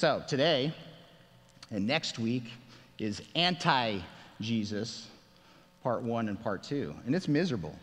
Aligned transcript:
So 0.00 0.22
today 0.28 0.72
and 1.72 1.84
next 1.84 2.20
week 2.20 2.44
is 3.00 3.20
anti 3.34 3.98
Jesus, 4.40 5.08
part 5.82 6.02
one 6.02 6.28
and 6.28 6.40
part 6.40 6.62
two, 6.62 6.94
and 7.04 7.16
it's 7.16 7.26
miserable. 7.26 7.74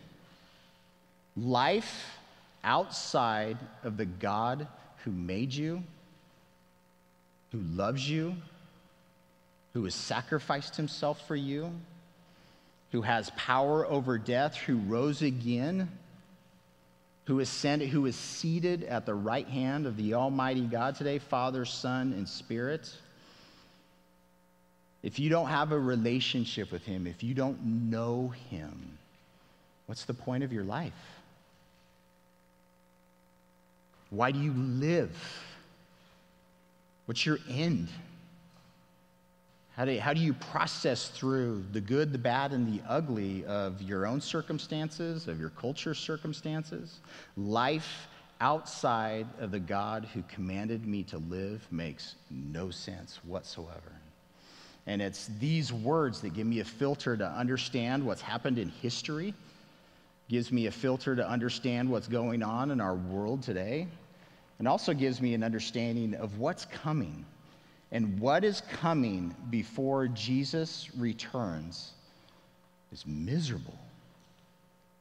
Life 1.36 2.06
outside 2.64 3.58
of 3.84 3.98
the 3.98 4.06
God 4.06 4.66
who 5.04 5.10
made 5.10 5.52
you, 5.52 5.82
who 7.52 7.58
loves 7.58 8.08
you, 8.08 8.34
who 9.74 9.84
has 9.84 9.94
sacrificed 9.94 10.74
himself 10.74 11.28
for 11.28 11.36
you, 11.36 11.70
who 12.92 13.02
has 13.02 13.28
power 13.36 13.84
over 13.84 14.16
death, 14.16 14.56
who 14.56 14.78
rose 14.78 15.20
again 15.20 15.90
who 17.26 17.40
is, 17.40 17.48
sent, 17.48 17.82
who 17.82 18.06
is 18.06 18.14
seated 18.16 18.84
at 18.84 19.04
the 19.04 19.14
right 19.14 19.48
hand 19.48 19.86
of 19.86 19.96
the 19.96 20.14
Almighty 20.14 20.62
God 20.62 20.94
today, 20.94 21.18
Father, 21.18 21.64
Son, 21.64 22.12
and 22.12 22.28
Spirit. 22.28 22.92
If 25.02 25.18
you 25.18 25.28
don't 25.28 25.48
have 25.48 25.72
a 25.72 25.78
relationship 25.78 26.70
with 26.70 26.84
Him, 26.84 27.06
if 27.06 27.22
you 27.22 27.34
don't 27.34 27.90
know 27.90 28.32
Him, 28.50 28.98
what's 29.86 30.04
the 30.04 30.14
point 30.14 30.44
of 30.44 30.52
your 30.52 30.64
life? 30.64 30.92
Why 34.10 34.30
do 34.30 34.38
you 34.38 34.52
live? 34.52 35.16
What's 37.06 37.26
your 37.26 37.38
end? 37.48 37.88
How 39.76 39.84
do, 39.84 39.92
you, 39.92 40.00
how 40.00 40.14
do 40.14 40.20
you 40.20 40.32
process 40.32 41.08
through 41.08 41.62
the 41.72 41.82
good, 41.82 42.10
the 42.10 42.18
bad, 42.18 42.52
and 42.52 42.66
the 42.66 42.82
ugly 42.88 43.44
of 43.44 43.82
your 43.82 44.06
own 44.06 44.22
circumstances, 44.22 45.28
of 45.28 45.38
your 45.38 45.50
culture's 45.50 45.98
circumstances? 45.98 47.00
Life 47.36 48.08
outside 48.40 49.26
of 49.38 49.50
the 49.50 49.58
God 49.58 50.08
who 50.14 50.22
commanded 50.28 50.86
me 50.86 51.02
to 51.04 51.18
live 51.18 51.66
makes 51.70 52.14
no 52.30 52.70
sense 52.70 53.20
whatsoever. 53.24 53.92
And 54.86 55.02
it's 55.02 55.28
these 55.40 55.74
words 55.74 56.22
that 56.22 56.32
give 56.32 56.46
me 56.46 56.60
a 56.60 56.64
filter 56.64 57.14
to 57.14 57.26
understand 57.26 58.02
what's 58.02 58.22
happened 58.22 58.58
in 58.58 58.70
history, 58.70 59.34
gives 60.30 60.50
me 60.50 60.68
a 60.68 60.72
filter 60.72 61.14
to 61.14 61.28
understand 61.28 61.90
what's 61.90 62.08
going 62.08 62.42
on 62.42 62.70
in 62.70 62.80
our 62.80 62.94
world 62.94 63.42
today, 63.42 63.88
and 64.58 64.66
also 64.66 64.94
gives 64.94 65.20
me 65.20 65.34
an 65.34 65.42
understanding 65.42 66.14
of 66.14 66.38
what's 66.38 66.64
coming 66.64 67.26
and 67.92 68.18
what 68.18 68.44
is 68.44 68.62
coming 68.80 69.34
before 69.50 70.08
Jesus 70.08 70.90
returns 70.96 71.92
is 72.92 73.06
miserable. 73.06 73.78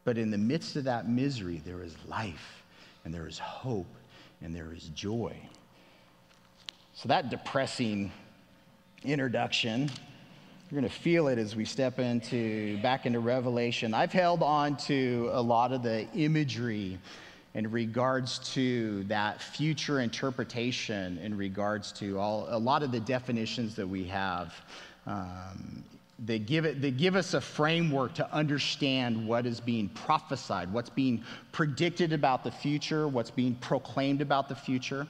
But 0.04 0.18
in 0.18 0.30
the 0.30 0.38
midst 0.38 0.76
of 0.76 0.84
that 0.84 1.10
misery, 1.10 1.62
there 1.66 1.82
is 1.82 1.96
life, 2.08 2.64
and 3.04 3.14
there 3.14 3.28
is 3.28 3.40
hope, 3.40 3.92
and 4.42 4.56
there 4.56 4.72
is 4.72 4.90
joy. 4.90 5.36
So, 6.94 7.10
that 7.10 7.30
depressing 7.30 8.12
introduction, 9.04 9.90
you're 10.70 10.80
going 10.80 10.90
to 10.90 11.00
feel 11.00 11.28
it 11.28 11.38
as 11.40 11.56
we 11.56 11.66
step 11.66 12.00
into 12.00 12.78
back 12.82 13.06
into 13.06 13.20
Revelation. 13.20 13.94
I've 13.94 14.14
held 14.14 14.44
on 14.44 14.78
to 14.78 15.30
a 15.34 15.42
lot 15.42 15.72
of 15.72 15.82
the 15.82 16.08
imagery 16.14 17.00
in 17.56 17.72
regards 17.72 18.40
to 18.54 19.04
that 19.06 19.42
future 19.42 20.02
interpretation, 20.02 21.18
in 21.20 21.36
regards 21.36 21.94
to 21.94 22.20
all, 22.20 22.46
a 22.50 22.60
lot 22.60 22.84
of 22.84 22.92
the 22.92 23.00
definitions 23.00 23.76
that 23.76 23.88
we 23.88 24.04
have. 24.04 24.54
Um, 25.08 25.84
they 26.20 26.38
give, 26.38 26.66
it, 26.66 26.82
they 26.82 26.92
give 26.92 27.16
us 27.16 27.34
a 27.34 27.42
framework 27.42 28.14
to 28.16 28.34
understand 28.34 29.26
what 29.26 29.46
is 29.46 29.62
being 29.62 29.88
prophesied, 29.90 30.72
what's 30.72 30.90
being 30.90 31.24
predicted 31.54 32.12
about 32.12 32.44
the 32.44 32.52
future, 32.52 33.08
what's 33.08 33.32
being 33.32 33.56
proclaimed 33.56 34.22
about 34.22 34.50
the 34.50 34.56
future. 34.56 35.08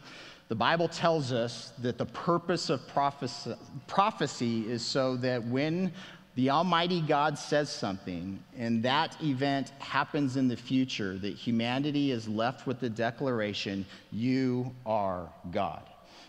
The 0.48 0.56
Bible 0.56 0.88
tells 0.88 1.32
us 1.32 1.74
that 1.80 1.98
the 1.98 2.06
purpose 2.06 2.70
of 2.70 2.88
prophecy, 2.88 3.56
prophecy 3.88 4.70
is 4.70 4.86
so 4.86 5.16
that 5.18 5.44
when 5.44 5.92
the 6.36 6.50
Almighty 6.50 7.00
God 7.00 7.38
says 7.38 7.70
something, 7.70 8.44
and 8.58 8.84
that 8.84 9.16
event 9.24 9.72
happens 9.80 10.36
in 10.36 10.50
the 10.50 10.58
future, 10.58 11.18
that 11.20 11.34
humanity 11.34 12.12
is 12.12 12.28
left 12.28 12.68
with 12.68 12.82
the 12.82 12.90
declaration, 12.90 13.86
You 14.12 14.76
are 14.86 15.30
God. 15.52 15.84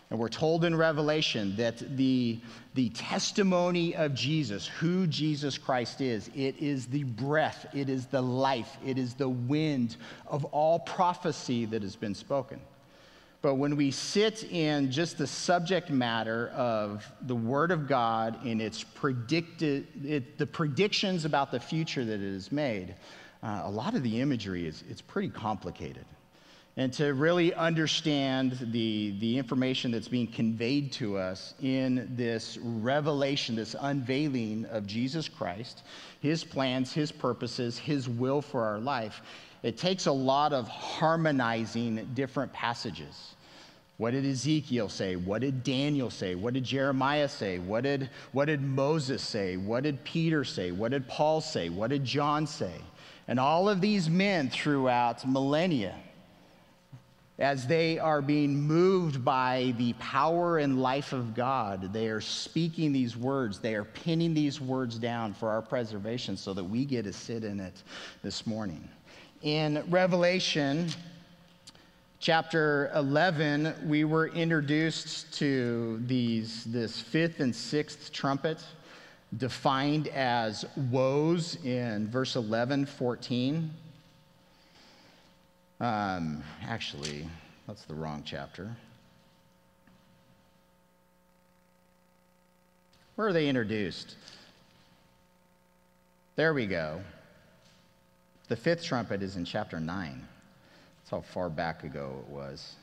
And 0.09 0.17
we're 0.17 0.29
told 0.29 0.63
in 0.63 0.73
Revelation 0.73 1.53
that 1.57 1.97
the, 1.97 2.39
the 2.75 2.89
testimony 2.91 3.93
of 3.97 4.13
Jesus, 4.13 4.65
who 4.65 5.05
Jesus 5.07 5.57
Christ 5.57 5.99
is, 5.99 6.29
it 6.33 6.57
is 6.57 6.85
the 6.85 7.03
breath, 7.03 7.65
it 7.73 7.89
is 7.89 8.05
the 8.05 8.21
life, 8.21 8.77
it 8.85 8.97
is 8.97 9.13
the 9.13 9.27
wind 9.27 9.97
of 10.25 10.45
all 10.45 10.79
prophecy 10.79 11.65
that 11.65 11.81
has 11.81 11.97
been 11.97 12.15
spoken. 12.15 12.61
But 13.47 13.55
when 13.55 13.77
we 13.77 13.91
sit 13.91 14.43
in 14.51 14.91
just 14.91 15.17
the 15.17 15.25
subject 15.25 15.89
matter 15.89 16.49
of 16.49 17.09
the 17.21 17.35
Word 17.35 17.71
of 17.71 17.87
God 17.87 18.43
and 18.43 18.61
its 18.61 18.83
predicted, 18.83 19.87
it, 20.05 20.37
the 20.37 20.45
predictions 20.45 21.23
about 21.23 21.51
the 21.51 21.59
future 21.61 22.03
that 22.03 22.19
it 22.19 22.33
has 22.33 22.51
made, 22.51 22.95
uh, 23.41 23.61
a 23.63 23.71
lot 23.71 23.95
of 23.95 24.03
the 24.03 24.19
imagery 24.19 24.67
is 24.67 24.83
it's 24.89 24.99
pretty 24.99 25.29
complicated. 25.29 26.03
And 26.75 26.91
to 26.95 27.13
really 27.13 27.53
understand 27.53 28.57
the, 28.73 29.15
the 29.19 29.37
information 29.37 29.91
that's 29.91 30.09
being 30.09 30.27
conveyed 30.27 30.91
to 30.93 31.17
us 31.17 31.53
in 31.61 32.11
this 32.17 32.57
revelation, 32.61 33.55
this 33.55 33.77
unveiling 33.79 34.65
of 34.65 34.85
Jesus 34.85 35.29
Christ, 35.29 35.83
his 36.19 36.43
plans, 36.43 36.91
his 36.91 37.13
purposes, 37.13 37.77
his 37.77 38.09
will 38.09 38.41
for 38.41 38.65
our 38.65 38.79
life, 38.79 39.21
it 39.63 39.77
takes 39.77 40.05
a 40.05 40.11
lot 40.11 40.51
of 40.51 40.67
harmonizing 40.67 42.09
different 42.13 42.51
passages. 42.51 43.35
What 43.97 44.11
did 44.11 44.25
Ezekiel 44.25 44.89
say? 44.89 45.15
What 45.15 45.41
did 45.41 45.63
Daniel 45.63 46.11
say? 46.11 46.35
What 46.35 46.53
did 46.53 46.63
Jeremiah 46.63 47.27
say? 47.27 47.57
What 47.57 47.83
did, 47.83 48.09
what 48.31 48.45
did 48.45 48.61
Moses 48.61 49.23
say? 49.23 49.57
What 49.57 49.83
did 49.83 50.03
Peter 50.03 50.43
say? 50.43 50.71
What 50.71 50.91
did 50.91 51.07
Paul 51.07 51.41
say? 51.41 51.69
What 51.69 51.89
did 51.89 52.05
John 52.05 52.45
say? 52.45 52.73
And 53.27 53.39
all 53.39 53.67
of 53.67 53.81
these 53.81 54.07
men 54.07 54.49
throughout 54.51 55.27
millennia, 55.27 55.95
as 57.39 57.65
they 57.65 57.97
are 57.97 58.21
being 58.21 58.61
moved 58.61 59.25
by 59.25 59.73
the 59.77 59.93
power 59.93 60.59
and 60.59 60.79
life 60.79 61.11
of 61.11 61.33
God, 61.33 61.91
they 61.91 62.07
are 62.07 62.21
speaking 62.21 62.93
these 62.93 63.17
words. 63.17 63.59
They 63.59 63.73
are 63.73 63.83
pinning 63.83 64.33
these 64.33 64.61
words 64.61 64.97
down 64.99 65.33
for 65.33 65.49
our 65.49 65.61
preservation 65.61 66.37
so 66.37 66.53
that 66.53 66.63
we 66.63 66.85
get 66.85 67.05
to 67.05 67.13
sit 67.13 67.43
in 67.43 67.59
it 67.59 67.81
this 68.23 68.45
morning 68.45 68.87
in 69.43 69.83
Revelation 69.89 70.89
chapter 72.19 72.91
11, 72.95 73.73
we 73.85 74.03
were 74.03 74.27
introduced 74.27 75.33
to 75.35 76.01
these, 76.05 76.63
this 76.65 76.99
fifth 76.99 77.39
and 77.39 77.55
sixth 77.55 78.11
trumpet, 78.11 78.63
defined 79.37 80.07
as 80.09 80.65
woes 80.89 81.57
in 81.63 82.07
verse 82.07 82.35
11, 82.35 82.85
14. 82.85 83.69
Um, 85.79 86.43
actually, 86.67 87.27
that's 87.67 87.83
the 87.83 87.93
wrong 87.93 88.23
chapter. 88.25 88.75
Where 93.15 93.27
are 93.27 93.33
they 93.33 93.47
introduced? 93.47 94.15
There 96.35 96.53
we 96.53 96.67
go. 96.67 97.01
The 98.47 98.55
fifth 98.55 98.83
trumpet 98.83 99.21
is 99.21 99.35
in 99.35 99.43
chapter 99.43 99.79
9. 99.79 100.27
That's 101.09 101.25
how 101.25 101.33
far 101.33 101.49
back 101.49 101.85
ago 101.85 102.21
it 102.27 102.29
was. 102.29 102.75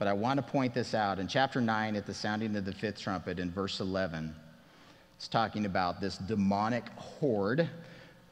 But 0.00 0.08
I 0.08 0.12
want 0.12 0.38
to 0.38 0.42
point 0.42 0.74
this 0.74 0.94
out. 0.94 1.20
In 1.20 1.28
chapter 1.28 1.60
9, 1.60 1.94
at 1.94 2.06
the 2.06 2.14
sounding 2.14 2.56
of 2.56 2.64
the 2.64 2.72
fifth 2.72 3.00
trumpet, 3.00 3.38
in 3.38 3.52
verse 3.52 3.78
11, 3.78 4.34
it's 5.16 5.28
talking 5.28 5.64
about 5.64 6.00
this 6.00 6.18
demonic 6.18 6.88
horde 6.96 7.70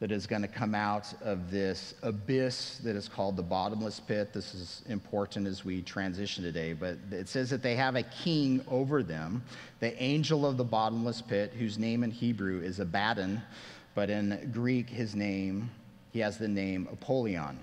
that 0.01 0.11
is 0.11 0.27
going 0.27 0.41
to 0.41 0.49
come 0.49 0.75
out 0.75 1.13
of 1.21 1.49
this 1.49 1.93
abyss 2.03 2.79
that 2.79 2.97
is 2.97 3.07
called 3.07 3.37
the 3.37 3.41
bottomless 3.41 4.01
pit. 4.01 4.33
This 4.33 4.53
is 4.53 4.81
important 4.89 5.47
as 5.47 5.63
we 5.63 5.81
transition 5.81 6.43
today, 6.43 6.73
but 6.73 6.97
it 7.09 7.29
says 7.29 7.49
that 7.49 7.63
they 7.63 7.75
have 7.75 7.95
a 7.95 8.03
king 8.03 8.61
over 8.67 9.01
them, 9.01 9.41
the 9.79 9.95
angel 10.03 10.45
of 10.45 10.57
the 10.57 10.65
bottomless 10.65 11.21
pit, 11.21 11.53
whose 11.57 11.77
name 11.77 12.03
in 12.03 12.11
Hebrew 12.11 12.59
is 12.61 12.81
Abaddon, 12.81 13.41
but 13.95 14.09
in 14.09 14.51
Greek, 14.53 14.89
his 14.89 15.15
name 15.15 15.69
he 16.11 16.19
has 16.19 16.37
the 16.37 16.49
name 16.49 16.89
Apollyon. 16.91 17.57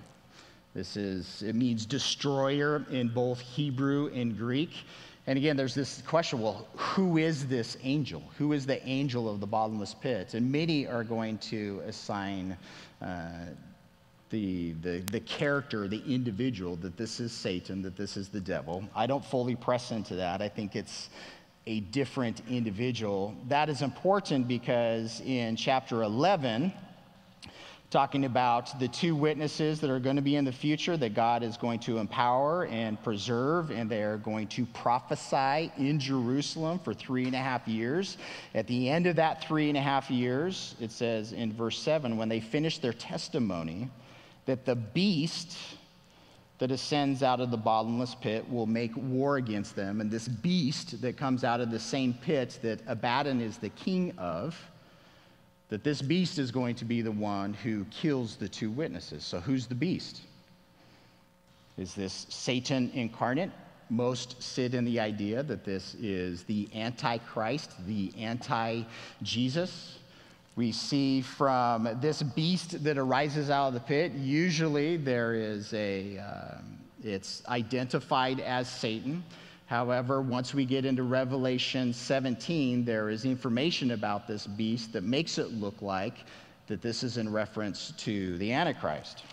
This 0.75 0.97
is, 0.97 1.41
it 1.41 1.55
means 1.55 1.85
destroyer 1.85 2.85
in 2.91 3.07
both 3.07 3.39
Hebrew 3.39 4.11
and 4.13 4.37
Greek. 4.37 4.71
And 5.25 5.37
again, 5.37 5.55
there's 5.55 5.73
this 5.73 6.03
question 6.05 6.41
well, 6.41 6.67
who 6.75 7.17
is 7.17 7.47
this 7.47 7.77
angel? 7.81 8.21
Who 8.37 8.51
is 8.51 8.65
the 8.65 8.85
angel 8.85 9.29
of 9.29 9.39
the 9.39 9.47
bottomless 9.47 9.93
pit? 9.93 10.33
And 10.33 10.51
many 10.51 10.85
are 10.85 11.05
going 11.05 11.37
to 11.39 11.81
assign 11.87 12.57
uh, 13.01 13.29
the, 14.29 14.73
the, 14.81 14.99
the 15.11 15.21
character, 15.21 15.87
the 15.87 16.03
individual, 16.05 16.75
that 16.77 16.97
this 16.97 17.21
is 17.21 17.31
Satan, 17.31 17.81
that 17.81 17.95
this 17.95 18.17
is 18.17 18.27
the 18.27 18.41
devil. 18.41 18.83
I 18.93 19.07
don't 19.07 19.23
fully 19.23 19.55
press 19.55 19.91
into 19.91 20.15
that. 20.15 20.41
I 20.41 20.49
think 20.49 20.75
it's 20.75 21.09
a 21.67 21.79
different 21.79 22.41
individual. 22.49 23.33
That 23.47 23.69
is 23.69 23.81
important 23.81 24.47
because 24.47 25.21
in 25.21 25.55
chapter 25.55 26.03
11, 26.03 26.73
talking 27.95 28.25
about 28.25 28.77
the 28.77 28.89
two 28.89 29.15
witnesses 29.15 29.79
that 29.79 29.89
are 29.89 30.01
going 30.01 30.17
to 30.17 30.21
be 30.21 30.35
in 30.35 30.43
the 30.43 30.51
future 30.51 30.97
that 30.97 31.13
God 31.13 31.43
is 31.43 31.55
going 31.55 31.79
to 31.79 31.97
empower 31.97 32.65
and 32.65 33.01
preserve, 33.01 33.71
and 33.71 33.89
they 33.89 34.03
are 34.03 34.17
going 34.17 34.47
to 34.49 34.65
prophesy 34.65 35.71
in 35.77 35.97
Jerusalem 35.97 36.77
for 36.79 36.93
three 36.93 37.25
and 37.25 37.33
a 37.33 37.37
half 37.37 37.65
years. 37.69 38.17
At 38.53 38.67
the 38.67 38.89
end 38.89 39.07
of 39.07 39.15
that 39.15 39.45
three 39.45 39.69
and 39.69 39.77
a 39.77 39.81
half 39.81 40.11
years, 40.11 40.75
it 40.81 40.91
says 40.91 41.31
in 41.31 41.53
verse 41.53 41.79
7 41.79 42.17
when 42.17 42.27
they 42.27 42.41
finish 42.41 42.79
their 42.79 42.91
testimony, 42.91 43.89
that 44.45 44.65
the 44.65 44.75
beast 44.75 45.57
that 46.57 46.71
ascends 46.71 47.23
out 47.23 47.39
of 47.39 47.49
the 47.49 47.55
bottomless 47.55 48.13
pit 48.13 48.43
will 48.51 48.65
make 48.65 48.91
war 48.97 49.37
against 49.37 49.73
them. 49.73 50.01
And 50.01 50.11
this 50.11 50.27
beast 50.27 51.01
that 51.01 51.15
comes 51.15 51.45
out 51.45 51.61
of 51.61 51.71
the 51.71 51.79
same 51.79 52.13
pit 52.13 52.59
that 52.61 52.81
Abaddon 52.87 53.39
is 53.39 53.57
the 53.57 53.69
king 53.69 54.11
of 54.17 54.53
that 55.69 55.83
this 55.83 56.01
beast 56.01 56.37
is 56.37 56.51
going 56.51 56.75
to 56.75 56.85
be 56.85 57.01
the 57.01 57.11
one 57.11 57.53
who 57.53 57.85
kills 57.85 58.35
the 58.35 58.47
two 58.47 58.69
witnesses. 58.69 59.23
So, 59.23 59.39
who's 59.39 59.65
the 59.67 59.75
beast? 59.75 60.21
Is 61.77 61.93
this 61.93 62.25
Satan 62.29 62.91
incarnate? 62.93 63.51
Most 63.89 64.41
sit 64.41 64.73
in 64.73 64.85
the 64.85 64.99
idea 64.99 65.43
that 65.43 65.63
this 65.63 65.95
is 65.95 66.43
the 66.43 66.67
Antichrist, 66.73 67.71
the 67.85 68.11
anti 68.17 68.83
Jesus. 69.21 69.99
We 70.55 70.71
see 70.71 71.21
from 71.21 71.89
this 72.01 72.23
beast 72.23 72.83
that 72.83 72.97
arises 72.97 73.49
out 73.49 73.67
of 73.67 73.73
the 73.73 73.81
pit, 73.81 74.13
usually 74.13 74.95
there 74.95 75.33
is 75.33 75.73
a, 75.73 76.17
um, 76.19 76.79
it's 77.03 77.45
identified 77.47 78.39
as 78.39 78.69
Satan. 78.69 79.23
However, 79.65 80.21
once 80.21 80.53
we 80.53 80.63
get 80.63 80.85
into 80.85 81.03
Revelation 81.03 81.91
17, 81.91 82.85
there 82.85 83.09
is 83.09 83.25
information 83.25 83.91
about 83.91 84.27
this 84.27 84.45
beast 84.45 84.93
that 84.93 85.03
makes 85.03 85.39
it 85.39 85.53
look 85.53 85.81
like 85.81 86.13
that 86.67 86.81
this 86.81 87.01
is 87.01 87.17
in 87.17 87.31
reference 87.31 87.91
to 87.97 88.37
the 88.37 88.51
Antichrist. 88.51 89.23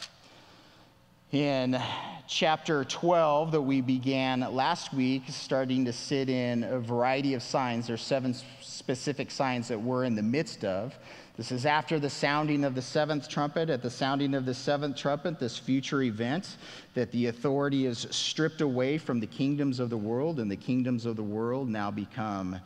In 1.32 1.80
chapter 2.28 2.84
12, 2.84 3.52
that 3.52 3.60
we 3.60 3.80
began 3.80 4.40
last 4.40 4.92
week, 4.92 5.22
starting 5.28 5.84
to 5.86 5.92
sit 5.92 6.28
in 6.28 6.64
a 6.64 6.78
variety 6.78 7.34
of 7.34 7.42
signs, 7.42 7.86
there's 7.86 8.02
seven 8.02 8.34
specific 8.60 9.30
signs 9.30 9.68
that 9.68 9.80
we're 9.80 10.04
in 10.04 10.14
the 10.14 10.22
midst 10.22 10.64
of. 10.64 10.94
This 11.36 11.50
is 11.50 11.64
after 11.64 11.98
the 11.98 12.10
sounding 12.10 12.62
of 12.62 12.74
the 12.74 12.82
seventh 12.82 13.26
trumpet. 13.28 13.70
At 13.70 13.82
the 13.82 13.90
sounding 13.90 14.34
of 14.34 14.44
the 14.44 14.52
seventh 14.52 14.96
trumpet, 14.96 15.38
this 15.38 15.58
future 15.58 16.02
event, 16.02 16.58
that 16.94 17.10
the 17.10 17.26
authority 17.26 17.86
is 17.86 18.06
stripped 18.10 18.60
away 18.60 18.98
from 18.98 19.18
the 19.18 19.26
kingdoms 19.26 19.80
of 19.80 19.88
the 19.88 19.96
world, 19.96 20.40
and 20.40 20.50
the 20.50 20.56
kingdoms 20.56 21.06
of 21.06 21.16
the 21.16 21.22
world 21.22 21.70
now 21.70 21.90
become 21.90 22.60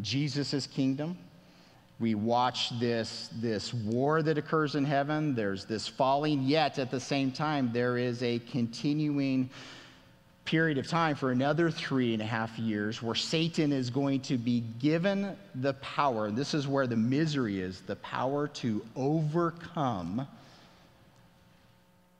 Jesus' 0.00 0.68
kingdom. 0.68 1.18
We 1.98 2.14
watch 2.14 2.78
this, 2.78 3.28
this 3.40 3.74
war 3.74 4.22
that 4.22 4.38
occurs 4.38 4.76
in 4.76 4.84
heaven. 4.84 5.34
There's 5.34 5.64
this 5.64 5.88
falling, 5.88 6.42
yet 6.42 6.78
at 6.78 6.90
the 6.90 7.00
same 7.00 7.32
time, 7.32 7.70
there 7.72 7.98
is 7.98 8.22
a 8.22 8.38
continuing 8.38 9.50
period 10.44 10.78
of 10.78 10.88
time 10.88 11.14
for 11.14 11.30
another 11.30 11.70
three 11.70 12.12
and 12.12 12.22
a 12.22 12.26
half 12.26 12.58
years 12.58 13.02
where 13.02 13.14
Satan 13.14 13.72
is 13.72 13.90
going 13.90 14.20
to 14.20 14.36
be 14.36 14.64
given 14.80 15.36
the 15.54 15.74
power. 15.74 16.30
This 16.30 16.52
is 16.54 16.66
where 16.66 16.86
the 16.86 16.96
misery 16.96 17.60
is 17.60 17.80
the 17.82 17.96
power 17.96 18.48
to 18.48 18.84
overcome 18.96 20.26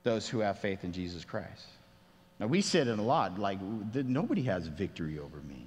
those 0.04 0.28
who 0.28 0.40
have 0.40 0.58
faith 0.58 0.84
in 0.84 0.92
Jesus 0.92 1.24
Christ. 1.24 1.66
Now, 2.38 2.46
we 2.46 2.60
sit 2.60 2.88
in 2.88 2.98
a 2.98 3.02
lot 3.02 3.38
like 3.38 3.60
nobody 3.60 4.42
has 4.42 4.66
victory 4.66 5.18
over 5.18 5.38
me. 5.48 5.66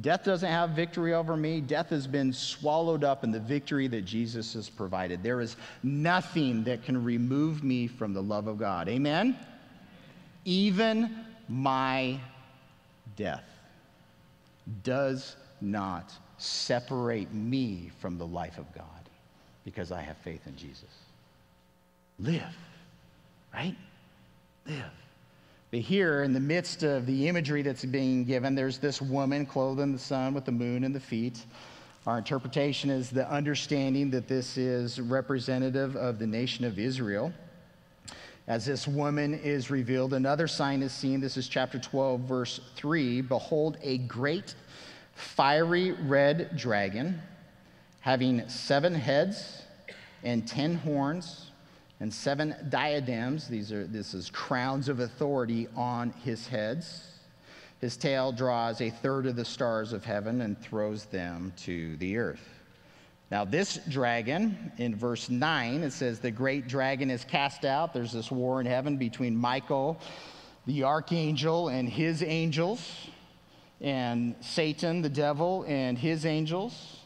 Death 0.00 0.24
doesn't 0.24 0.50
have 0.50 0.70
victory 0.70 1.14
over 1.14 1.36
me. 1.36 1.60
Death 1.60 1.90
has 1.90 2.06
been 2.06 2.32
swallowed 2.32 3.04
up 3.04 3.22
in 3.22 3.30
the 3.30 3.38
victory 3.38 3.86
that 3.88 4.04
Jesus 4.04 4.52
has 4.54 4.68
provided. 4.68 5.22
There 5.22 5.40
is 5.40 5.56
nothing 5.82 6.64
that 6.64 6.82
can 6.82 7.04
remove 7.04 7.62
me 7.62 7.86
from 7.86 8.12
the 8.12 8.22
love 8.22 8.48
of 8.48 8.58
God. 8.58 8.88
Amen? 8.88 9.36
Even 10.44 11.24
my 11.48 12.18
death 13.16 13.44
does 14.82 15.36
not 15.60 16.12
separate 16.38 17.32
me 17.32 17.90
from 18.00 18.18
the 18.18 18.26
life 18.26 18.58
of 18.58 18.72
God 18.74 18.84
because 19.64 19.92
I 19.92 20.00
have 20.00 20.16
faith 20.18 20.46
in 20.46 20.56
Jesus. 20.56 20.90
Live, 22.18 22.42
right? 23.52 23.74
Live. 24.66 24.90
But 25.70 25.80
here, 25.80 26.22
in 26.22 26.32
the 26.32 26.40
midst 26.40 26.84
of 26.84 27.04
the 27.06 27.26
imagery 27.26 27.62
that's 27.62 27.84
being 27.84 28.24
given, 28.24 28.54
there's 28.54 28.78
this 28.78 29.02
woman 29.02 29.44
clothed 29.44 29.80
in 29.80 29.92
the 29.92 29.98
sun 29.98 30.32
with 30.32 30.44
the 30.44 30.52
moon 30.52 30.84
and 30.84 30.94
the 30.94 31.00
feet. 31.00 31.44
Our 32.06 32.18
interpretation 32.18 32.90
is 32.90 33.10
the 33.10 33.28
understanding 33.28 34.10
that 34.10 34.28
this 34.28 34.56
is 34.56 35.00
representative 35.00 35.96
of 35.96 36.18
the 36.18 36.26
nation 36.26 36.64
of 36.64 36.78
Israel. 36.78 37.32
As 38.46 38.66
this 38.66 38.86
woman 38.86 39.32
is 39.32 39.70
revealed, 39.70 40.12
another 40.12 40.46
sign 40.46 40.82
is 40.82 40.92
seen. 40.92 41.20
This 41.20 41.38
is 41.38 41.48
chapter 41.48 41.78
12, 41.78 42.20
verse 42.20 42.60
3. 42.76 43.22
Behold, 43.22 43.78
a 43.82 43.98
great 43.98 44.54
fiery 45.14 45.92
red 45.92 46.54
dragon 46.56 47.22
having 48.00 48.46
seven 48.48 48.94
heads 48.94 49.62
and 50.22 50.46
ten 50.46 50.74
horns 50.74 51.52
and 52.00 52.12
seven 52.12 52.54
diadems. 52.68 53.48
These 53.48 53.72
are, 53.72 53.86
this 53.86 54.12
is 54.12 54.28
crowns 54.28 54.90
of 54.90 55.00
authority 55.00 55.68
on 55.74 56.10
his 56.22 56.46
heads. 56.46 57.12
His 57.80 57.96
tail 57.96 58.30
draws 58.30 58.82
a 58.82 58.90
third 58.90 59.24
of 59.24 59.36
the 59.36 59.44
stars 59.44 59.94
of 59.94 60.04
heaven 60.04 60.42
and 60.42 60.60
throws 60.60 61.06
them 61.06 61.54
to 61.58 61.96
the 61.96 62.18
earth. 62.18 62.53
Now, 63.30 63.44
this 63.44 63.78
dragon, 63.88 64.72
in 64.78 64.94
verse 64.94 65.30
9, 65.30 65.82
it 65.82 65.92
says, 65.92 66.20
The 66.20 66.30
great 66.30 66.68
dragon 66.68 67.10
is 67.10 67.24
cast 67.24 67.64
out. 67.64 67.94
There's 67.94 68.12
this 68.12 68.30
war 68.30 68.60
in 68.60 68.66
heaven 68.66 68.96
between 68.96 69.34
Michael, 69.34 69.98
the 70.66 70.84
archangel, 70.84 71.68
and 71.68 71.88
his 71.88 72.22
angels, 72.22 73.08
and 73.80 74.34
Satan, 74.40 75.00
the 75.00 75.08
devil, 75.08 75.64
and 75.66 75.96
his 75.96 76.26
angels. 76.26 77.00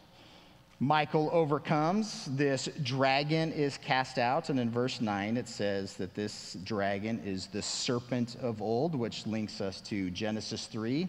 Michael 0.80 1.28
overcomes. 1.32 2.26
This 2.36 2.68
dragon 2.84 3.52
is 3.52 3.78
cast 3.78 4.18
out. 4.18 4.48
And 4.48 4.60
in 4.60 4.70
verse 4.70 5.00
9, 5.00 5.36
it 5.36 5.48
says 5.48 5.94
that 5.94 6.14
this 6.14 6.56
dragon 6.62 7.20
is 7.24 7.46
the 7.48 7.62
serpent 7.62 8.36
of 8.40 8.62
old, 8.62 8.94
which 8.94 9.26
links 9.26 9.60
us 9.60 9.80
to 9.82 10.10
Genesis 10.10 10.66
3 10.66 11.08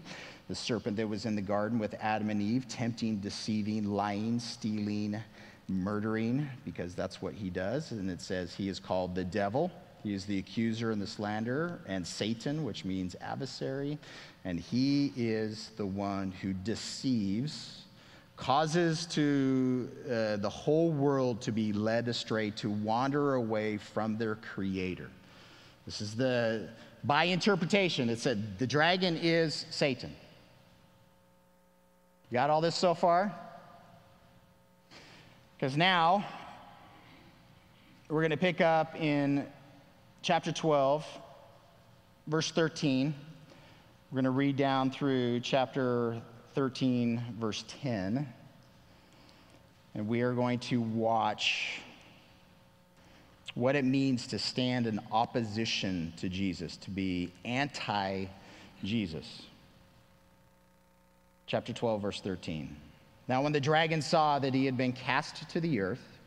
the 0.50 0.56
serpent 0.56 0.96
that 0.96 1.08
was 1.08 1.26
in 1.26 1.36
the 1.36 1.40
garden 1.40 1.78
with 1.78 1.94
Adam 2.00 2.28
and 2.28 2.42
Eve, 2.42 2.66
tempting, 2.66 3.18
deceiving, 3.18 3.84
lying, 3.84 4.40
stealing, 4.40 5.16
murdering, 5.68 6.48
because 6.64 6.92
that's 6.92 7.22
what 7.22 7.34
he 7.34 7.48
does. 7.48 7.92
And 7.92 8.10
it 8.10 8.20
says 8.20 8.52
he 8.52 8.68
is 8.68 8.80
called 8.80 9.14
the 9.14 9.22
devil. 9.22 9.70
He 10.02 10.12
is 10.12 10.24
the 10.24 10.38
accuser 10.38 10.90
and 10.90 11.00
the 11.00 11.06
slanderer, 11.06 11.78
and 11.86 12.04
Satan, 12.04 12.64
which 12.64 12.84
means 12.84 13.14
adversary. 13.20 13.96
And 14.44 14.58
he 14.58 15.12
is 15.14 15.70
the 15.76 15.86
one 15.86 16.32
who 16.32 16.52
deceives, 16.52 17.82
causes 18.36 19.06
to 19.06 19.88
uh, 20.06 20.36
the 20.38 20.50
whole 20.50 20.90
world 20.90 21.42
to 21.42 21.52
be 21.52 21.72
led 21.72 22.08
astray, 22.08 22.50
to 22.52 22.70
wander 22.70 23.34
away 23.34 23.76
from 23.76 24.18
their 24.18 24.34
creator. 24.34 25.10
This 25.86 26.00
is 26.00 26.16
the, 26.16 26.70
by 27.04 27.24
interpretation, 27.24 28.08
it 28.08 28.18
said 28.18 28.58
the 28.58 28.66
dragon 28.66 29.16
is 29.16 29.64
Satan. 29.70 30.12
Got 32.32 32.48
all 32.48 32.60
this 32.60 32.76
so 32.76 32.94
far? 32.94 33.34
Because 35.56 35.76
now 35.76 36.24
we're 38.08 38.20
going 38.20 38.30
to 38.30 38.36
pick 38.36 38.60
up 38.60 38.94
in 38.94 39.44
chapter 40.22 40.52
12, 40.52 41.04
verse 42.28 42.52
13. 42.52 43.12
We're 44.10 44.14
going 44.14 44.24
to 44.24 44.30
read 44.30 44.56
down 44.56 44.92
through 44.92 45.40
chapter 45.40 46.22
13, 46.54 47.20
verse 47.40 47.64
10. 47.82 48.32
And 49.96 50.06
we 50.06 50.20
are 50.20 50.32
going 50.32 50.60
to 50.60 50.80
watch 50.80 51.80
what 53.54 53.74
it 53.74 53.84
means 53.84 54.28
to 54.28 54.38
stand 54.38 54.86
in 54.86 55.00
opposition 55.10 56.12
to 56.18 56.28
Jesus, 56.28 56.76
to 56.76 56.90
be 56.92 57.32
anti 57.44 58.26
Jesus 58.84 59.42
chapter 61.50 61.72
12, 61.72 62.00
verse 62.00 62.20
13. 62.20 62.76
Now, 63.26 63.42
when 63.42 63.50
the 63.50 63.60
dragon 63.60 64.00
saw 64.00 64.38
that 64.38 64.54
he 64.54 64.64
had 64.64 64.76
been 64.76 64.92
cast 64.92 65.48
to 65.50 65.58
the 65.58 65.80
earth, 65.80 66.20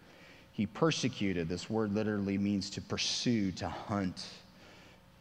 he 0.51 0.65
persecuted. 0.65 1.47
This 1.47 1.69
word 1.69 1.93
literally 1.93 2.37
means 2.37 2.69
to 2.71 2.81
pursue, 2.81 3.53
to 3.53 3.69
hunt. 3.69 4.25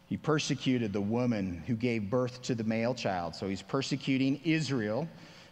He 0.09 0.17
persecuted 0.17 0.93
the 0.93 1.01
woman 1.01 1.63
who 1.69 1.77
gave 1.77 2.11
birth 2.11 2.43
to 2.43 2.57
the 2.57 2.65
male 2.65 2.97
child. 2.97 3.37
So 3.37 3.49
he's 3.49 3.63
persecuting 3.63 4.41
Israel, 4.45 5.07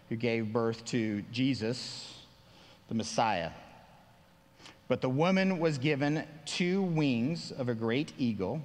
who 0.08 0.16
gave 0.16 0.52
birth 0.52 0.84
to 0.86 1.22
Jesus, 1.30 2.18
the 2.88 2.96
Messiah. 2.96 3.52
But 4.88 5.00
the 5.00 5.08
woman 5.08 5.60
was 5.60 5.78
given 5.78 6.24
two 6.44 6.82
wings 6.82 7.52
of 7.52 7.68
a 7.68 7.74
great 7.74 8.14
eagle 8.18 8.60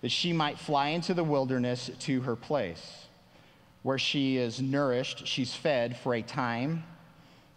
that 0.00 0.10
she 0.10 0.32
might 0.32 0.58
fly 0.58 0.88
into 0.88 1.12
the 1.12 1.24
wilderness 1.24 1.90
to 1.98 2.22
her 2.22 2.36
place 2.36 3.04
where 3.82 3.98
she 3.98 4.36
is 4.36 4.60
nourished, 4.60 5.26
she's 5.26 5.54
fed 5.54 5.96
for 5.96 6.14
a 6.14 6.22
time, 6.22 6.84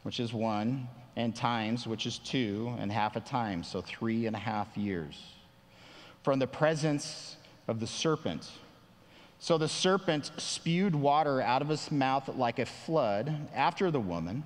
which 0.04 0.20
is 0.20 0.34
one, 0.34 0.88
and 1.16 1.36
times, 1.36 1.86
which 1.86 2.06
is 2.06 2.18
two, 2.20 2.74
and 2.80 2.92
half 2.92 3.16
a 3.16 3.20
time, 3.20 3.64
so 3.64 3.82
three 3.82 4.26
and 4.26 4.36
a 4.36 4.40
half 4.40 4.76
years. 4.78 5.22
From 6.24 6.40
the 6.40 6.48
presence 6.48 7.38
of 7.68 7.80
the 7.80 7.88
serpent. 7.88 8.50
So 9.40 9.58
the 9.58 9.68
serpent 9.68 10.32
spewed 10.38 10.96
water 10.96 11.42
out 11.42 11.62
of 11.62 11.68
his 11.68 11.92
mouth 11.92 12.30
like 12.30 12.60
a 12.60 12.66
flood 12.66 13.50
after 13.54 13.92
the 13.92 14.00
woman, 14.00 14.44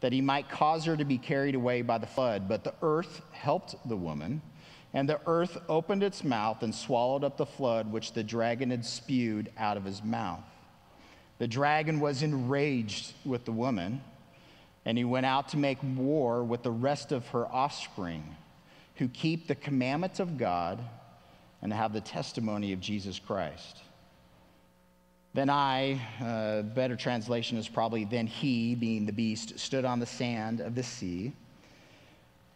that 0.00 0.12
he 0.12 0.20
might 0.20 0.48
cause 0.48 0.84
her 0.86 0.96
to 0.96 1.04
be 1.04 1.18
carried 1.18 1.54
away 1.54 1.82
by 1.82 1.98
the 1.98 2.06
flood. 2.06 2.48
But 2.48 2.64
the 2.64 2.74
earth 2.82 3.22
helped 3.32 3.76
the 3.88 3.96
woman, 3.96 4.42
and 4.92 5.08
the 5.08 5.20
earth 5.26 5.58
opened 5.68 6.02
its 6.02 6.24
mouth 6.24 6.62
and 6.62 6.74
swallowed 6.74 7.22
up 7.22 7.36
the 7.36 7.46
flood 7.46 7.92
which 7.92 8.12
the 8.12 8.24
dragon 8.24 8.70
had 8.70 8.84
spewed 8.84 9.52
out 9.56 9.76
of 9.76 9.84
his 9.84 10.02
mouth. 10.02 10.42
The 11.40 11.48
dragon 11.48 12.00
was 12.00 12.22
enraged 12.22 13.14
with 13.24 13.46
the 13.46 13.52
woman, 13.52 14.02
and 14.84 14.98
he 14.98 15.04
went 15.04 15.24
out 15.24 15.48
to 15.48 15.56
make 15.56 15.78
war 15.96 16.44
with 16.44 16.62
the 16.62 16.70
rest 16.70 17.12
of 17.12 17.26
her 17.28 17.46
offspring, 17.46 18.36
who 18.96 19.08
keep 19.08 19.48
the 19.48 19.54
commandments 19.54 20.20
of 20.20 20.36
God 20.36 20.78
and 21.62 21.72
have 21.72 21.94
the 21.94 22.00
testimony 22.02 22.74
of 22.74 22.80
Jesus 22.80 23.18
Christ. 23.18 23.78
Then 25.32 25.48
I, 25.48 25.98
uh, 26.22 26.60
better 26.60 26.94
translation 26.94 27.56
is 27.56 27.66
probably, 27.66 28.04
then 28.04 28.26
he, 28.26 28.74
being 28.74 29.06
the 29.06 29.12
beast, 29.12 29.58
stood 29.58 29.86
on 29.86 29.98
the 29.98 30.04
sand 30.04 30.60
of 30.60 30.74
the 30.74 30.82
sea. 30.82 31.32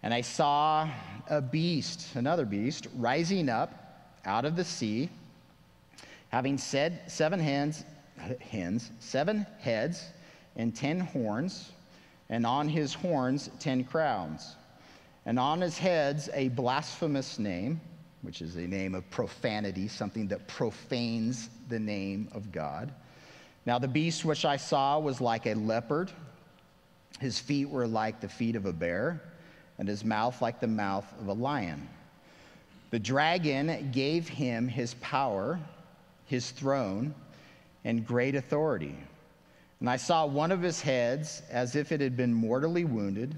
And 0.02 0.12
I 0.12 0.20
saw 0.20 0.90
a 1.30 1.40
beast, 1.40 2.14
another 2.16 2.44
beast, 2.44 2.88
rising 2.96 3.48
up 3.48 4.12
out 4.26 4.44
of 4.44 4.56
the 4.56 4.64
sea, 4.64 5.08
having 6.28 6.58
said 6.58 7.00
seven 7.06 7.40
hens, 7.40 7.82
hens, 8.40 8.90
seven 9.00 9.46
heads 9.60 10.04
and 10.56 10.74
ten 10.74 11.00
horns, 11.00 11.72
and 12.28 12.46
on 12.46 12.68
his 12.68 12.94
horns 12.94 13.50
ten 13.58 13.84
crowns, 13.84 14.56
and 15.26 15.38
on 15.38 15.60
his 15.60 15.78
heads 15.78 16.28
a 16.34 16.48
blasphemous 16.48 17.38
name 17.38 17.80
which 18.24 18.40
is 18.40 18.56
a 18.56 18.66
name 18.66 18.94
of 18.94 19.08
profanity, 19.10 19.86
something 19.86 20.26
that 20.28 20.48
profanes 20.48 21.50
the 21.68 21.78
name 21.78 22.26
of 22.32 22.50
God. 22.50 22.90
Now, 23.66 23.78
the 23.78 23.88
beast 23.88 24.24
which 24.24 24.46
I 24.46 24.56
saw 24.56 24.98
was 24.98 25.20
like 25.20 25.46
a 25.46 25.54
leopard. 25.54 26.10
His 27.20 27.38
feet 27.38 27.68
were 27.68 27.86
like 27.86 28.20
the 28.20 28.28
feet 28.28 28.56
of 28.56 28.64
a 28.64 28.72
bear, 28.72 29.20
and 29.78 29.86
his 29.86 30.04
mouth 30.04 30.40
like 30.40 30.58
the 30.58 30.66
mouth 30.66 31.04
of 31.20 31.28
a 31.28 31.34
lion. 31.34 31.86
The 32.90 32.98
dragon 32.98 33.90
gave 33.92 34.26
him 34.26 34.68
his 34.68 34.94
power, 34.94 35.60
his 36.24 36.50
throne, 36.50 37.14
and 37.84 38.06
great 38.06 38.34
authority. 38.34 38.96
And 39.80 39.90
I 39.90 39.96
saw 39.96 40.26
one 40.26 40.52
of 40.52 40.62
his 40.62 40.80
heads 40.80 41.42
as 41.50 41.76
if 41.76 41.92
it 41.92 42.00
had 42.00 42.16
been 42.16 42.32
mortally 42.32 42.84
wounded, 42.84 43.36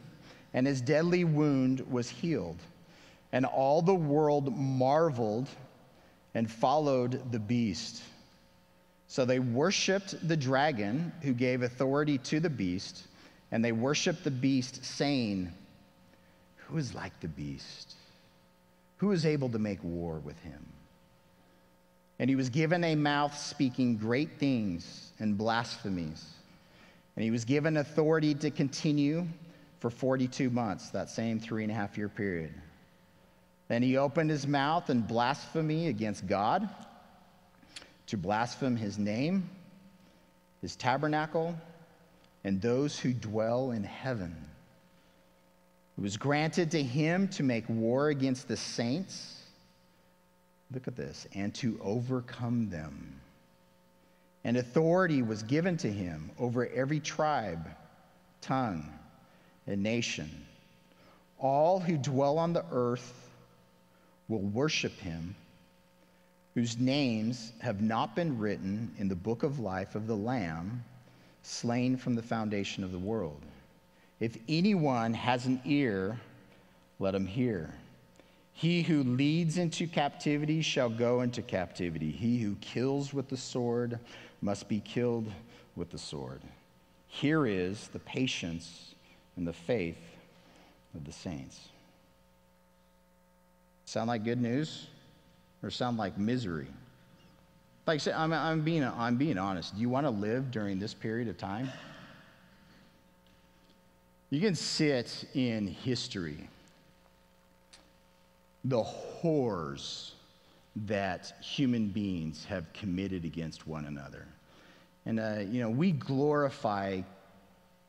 and 0.54 0.66
his 0.66 0.80
deadly 0.80 1.24
wound 1.24 1.80
was 1.90 2.08
healed. 2.08 2.58
And 3.32 3.44
all 3.44 3.82
the 3.82 3.94
world 3.94 4.56
marveled 4.56 5.48
and 6.34 6.50
followed 6.50 7.32
the 7.32 7.38
beast. 7.38 8.02
So 9.08 9.24
they 9.24 9.38
worshiped 9.38 10.28
the 10.28 10.36
dragon 10.36 11.12
who 11.22 11.32
gave 11.32 11.62
authority 11.62 12.18
to 12.18 12.40
the 12.40 12.50
beast, 12.50 13.06
and 13.50 13.64
they 13.64 13.72
worshiped 13.72 14.24
the 14.24 14.30
beast, 14.30 14.84
saying, 14.84 15.52
Who 16.56 16.78
is 16.78 16.94
like 16.94 17.18
the 17.20 17.28
beast? 17.28 17.94
Who 18.98 19.12
is 19.12 19.26
able 19.26 19.48
to 19.50 19.58
make 19.58 19.82
war 19.82 20.18
with 20.18 20.38
him? 20.40 20.64
And 22.18 22.30
he 22.30 22.37
was 22.37 22.49
given 22.49 22.82
a 22.85 22.94
mouth 22.94 23.37
speaking 23.37 23.96
great 23.96 24.38
things 24.38 25.12
and 25.18 25.37
blasphemies. 25.37 26.25
And 27.14 27.25
he 27.25 27.30
was 27.30 27.44
given 27.44 27.78
authority 27.78 28.35
to 28.37 28.50
continue 28.50 29.26
for 29.80 29.90
42 29.90 30.50
months, 30.50 30.90
that 30.90 31.11
same 31.11 31.38
three 31.38 31.62
and 31.62 31.70
a 31.70 31.75
half 31.75 31.99
year 31.99 32.08
period. 32.08 32.54
Then 33.68 33.82
he 33.82 33.96
opened 33.96 34.30
his 34.30 34.46
mouth 34.46 34.90
in 34.90 35.00
blasphemy 35.02 35.88
against 35.88 36.26
God, 36.26 36.68
to 38.06 38.16
blaspheme 38.16 38.76
his 38.76 38.99
name, 38.99 39.50
his 40.62 40.76
tabernacle, 40.76 41.56
and 42.44 42.62
those 42.62 42.99
who 42.99 43.12
dwell 43.12 43.73
in 43.73 43.82
heaven. 43.82 44.35
It 45.99 46.00
was 46.00 46.16
granted 46.16 46.70
to 46.73 46.82
him 46.82 47.26
to 47.28 47.42
make 47.42 47.68
war 47.68 48.11
against 48.11 48.49
the 48.49 48.56
saints. 48.56 49.42
Look 50.73 50.88
at 50.88 50.96
this, 50.96 51.26
and 51.35 51.54
to 51.56 51.78
overcome 51.82 52.68
them. 52.70 53.20
And 54.44 54.56
authority 54.56 55.23
was 55.23 55.42
given 55.42 55.76
to 55.78 55.90
him 55.90 56.30
over 56.38 56.66
every 56.68 57.00
tribe, 57.00 57.68
tongue, 58.40 58.87
and 59.66 59.82
nation. 59.82 60.30
All 61.38 61.80
who 61.80 61.96
dwell 61.96 62.38
on 62.38 62.52
the 62.52 62.64
earth 62.70 63.28
will 64.28 64.40
worship 64.40 64.96
him, 64.99 65.35
whose 66.54 66.78
names 66.78 67.52
have 67.61 67.80
not 67.80 68.16
been 68.16 68.38
written 68.38 68.92
in 68.99 69.08
the 69.08 69.14
book 69.14 69.42
of 69.42 69.58
life 69.58 69.94
of 69.94 70.06
the 70.06 70.16
Lamb 70.16 70.85
slain 71.42 71.96
from 71.96 72.14
the 72.14 72.23
foundation 72.23 72.82
of 72.82 72.92
the 72.92 72.99
world. 72.99 73.40
If 74.18 74.37
anyone 74.49 75.12
has 75.14 75.46
an 75.46 75.61
ear, 75.64 76.18
let 76.99 77.14
him 77.14 77.26
hear. 77.26 77.73
He 78.58 78.80
who 78.80 79.02
leads 79.02 79.58
into 79.58 79.86
captivity 79.86 80.62
shall 80.62 80.88
go 80.88 81.20
into 81.20 81.42
captivity. 81.42 82.10
He 82.10 82.38
who 82.38 82.54
kills 82.62 83.12
with 83.12 83.28
the 83.28 83.36
sword 83.36 83.98
must 84.40 84.66
be 84.66 84.80
killed 84.80 85.30
with 85.76 85.90
the 85.90 85.98
sword. 85.98 86.40
Here 87.06 87.46
is 87.46 87.88
the 87.88 87.98
patience 87.98 88.94
and 89.36 89.46
the 89.46 89.52
faith 89.52 89.98
of 90.94 91.04
the 91.04 91.12
saints. 91.12 91.68
Sound 93.84 94.08
like 94.08 94.25
good 94.25 94.40
news 94.40 94.86
or 95.62 95.68
sound 95.68 95.98
like 95.98 96.16
misery? 96.16 96.68
Like 97.86 97.96
I 97.96 97.98
said, 97.98 98.14
I'm, 98.14 98.32
I'm, 98.32 98.62
being, 98.62 98.82
I'm 98.82 99.16
being 99.16 99.36
honest. 99.36 99.75
Do 99.75 99.82
you 99.82 99.90
want 99.90 100.06
to 100.06 100.10
live 100.10 100.50
during 100.50 100.78
this 100.78 100.94
period 100.94 101.28
of 101.28 101.36
time? 101.36 101.70
You 104.30 104.40
can 104.40 104.54
sit 104.54 105.26
in 105.34 105.66
history, 105.66 106.48
the 108.68 108.82
horrors 108.82 110.12
that 110.85 111.32
human 111.40 111.88
beings 111.88 112.44
have 112.44 112.70
committed 112.73 113.25
against 113.25 113.66
one 113.66 113.87
another. 113.87 114.26
And, 115.06 115.20
uh, 115.20 115.38
you 115.49 115.61
know, 115.61 115.70
we 115.70 115.92
glorify 115.92 117.00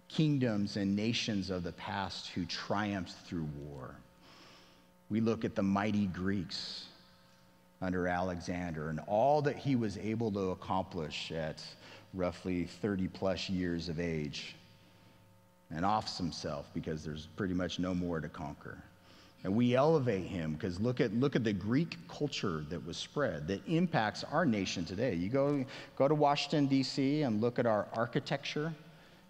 kingdoms 0.08 0.78
and 0.78 0.96
nations 0.96 1.50
of 1.50 1.64
the 1.64 1.72
past 1.74 2.28
who 2.30 2.46
triumphed 2.46 3.14
through 3.26 3.48
war. 3.66 3.96
We 5.10 5.20
look 5.20 5.44
at 5.44 5.56
the 5.56 5.64
mighty 5.64 6.06
Greeks 6.08 6.86
under 7.82 8.08
Alexander 8.08 8.90
and 8.90 9.00
all 9.08 9.42
that 9.42 9.58
he 9.58 9.76
was 9.76 9.98
able 9.98 10.32
to 10.32 10.52
accomplish 10.52 11.32
at 11.32 11.62
roughly 12.14 12.66
30 12.66 13.08
plus 13.10 13.50
years 13.50 13.90
of 13.90 14.00
age 14.00 14.56
and 15.72 15.86
offs 15.86 16.18
himself 16.18 16.70
because 16.74 17.04
there's 17.04 17.28
pretty 17.36 17.54
much 17.54 17.80
no 17.80 17.94
more 17.94 18.20
to 18.22 18.30
conquer. 18.30 18.78
And 19.44 19.56
we 19.56 19.76
elevate 19.76 20.26
him 20.26 20.54
because 20.54 20.80
look 20.80 21.00
at, 21.00 21.14
look 21.14 21.36
at 21.36 21.44
the 21.44 21.54
Greek 21.54 21.98
culture 22.08 22.66
that 22.70 22.86
was 22.86 22.98
spread 22.98 23.48
that 23.48 23.62
impacts 23.68 24.24
our 24.24 24.46
nation 24.46 24.84
today. 24.84 25.14
You 25.14 25.30
go, 25.30 25.64
go 25.96 26.08
to 26.08 26.16
Washington, 26.16 26.68
D.C., 26.68 27.22
and 27.22 27.40
look 27.40 27.60
at 27.60 27.66
our 27.66 27.88
architecture. 27.94 28.74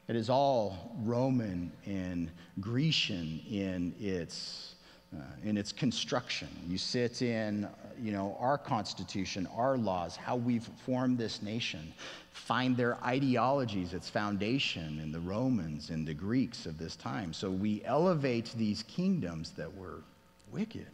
It 0.07 0.15
is 0.15 0.29
all 0.29 0.95
Roman 1.03 1.71
and 1.85 2.31
Grecian 2.61 3.41
in 3.49 3.93
its 3.99 4.75
uh, 5.15 5.21
in 5.43 5.57
its 5.57 5.71
construction. 5.71 6.49
You 6.67 6.77
sit 6.77 7.21
in, 7.21 7.63
uh, 7.63 7.69
you 7.97 8.11
know, 8.11 8.35
our 8.41 8.57
Constitution, 8.57 9.47
our 9.55 9.77
laws, 9.77 10.17
how 10.17 10.35
we've 10.35 10.69
formed 10.85 11.17
this 11.17 11.41
nation. 11.41 11.93
Find 12.31 12.75
their 12.75 12.97
ideologies, 13.05 13.93
its 13.93 14.09
foundation 14.09 14.99
in 15.01 15.13
the 15.13 15.19
Romans 15.21 15.91
and 15.91 16.05
the 16.05 16.13
Greeks 16.13 16.65
of 16.65 16.77
this 16.77 16.97
time. 16.97 17.31
So 17.31 17.49
we 17.49 17.81
elevate 17.85 18.53
these 18.57 18.83
kingdoms 18.83 19.51
that 19.51 19.73
were 19.73 20.01
wicked 20.51 20.91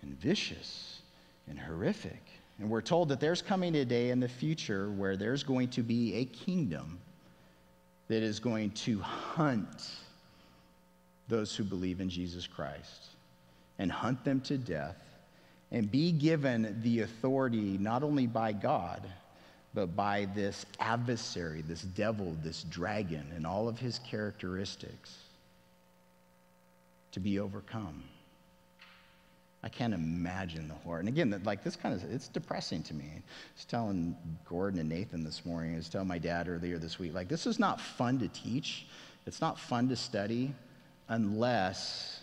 and 0.00 0.18
vicious 0.18 1.02
and 1.48 1.58
horrific. 1.58 2.22
And 2.58 2.70
we're 2.70 2.80
told 2.80 3.10
that 3.10 3.20
there's 3.20 3.42
coming 3.42 3.76
a 3.76 3.84
day 3.84 4.08
in 4.08 4.20
the 4.20 4.28
future 4.28 4.90
where 4.92 5.18
there's 5.18 5.42
going 5.42 5.68
to 5.68 5.82
be 5.82 6.14
a 6.14 6.24
kingdom 6.24 6.98
that 8.08 8.22
is 8.22 8.40
going 8.40 8.70
to 8.70 9.00
hunt 9.00 9.90
those 11.28 11.54
who 11.54 11.62
believe 11.62 12.00
in 12.00 12.08
Jesus 12.08 12.46
Christ 12.46 13.10
and 13.78 13.90
hunt 13.92 14.24
them 14.24 14.40
to 14.42 14.58
death 14.58 14.96
and 15.70 15.90
be 15.90 16.12
given 16.12 16.80
the 16.82 17.00
authority 17.00 17.78
not 17.78 18.02
only 18.02 18.26
by 18.26 18.52
God, 18.52 19.02
but 19.74 19.94
by 19.94 20.26
this 20.34 20.64
adversary, 20.80 21.62
this 21.62 21.82
devil, 21.82 22.34
this 22.42 22.64
dragon, 22.64 23.26
and 23.36 23.46
all 23.46 23.68
of 23.68 23.78
his 23.78 23.98
characteristics 24.00 25.14
to 27.12 27.20
be 27.20 27.38
overcome. 27.38 28.02
I 29.62 29.68
can't 29.68 29.92
imagine 29.92 30.68
the 30.68 30.74
horror. 30.74 31.00
And 31.00 31.08
again, 31.08 31.40
like 31.44 31.64
this 31.64 31.76
kind 31.76 31.94
of, 31.94 32.10
it's 32.10 32.28
depressing 32.28 32.82
to 32.84 32.94
me. 32.94 33.04
I 33.06 33.22
was 33.56 33.64
telling 33.64 34.16
Gordon 34.48 34.80
and 34.80 34.88
Nathan 34.88 35.24
this 35.24 35.44
morning, 35.44 35.74
I 35.74 35.76
was 35.76 35.88
telling 35.88 36.08
my 36.08 36.18
dad 36.18 36.48
earlier 36.48 36.78
this 36.78 36.98
week, 36.98 37.12
like 37.12 37.28
this 37.28 37.46
is 37.46 37.58
not 37.58 37.80
fun 37.80 38.18
to 38.20 38.28
teach. 38.28 38.86
It's 39.26 39.40
not 39.40 39.58
fun 39.58 39.88
to 39.88 39.96
study. 39.96 40.54
unless 41.08 42.17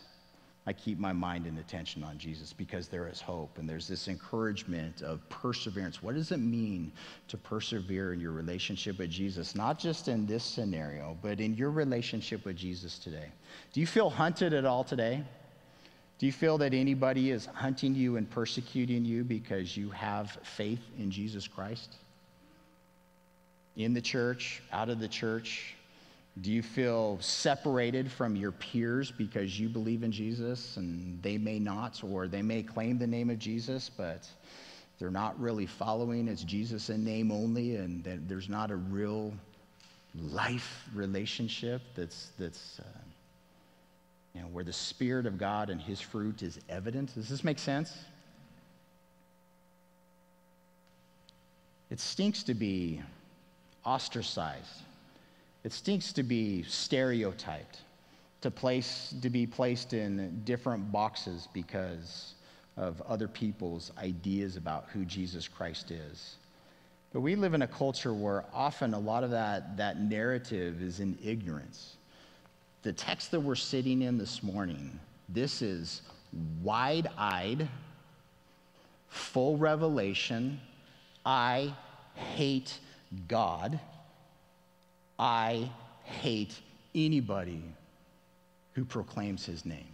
I 0.68 0.74
keep 0.74 0.98
my 0.98 1.14
mind 1.14 1.46
and 1.46 1.60
attention 1.60 2.04
on 2.04 2.18
Jesus 2.18 2.52
because 2.52 2.88
there 2.88 3.08
is 3.08 3.22
hope 3.22 3.60
and 3.60 3.70
there's 3.70 3.88
this 3.88 4.08
encouragement 4.08 5.04
of 5.04 5.28
perseverance. 5.30 6.02
What 6.02 6.16
does 6.16 6.32
it 6.32 6.40
mean 6.40 6.92
to 7.28 7.38
persevere 7.38 8.14
in 8.14 8.20
your 8.20 8.32
relationship 8.32 8.98
with 8.98 9.12
Jesus? 9.12 9.54
Not 9.54 9.78
just 9.78 10.08
in 10.08 10.26
this 10.26 10.44
scenario, 10.44 11.18
but 11.22 11.40
in 11.40 11.54
your 11.54 11.70
relationship 11.70 12.46
with 12.46 12.56
Jesus 12.56 12.98
today. 12.98 13.28
Do 13.74 13.80
you 13.80 13.86
feel 13.86 14.10
hunted 14.10 14.54
at 14.54 14.66
all 14.66 14.84
today? 14.84 15.24
Do 16.18 16.26
you 16.26 16.32
feel 16.32 16.58
that 16.60 16.74
anybody 16.74 17.30
is 17.30 17.46
hunting 17.46 17.94
you 17.94 18.18
and 18.18 18.28
persecuting 18.28 19.06
you 19.06 19.24
because 19.24 19.78
you 19.78 19.92
have 19.92 20.38
faith 20.44 20.82
in 20.98 21.12
Jesus 21.12 21.48
Christ? 21.48 21.98
In 23.76 23.94
the 23.94 24.02
church, 24.02 24.64
out 24.72 24.90
of 24.90 25.00
the 25.00 25.10
church, 25.10 25.76
do 26.42 26.52
you 26.52 26.62
feel 26.62 27.18
separated 27.22 28.12
from 28.12 28.36
your 28.36 28.52
peers 28.52 29.10
because 29.10 29.58
you 29.58 29.70
believe 29.70 30.04
in 30.04 30.12
Jesus 30.12 30.76
and 30.76 31.22
they 31.22 31.38
may 31.38 31.60
not, 31.60 32.04
or 32.04 32.28
they 32.28 32.42
may 32.42 32.62
claim 32.62 32.98
the 32.98 33.08
name 33.08 33.30
of 33.30 33.40
Jesus, 33.40 33.90
but 33.90 34.28
they're 35.00 35.10
not 35.10 35.40
really 35.40 35.66
following? 35.66 36.28
It's 36.28 36.44
Jesus 36.44 36.90
in 36.90 37.06
name 37.06 37.32
only, 37.32 37.78
and 37.78 38.04
there's 38.28 38.50
not 38.50 38.70
a 38.70 38.76
real 38.76 39.34
life 40.14 40.90
relationship 40.94 41.82
that's, 41.96 42.32
that's 42.38 42.80
uh, 42.80 43.00
you 44.34 44.42
know, 44.42 44.48
where 44.48 44.66
the 44.66 44.74
Spirit 44.74 45.26
of 45.26 45.38
God 45.38 45.70
and 45.70 45.82
His 45.82 46.02
fruit 46.02 46.44
is 46.44 46.60
evident. 46.68 47.16
Does 47.16 47.30
this 47.30 47.46
make 47.46 47.60
sense? 47.60 47.94
It 51.90 52.02
stinks 52.02 52.44
to 52.44 52.54
be 52.54 53.02
ostracized 53.86 54.82
it 55.66 55.74
stinks 55.74 56.14
to 56.14 56.22
be 56.22 56.62
stereotyped, 56.62 57.80
to, 58.42 58.52
place, 58.52 59.16
to 59.24 59.32
be 59.32 59.48
placed 59.48 59.94
in 59.94 60.44
different 60.46 60.92
boxes 60.92 61.48
because 61.54 62.36
of 62.78 63.02
other 63.02 63.28
people's 63.28 63.92
ideas 63.98 64.58
about 64.58 64.86
who 64.94 65.04
Jesus 65.06 65.48
Christ 65.48 65.90
is. 65.90 66.36
But 67.12 67.22
we 67.22 67.36
live 67.36 67.56
in 67.56 67.64
a 67.64 67.68
culture 67.68 68.14
where 68.14 68.46
often 68.54 68.94
a 68.94 69.00
lot 69.00 69.24
of 69.24 69.32
that, 69.32 69.76
that 69.78 70.00
narrative 70.00 70.84
is 70.84 71.00
in 71.00 71.18
ignorance. 71.26 71.98
The 72.84 72.94
text 72.94 73.32
that 73.32 73.40
we're 73.40 73.56
sitting 73.56 74.04
in 74.04 74.20
this 74.20 74.44
morning, 74.44 75.00
this 75.30 75.64
is 75.64 76.04
wide 76.62 77.08
eyed, 77.18 77.68
full 79.08 79.58
revelation. 79.58 80.62
I 81.26 81.74
hate 82.14 82.78
God 83.28 83.80
I 85.18 85.70
hate 86.04 86.60
anybody 86.94 87.64
who 88.74 88.86
proclaims 88.86 89.46
his 89.46 89.66
name. 89.66 89.88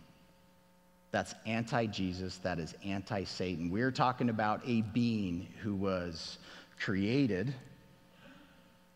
That's 1.11 1.35
anti 1.45 1.87
Jesus, 1.87 2.37
that 2.37 2.57
is 2.57 2.73
anti 2.85 3.23
Satan. 3.25 3.69
We're 3.69 3.91
talking 3.91 4.29
about 4.29 4.61
a 4.65 4.81
being 4.81 5.47
who 5.61 5.75
was 5.75 6.37
created 6.79 7.53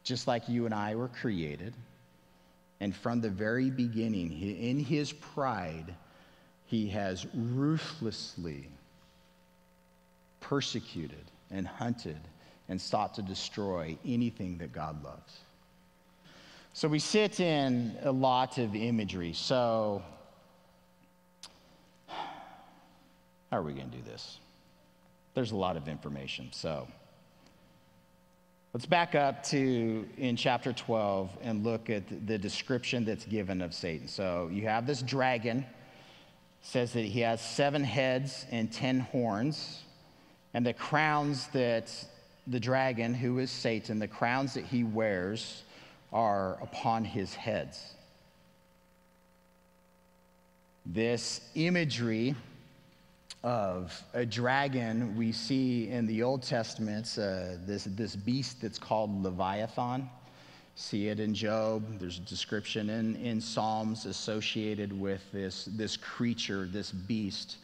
just 0.04 0.28
like 0.28 0.48
you 0.48 0.66
and 0.66 0.74
I 0.74 0.96
were 0.96 1.10
created. 1.10 1.74
And 2.80 2.96
from 2.96 3.22
the 3.22 3.30
very 3.30 3.70
beginning, 3.70 4.32
in 4.42 4.80
his 4.80 5.12
pride, 5.12 5.94
he 6.66 6.88
has 6.90 7.26
ruthlessly 7.34 8.70
persecuted 10.42 11.32
and 11.52 11.68
hunted 11.68 12.20
and 12.70 12.80
sought 12.80 13.16
to 13.16 13.22
destroy 13.22 13.98
anything 14.06 14.58
that 14.60 14.72
God 14.72 15.04
loves. 15.04 15.40
So 16.76 16.90
we 16.90 17.00
sit 17.00 17.40
in 17.40 17.96
a 18.04 18.12
lot 18.12 18.58
of 18.58 18.76
imagery. 18.76 19.32
So, 19.32 20.04
how 22.10 23.60
are 23.60 23.62
we 23.62 23.72
going 23.72 23.90
to 23.90 23.96
do 23.96 24.04
this? 24.04 24.40
There's 25.36 25.54
a 25.54 25.56
lot 25.56 25.78
of 25.78 25.88
information. 25.88 26.50
So, 26.52 26.86
let's 28.74 28.86
back 28.86 29.16
up 29.16 29.42
to 29.44 30.06
in 30.18 30.36
chapter 30.36 30.74
12 30.74 31.30
and 31.44 31.64
look 31.64 31.90
at 31.90 32.28
the 32.28 32.38
description 32.38 33.06
that's 33.06 33.24
given 33.24 33.62
of 33.62 33.74
Satan. 33.74 34.10
So, 34.10 34.50
you 34.52 34.68
have 34.68 34.86
this 34.86 35.02
dragon, 35.02 35.66
says 36.62 36.92
that 36.92 37.06
he 37.06 37.22
has 37.22 37.40
seven 37.40 37.86
heads 37.86 38.46
and 38.52 38.70
ten 38.70 39.00
horns, 39.00 39.84
and 40.54 40.66
the 40.66 40.74
crowns 40.74 41.48
that 41.54 41.90
the 42.48 42.60
dragon, 42.60 43.14
who 43.14 43.40
is 43.40 43.50
Satan, 43.50 43.98
the 43.98 44.10
crowns 44.10 44.56
that 44.56 44.66
he 44.66 44.84
wears 44.84 45.64
are 46.12 46.58
upon 46.62 47.04
his 47.04 47.34
heads. 47.34 47.96
This 50.86 51.42
imagery 51.56 52.36
of 53.44 54.04
a 54.14 54.26
dragon 54.26 55.16
we 55.16 55.32
see 55.32 55.90
in 55.90 56.08
the 56.08 56.24
Old 56.24 56.42
Testament, 56.42 57.16
uh, 57.18 57.58
this, 57.66 57.84
this 57.92 58.16
beast 58.16 58.62
that's 58.62 58.80
called 58.80 59.24
Leviathan. 59.24 60.10
See 60.76 61.08
it 61.08 61.20
in 61.20 61.34
Job. 61.34 62.00
There's 62.00 62.18
a 62.18 62.22
description 62.22 62.90
in, 62.90 63.16
in 63.18 63.40
Psalms 63.40 64.06
associated 64.06 65.00
with 65.00 65.22
this, 65.32 65.66
this 65.66 65.96
creature, 65.96 66.68
this 66.70 66.92
beast. 66.92 67.58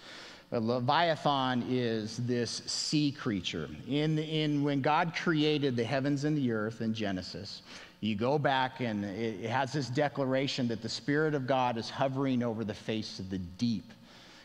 A 0.52 0.60
Leviathan 0.60 1.66
is 1.70 2.18
this 2.18 2.62
sea 2.68 3.12
creature. 3.12 3.70
In, 3.88 4.20
in, 4.20 4.64
when 4.64 4.82
God 4.82 5.14
created 5.16 5.76
the 5.76 5.84
heavens 5.84 6.26
and 6.26 6.38
the 6.38 6.52
earth 6.52 6.82
in 6.82 6.94
Genesis, 6.94 7.64
you 8.02 8.16
go 8.16 8.40
back 8.40 8.82
and 8.82 9.06
it 9.06 9.48
has 9.50 9.72
this 9.72 9.88
declaration 9.88 10.68
that 10.68 10.82
the 10.82 10.90
Spirit 10.90 11.36
of 11.36 11.46
God 11.46 11.78
is 11.78 11.90
hovering 11.90 12.42
over 12.42 12.64
the 12.64 12.74
face 12.74 13.20
of 13.20 13.30
the 13.30 13.38
deep. 13.38 13.94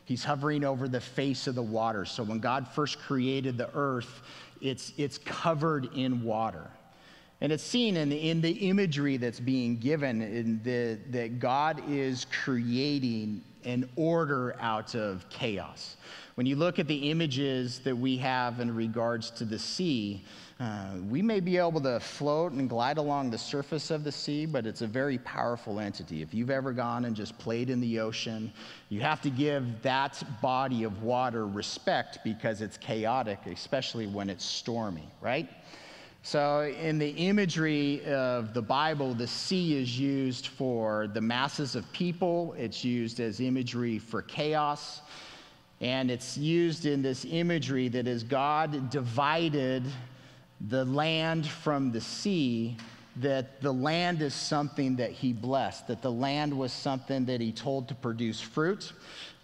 He's 0.05 0.23
hovering 0.23 0.63
over 0.63 0.87
the 0.87 1.01
face 1.01 1.47
of 1.47 1.55
the 1.55 1.63
water. 1.63 2.05
So 2.05 2.23
when 2.23 2.39
God 2.39 2.69
first 2.69 2.99
created 3.01 3.57
the 3.57 3.71
earth, 3.75 4.21
it's, 4.61 4.93
it's 4.99 5.19
covered 5.19 5.89
in 5.97 6.23
water. 6.23 6.71
And 7.41 7.51
it's 7.51 7.65
seen 7.65 7.97
in, 7.97 8.13
in 8.13 8.41
the 8.41 8.53
imagery 8.53 9.17
that's 9.17 9.41
being 9.41 9.79
given 9.79 10.21
in 10.23 10.61
the, 10.63 10.99
that 11.11 11.39
God 11.41 11.83
is 11.89 12.27
creating 12.45 13.43
an 13.65 13.89
order 13.97 14.55
out 14.61 14.95
of 14.95 15.29
chaos. 15.29 15.97
When 16.37 16.47
you 16.47 16.57
look 16.57 16.79
at 16.79 16.87
the 16.87 17.11
images 17.11 17.81
that 17.81 17.97
we 17.97 18.17
have 18.19 18.61
in 18.61 18.75
regards 18.75 19.31
to 19.33 19.45
the 19.45 19.59
sea, 19.59 20.25
uh, 20.59 20.93
we 21.11 21.21
may 21.21 21.39
be 21.39 21.59
able 21.59 21.83
to 21.83 22.01
float 22.01 22.53
and 22.53 22.69
glide 22.69 22.97
along 22.97 23.31
the 23.31 23.37
surface 23.37 23.91
of 23.91 24.05
the 24.05 24.13
sea, 24.13 24.47
but 24.47 24.67
it's 24.67 24.81
a 24.81 24.87
very 24.87 25.19
powerful 25.19 25.79
entity. 25.79 26.23
If 26.23 26.33
you've 26.33 26.51
ever 26.51 26.73
gone 26.73 27.05
and 27.05 27.15
just 27.15 27.37
played 27.39 27.69
in 27.69 27.79
the 27.79 28.01
ocean, 28.01 28.51
you 28.89 29.03
have 29.03 29.21
to 29.23 29.31
give 29.31 29.83
that 29.83 30.23
body 30.41 30.85
of 30.85 31.03
water 31.03 31.47
respect 31.47 32.21
because 32.25 32.63
it's 32.63 32.79
chaotic, 32.79 33.39
especially 33.45 34.07
when 34.07 34.31
it's 34.31 34.47
stormy, 34.47 35.07
right? 35.21 35.47
So, 36.23 36.63
in 36.63 36.99
the 36.99 37.11
imagery 37.11 38.03
of 38.07 38.55
the 38.55 38.63
Bible, 38.63 39.13
the 39.13 39.27
sea 39.27 39.81
is 39.81 40.01
used 40.01 40.47
for 40.47 41.07
the 41.07 41.21
masses 41.21 41.77
of 41.77 41.91
people, 41.93 42.55
it's 42.59 42.83
used 42.83 43.21
as 43.21 43.41
imagery 43.41 43.99
for 43.99 44.23
chaos, 44.23 45.03
and 45.83 46.11
it's 46.11 46.39
used 46.39 46.87
in 46.87 47.03
this 47.03 47.27
imagery 47.27 47.89
that 47.89 48.09
is 48.09 48.23
God 48.23 48.89
divided 48.89 49.85
the 50.61 50.85
land 50.85 51.47
from 51.47 51.93
the 51.93 52.01
sea, 52.01 52.77
that 53.17 53.61
the 53.63 53.73
land 53.73 54.21
is 54.21 54.35
something 54.35 54.97
that 54.97 55.11
he 55.11 55.33
blessed, 55.33 55.89
that 55.89 56.03
the 56.03 56.13
land 56.13 56.57
was 56.57 56.73
something 56.73 57.25
that 57.25 57.41
he 57.41 57.53
told 57.53 57.89
to 57.89 57.95
produce 57.95 58.41
fruit, 58.41 58.93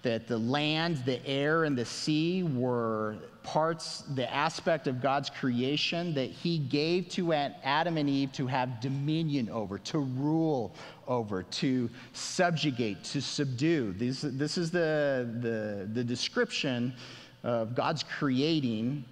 that 0.02 0.26
the 0.26 0.36
land, 0.36 0.98
the 1.06 1.24
air, 1.26 1.64
and 1.64 1.78
the 1.78 1.84
sea 1.84 2.42
were 2.42 3.16
parts, 3.42 4.02
the 4.14 4.32
aspect 4.32 4.86
of 4.86 5.00
God's 5.00 5.30
creation 5.30 6.12
that 6.14 6.30
he 6.30 6.58
gave 6.58 7.08
to 7.10 7.32
Adam 7.32 7.96
and 7.96 8.08
Eve 8.08 8.32
to 8.32 8.46
have 8.46 8.80
dominion 8.80 9.48
over, 9.48 9.78
to 9.78 9.98
rule 10.00 10.74
over, 11.06 11.42
to 11.44 11.88
subjugate, 12.12 13.02
to 13.04 13.20
subdue. 13.20 13.94
This, 13.96 14.20
this 14.22 14.58
is 14.58 14.70
the, 14.70 15.28
the, 15.40 15.88
the 15.92 16.04
description 16.04 16.94
of 17.42 17.74
God's 17.74 18.02
creating 18.02 19.04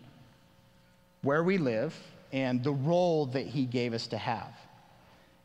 where 1.23 1.43
we 1.43 1.59
live, 1.59 1.95
and 2.33 2.63
the 2.63 2.73
role 2.73 3.27
that 3.27 3.47
he 3.47 3.65
gave 3.65 3.93
us 3.93 4.07
to 4.09 4.19
have. 4.19 4.55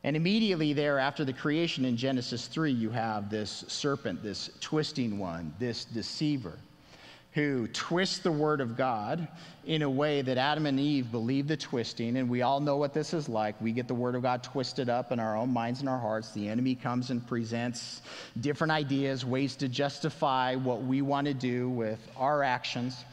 And 0.03 0.15
immediately 0.15 0.73
there, 0.73 0.99
after 0.99 1.25
the 1.25 1.33
creation 1.33 1.83
in 1.83 1.97
Genesis 1.97 2.47
3, 2.47 2.71
you 2.71 2.91
have 2.91 3.29
this 3.29 3.65
serpent, 3.67 4.21
this 4.21 4.51
twisting 4.61 5.17
one, 5.17 5.51
this 5.57 5.83
deceiver, 5.85 6.59
who 7.31 7.67
twists 7.69 8.19
the 8.19 8.31
word 8.31 8.61
of 8.61 8.77
God 8.77 9.27
in 9.65 9.81
a 9.81 9.89
way 9.89 10.21
that 10.21 10.37
Adam 10.37 10.67
and 10.67 10.79
Eve 10.79 11.11
believe 11.11 11.47
the 11.47 11.57
twisting. 11.57 12.17
And 12.17 12.29
we 12.29 12.43
all 12.43 12.59
know 12.59 12.77
what 12.77 12.93
this 12.93 13.15
is 13.15 13.27
like. 13.27 13.59
We 13.59 13.71
get 13.71 13.87
the 13.87 13.95
word 13.95 14.13
of 14.13 14.21
God 14.21 14.43
twisted 14.43 14.89
up 14.89 15.11
in 15.11 15.19
our 15.19 15.35
own 15.35 15.49
minds 15.49 15.79
and 15.79 15.89
our 15.89 15.99
hearts. 15.99 16.31
The 16.31 16.47
enemy 16.47 16.75
comes 16.75 17.09
and 17.09 17.25
presents 17.27 18.03
different 18.41 18.71
ideas, 18.71 19.25
ways 19.25 19.55
to 19.55 19.67
justify 19.67 20.55
what 20.55 20.83
we 20.83 21.01
want 21.01 21.25
to 21.25 21.33
do 21.33 21.67
with 21.69 21.99
our 22.15 22.43
actions. 22.43 23.03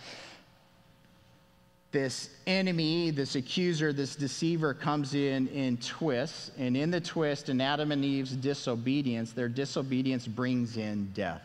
This 1.92 2.30
enemy, 2.46 3.10
this 3.10 3.36
accuser, 3.36 3.92
this 3.92 4.16
deceiver 4.16 4.72
comes 4.72 5.14
in 5.14 5.46
in 5.48 5.76
twists. 5.76 6.50
And 6.58 6.76
in 6.76 6.90
the 6.90 7.00
twist, 7.00 7.50
in 7.50 7.60
Adam 7.60 7.92
and 7.92 8.04
Eve's 8.04 8.34
disobedience, 8.34 9.32
their 9.32 9.48
disobedience 9.48 10.26
brings 10.26 10.78
in 10.78 11.12
death. 11.12 11.42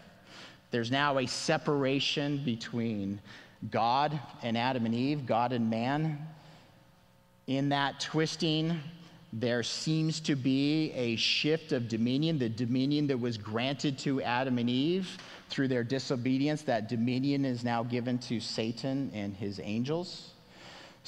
There's 0.72 0.90
now 0.90 1.18
a 1.18 1.28
separation 1.28 2.44
between 2.44 3.20
God 3.70 4.20
and 4.42 4.58
Adam 4.58 4.86
and 4.86 4.96
Eve, 4.96 5.26
God 5.26 5.52
and 5.52 5.70
man. 5.70 6.18
In 7.48 7.70
that 7.70 8.00
twisting, 8.00 8.80
there 9.34 9.64
seems 9.64 10.20
to 10.22 10.36
be 10.36 10.92
a 10.94 11.16
shift 11.18 11.74
of 11.74 11.90
dominion, 11.90 12.40
the 12.40 12.50
dominion 12.50 13.08
that 13.08 13.20
was 13.20 13.38
granted 13.38 13.98
to 14.00 14.22
Adam 14.22 14.58
and 14.58 14.70
Eve 14.70 15.18
through 15.50 15.68
their 15.68 15.84
disobedience, 15.84 16.62
that 16.64 16.90
dominion 16.90 17.46
is 17.46 17.64
now 17.64 17.84
given 17.84 18.18
to 18.20 18.40
Satan 18.40 19.12
and 19.14 19.36
his 19.36 19.60
angels. 19.64 20.32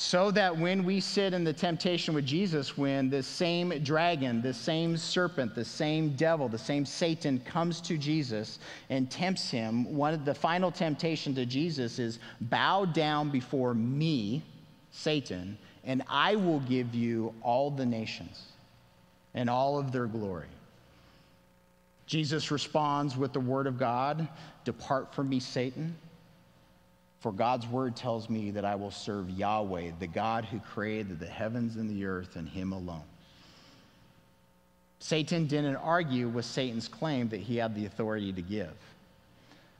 So 0.02 0.32
that 0.32 0.58
when 0.58 0.86
we 0.86 1.02
sit 1.02 1.34
in 1.34 1.44
the 1.44 1.52
temptation 1.52 2.14
with 2.14 2.26
Jesus, 2.26 2.78
when 2.78 3.10
the 3.10 3.22
same 3.22 3.84
dragon, 3.84 4.42
the 4.42 4.54
same 4.54 4.96
serpent, 4.96 5.54
the 5.54 5.66
same 5.66 6.16
devil, 6.16 6.48
the 6.48 6.58
same 6.58 6.86
Satan 6.86 7.42
comes 7.42 7.82
to 7.82 7.98
Jesus 7.98 8.60
and 8.90 9.12
tempts 9.12 9.52
him, 9.52 9.94
one 9.94 10.14
of 10.14 10.24
the 10.24 10.34
final 10.34 10.72
temptation 10.72 11.36
to 11.36 11.46
Jesus 11.46 12.00
is 12.00 12.20
bow 12.40 12.86
down 12.86 13.30
before 13.30 13.74
me, 13.74 14.42
Satan, 14.92 15.58
and 15.84 16.02
I 16.08 16.38
will 16.38 16.62
give 16.62 16.96
you 16.96 17.34
all 17.42 17.70
the 17.70 17.86
nations 17.86 18.54
and 19.34 19.50
all 19.50 19.78
of 19.78 19.92
their 19.92 20.08
glory. 20.08 20.48
Jesus 22.06 22.52
responds 22.52 23.18
with 23.18 23.34
the 23.34 23.42
word 23.42 23.68
of 23.68 23.78
God 23.78 24.30
Depart 24.64 25.14
from 25.14 25.28
me, 25.28 25.42
Satan. 25.42 25.94
For 27.20 27.32
God's 27.32 27.68
word 27.68 27.96
tells 27.96 28.30
me 28.30 28.52
that 28.52 28.64
I 28.64 28.76
will 28.76 28.92
serve 28.92 29.30
Yahweh, 29.30 29.92
the 30.00 30.08
God 30.08 30.46
who 30.46 30.60
created 30.60 31.20
the 31.20 31.26
heavens 31.28 31.76
and 31.76 31.90
the 31.90 32.06
earth, 32.06 32.36
and 32.36 32.48
him 32.48 32.72
alone. 32.72 33.04
Satan 35.00 35.46
didn't 35.48 35.78
argue 35.78 36.28
with 36.28 36.46
Satan's 36.46 36.88
claim 36.88 37.30
that 37.30 37.40
he 37.40 37.58
had 37.58 37.76
the 37.76 37.86
authority 37.86 38.32
to 38.34 38.42
give. 38.42 38.74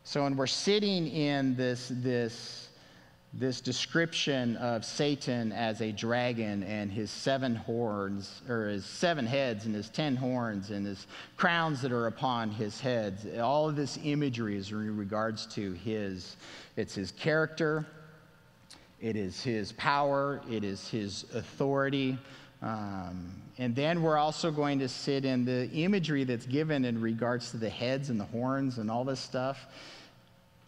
So 0.04 0.24
when 0.24 0.36
we're 0.36 0.48
sitting 0.48 1.08
in 1.08 1.56
this, 1.56 1.92
this 1.96 2.69
this 3.34 3.62
description 3.62 4.58
of 4.58 4.84
Satan 4.84 5.52
as 5.52 5.82
a 5.82 5.92
dragon 5.92 6.64
and 6.64 6.92
his 6.92 7.12
seven 7.12 7.56
horns, 7.56 8.42
or 8.50 8.70
his 8.70 8.86
seven 8.86 9.26
heads 9.26 9.66
and 9.66 9.76
his 9.76 9.90
ten 9.90 10.16
horns 10.16 10.72
and 10.72 10.86
his 10.86 11.06
crowns 11.38 11.82
that 11.82 11.92
are 11.92 12.08
upon 12.08 12.50
his 12.50 12.82
heads. 12.82 13.28
All 13.40 13.70
of 13.70 13.76
this 13.76 14.00
imagery 14.04 14.58
is 14.58 14.72
in 14.72 14.98
regards 14.98 15.46
to 15.48 15.74
his, 15.74 16.38
it's 16.76 16.96
his 16.96 17.12
character, 17.12 17.86
it 19.00 19.16
is 19.16 19.44
his 19.44 19.74
power, 19.74 20.42
it 20.50 20.64
is 20.64 20.90
his 20.90 21.26
authority. 21.36 22.18
Um, 22.62 23.32
and 23.60 23.76
then 23.76 24.02
we're 24.02 24.18
also 24.18 24.52
going 24.52 24.80
to 24.80 24.90
sit 24.90 25.24
in 25.24 25.46
the 25.46 25.70
imagery 25.70 26.24
that's 26.24 26.46
given 26.46 26.84
in 26.84 27.00
regards 27.00 27.52
to 27.52 27.58
the 27.58 27.70
heads 27.70 28.10
and 28.10 28.20
the 28.20 28.26
horns 28.26 28.80
and 28.80 28.90
all 28.90 29.04
this 29.04 29.20
stuff 29.20 29.68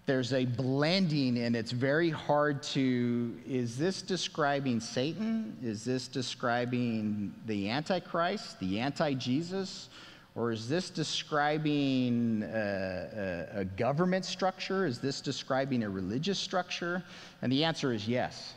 there's 0.06 0.34
a 0.34 0.46
blending 0.46 1.38
and 1.38 1.56
it's 1.56 1.72
very 1.72 2.10
hard 2.10 2.64
to 2.64 3.38
is 3.48 3.78
this 3.78 4.02
describing 4.02 4.80
satan? 4.80 5.58
Is 5.64 5.84
this 5.84 6.08
describing 6.08 7.34
the 7.46 7.70
antichrist 7.70 8.60
the 8.60 8.80
anti-jesus? 8.80 9.90
Or 10.34 10.52
is 10.52 10.70
this 10.70 10.90
describing 10.90 12.44
a, 12.44 13.48
a, 13.54 13.60
a 13.60 13.66
government 13.66 14.24
structure? 14.24 14.86
Is 14.86 15.00
this 15.00 15.20
describing 15.20 15.84
a 15.84 15.90
religious 15.90 16.40
structure? 16.40 17.04
And 17.42 17.52
the 17.52 17.66
answer 17.66 17.92
is 17.92 18.08
yes. 18.08 18.54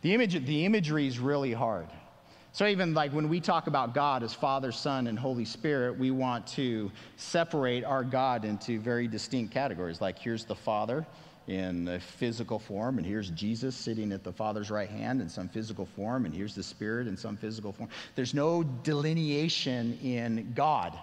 The, 0.00 0.12
image, 0.14 0.44
the 0.44 0.64
imagery 0.64 1.06
is 1.06 1.20
really 1.20 1.52
hard 1.52 1.86
so, 2.54 2.66
even 2.66 2.92
like 2.92 3.14
when 3.14 3.30
we 3.30 3.40
talk 3.40 3.66
about 3.66 3.94
God 3.94 4.22
as 4.22 4.34
Father, 4.34 4.72
Son, 4.72 5.06
and 5.06 5.18
Holy 5.18 5.46
Spirit, 5.46 5.98
we 5.98 6.10
want 6.10 6.46
to 6.48 6.92
separate 7.16 7.82
our 7.82 8.04
God 8.04 8.44
into 8.44 8.78
very 8.78 9.08
distinct 9.08 9.54
categories. 9.54 10.02
Like, 10.02 10.18
here's 10.18 10.44
the 10.44 10.54
Father 10.54 11.06
in 11.46 11.88
a 11.88 11.98
physical 11.98 12.58
form, 12.58 12.98
and 12.98 13.06
here's 13.06 13.30
Jesus 13.30 13.74
sitting 13.74 14.12
at 14.12 14.22
the 14.22 14.32
Father's 14.32 14.70
right 14.70 14.90
hand 14.90 15.22
in 15.22 15.30
some 15.30 15.48
physical 15.48 15.86
form, 15.86 16.26
and 16.26 16.34
here's 16.34 16.54
the 16.54 16.62
Spirit 16.62 17.06
in 17.06 17.16
some 17.16 17.38
physical 17.38 17.72
form. 17.72 17.88
There's 18.16 18.34
no 18.34 18.62
delineation 18.62 19.98
in 20.02 20.52
God. 20.54 20.98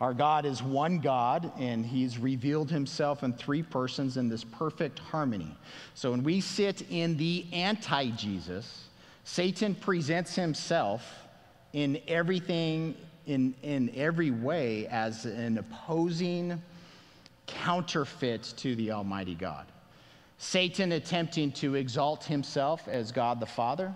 Our 0.00 0.14
God 0.14 0.46
is 0.46 0.62
one 0.62 1.00
God, 1.00 1.52
and 1.58 1.84
He's 1.84 2.16
revealed 2.16 2.70
Himself 2.70 3.24
in 3.24 3.34
three 3.34 3.62
persons 3.62 4.16
in 4.16 4.30
this 4.30 4.42
perfect 4.42 5.00
harmony. 5.00 5.54
So, 5.92 6.12
when 6.12 6.22
we 6.22 6.40
sit 6.40 6.82
in 6.90 7.18
the 7.18 7.44
anti 7.52 8.10
Jesus, 8.12 8.87
Satan 9.30 9.74
presents 9.74 10.34
himself 10.34 11.06
in 11.74 12.00
everything, 12.08 12.96
in, 13.26 13.54
in 13.62 13.92
every 13.94 14.30
way, 14.30 14.86
as 14.86 15.26
an 15.26 15.58
opposing 15.58 16.62
counterfeit 17.46 18.54
to 18.56 18.74
the 18.76 18.90
Almighty 18.90 19.34
God. 19.34 19.66
Satan 20.38 20.92
attempting 20.92 21.52
to 21.52 21.74
exalt 21.74 22.24
himself 22.24 22.88
as 22.88 23.12
God 23.12 23.38
the 23.38 23.46
Father, 23.46 23.94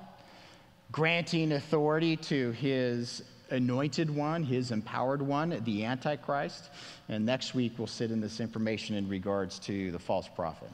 granting 0.93 1.53
authority 1.53 2.15
to 2.19 2.51
his 2.51 3.23
anointed 3.49 4.15
one, 4.15 4.43
his 4.43 4.71
empowered 4.71 5.23
one, 5.23 5.63
the 5.65 5.87
Antichrist. 5.87 6.69
And 7.09 7.25
next 7.25 7.55
week 7.55 7.73
we'll 7.79 7.87
sit 7.87 8.11
in 8.11 8.21
this 8.21 8.39
information 8.39 8.97
in 8.97 9.09
regards 9.09 9.59
to 9.61 9.93
the 9.93 9.99
false 9.99 10.29
prophet. 10.29 10.71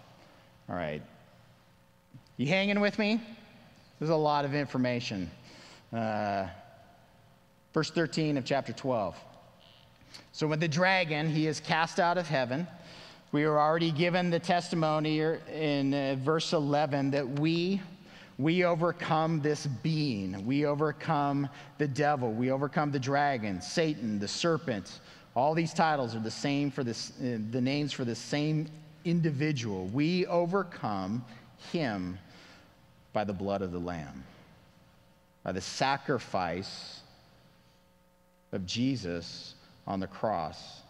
All 0.68 0.74
right. 0.74 1.02
You 2.36 2.48
hanging 2.48 2.80
with 2.80 2.98
me? 2.98 3.20
There's 3.98 4.10
a 4.10 4.16
lot 4.16 4.44
of 4.44 4.54
information. 4.54 5.30
Uh, 5.92 6.46
verse 7.74 7.90
13 7.90 8.36
of 8.36 8.44
chapter 8.44 8.72
12. 8.72 9.16
So, 10.32 10.46
when 10.46 10.60
the 10.60 10.68
dragon, 10.68 11.28
he 11.28 11.46
is 11.46 11.58
cast 11.58 11.98
out 11.98 12.16
of 12.16 12.28
heaven, 12.28 12.66
we 13.32 13.44
are 13.44 13.58
already 13.58 13.90
given 13.90 14.30
the 14.30 14.38
testimony 14.38 15.20
in 15.20 15.92
uh, 15.92 16.16
verse 16.20 16.52
11 16.52 17.10
that 17.10 17.28
we 17.40 17.80
we 18.38 18.64
overcome 18.64 19.40
this 19.42 19.66
being 19.66 20.46
we 20.46 20.64
overcome 20.64 21.48
the 21.78 21.88
devil 21.88 22.32
we 22.32 22.52
overcome 22.52 22.92
the 22.92 22.98
dragon 22.98 23.60
satan 23.60 24.18
the 24.18 24.28
serpent 24.28 25.00
all 25.34 25.54
these 25.54 25.74
titles 25.74 26.14
are 26.14 26.20
the 26.20 26.30
same 26.30 26.70
for 26.70 26.84
this 26.84 27.12
uh, 27.20 27.36
the 27.50 27.60
names 27.60 27.92
for 27.92 28.04
the 28.04 28.14
same 28.14 28.66
individual 29.04 29.86
we 29.86 30.24
overcome 30.26 31.22
him 31.72 32.16
by 33.18 33.24
the 33.24 33.32
blood 33.32 33.62
of 33.62 33.72
the 33.72 33.80
Lamb, 33.80 34.22
by 35.42 35.50
the 35.50 35.60
sacrifice 35.60 37.00
of 38.52 38.64
Jesus 38.64 39.56
on 39.88 39.98
the 39.98 40.06
cross. 40.06 40.82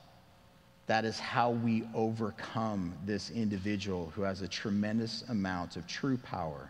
That 0.89 1.07
is 1.07 1.19
how 1.19 1.53
we 1.53 1.85
overcome 1.95 2.93
this 3.07 3.31
individual 3.31 4.13
who 4.15 4.21
has 4.21 4.43
a 4.43 4.47
tremendous 4.47 5.25
amount 5.31 5.79
of 5.79 5.87
true 5.87 6.19
power. 6.19 6.69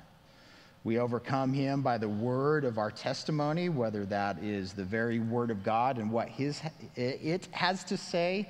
We 0.85 1.01
overcome 1.01 1.53
him 1.53 1.83
by 1.83 1.99
the 1.99 2.09
word 2.09 2.64
of 2.64 2.79
our 2.79 2.92
testimony, 2.92 3.68
whether 3.68 4.07
that 4.07 4.40
is 4.40 4.75
the 4.75 4.85
very 4.85 5.18
word 5.18 5.51
of 5.51 5.64
God 5.64 5.99
and 5.99 6.12
what 6.12 6.29
his, 6.29 6.62
it 6.94 7.49
has 7.51 7.83
to 7.83 7.97
say, 7.97 8.49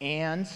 and 0.00 0.48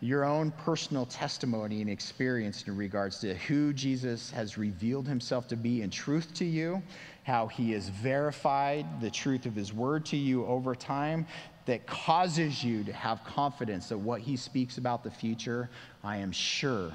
your 0.00 0.24
own 0.24 0.50
personal 0.52 1.04
testimony 1.06 1.82
and 1.82 1.90
experience 1.90 2.64
in 2.66 2.76
regards 2.76 3.18
to 3.20 3.34
who 3.34 3.72
Jesus 3.72 4.30
has 4.30 4.56
revealed 4.56 5.06
himself 5.06 5.46
to 5.48 5.56
be 5.56 5.82
in 5.82 5.90
truth 5.90 6.32
to 6.34 6.44
you, 6.44 6.82
how 7.24 7.46
he 7.46 7.72
has 7.72 7.90
verified 7.90 8.86
the 9.02 9.10
truth 9.10 9.44
of 9.44 9.54
his 9.54 9.74
word 9.74 10.06
to 10.06 10.16
you 10.16 10.46
over 10.46 10.74
time 10.74 11.26
that 11.66 11.86
causes 11.86 12.64
you 12.64 12.82
to 12.84 12.92
have 12.92 13.22
confidence 13.24 13.90
that 13.90 13.98
what 13.98 14.22
he 14.22 14.36
speaks 14.36 14.78
about 14.78 15.04
the 15.04 15.10
future, 15.10 15.68
I 16.02 16.16
am 16.16 16.32
sure. 16.32 16.90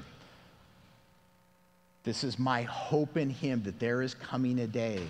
This 2.04 2.24
is 2.24 2.40
my 2.40 2.64
hope 2.64 3.18
in 3.18 3.30
him 3.30 3.62
that 3.64 3.80
there 3.80 4.02
is 4.02 4.16
coming 4.16 4.60
a 4.60 4.68
day 4.68 5.02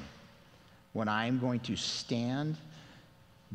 when 0.92 1.08
I 1.08 1.28
am 1.28 1.40
going 1.40 1.62
to 1.62 1.76
stand 1.76 2.58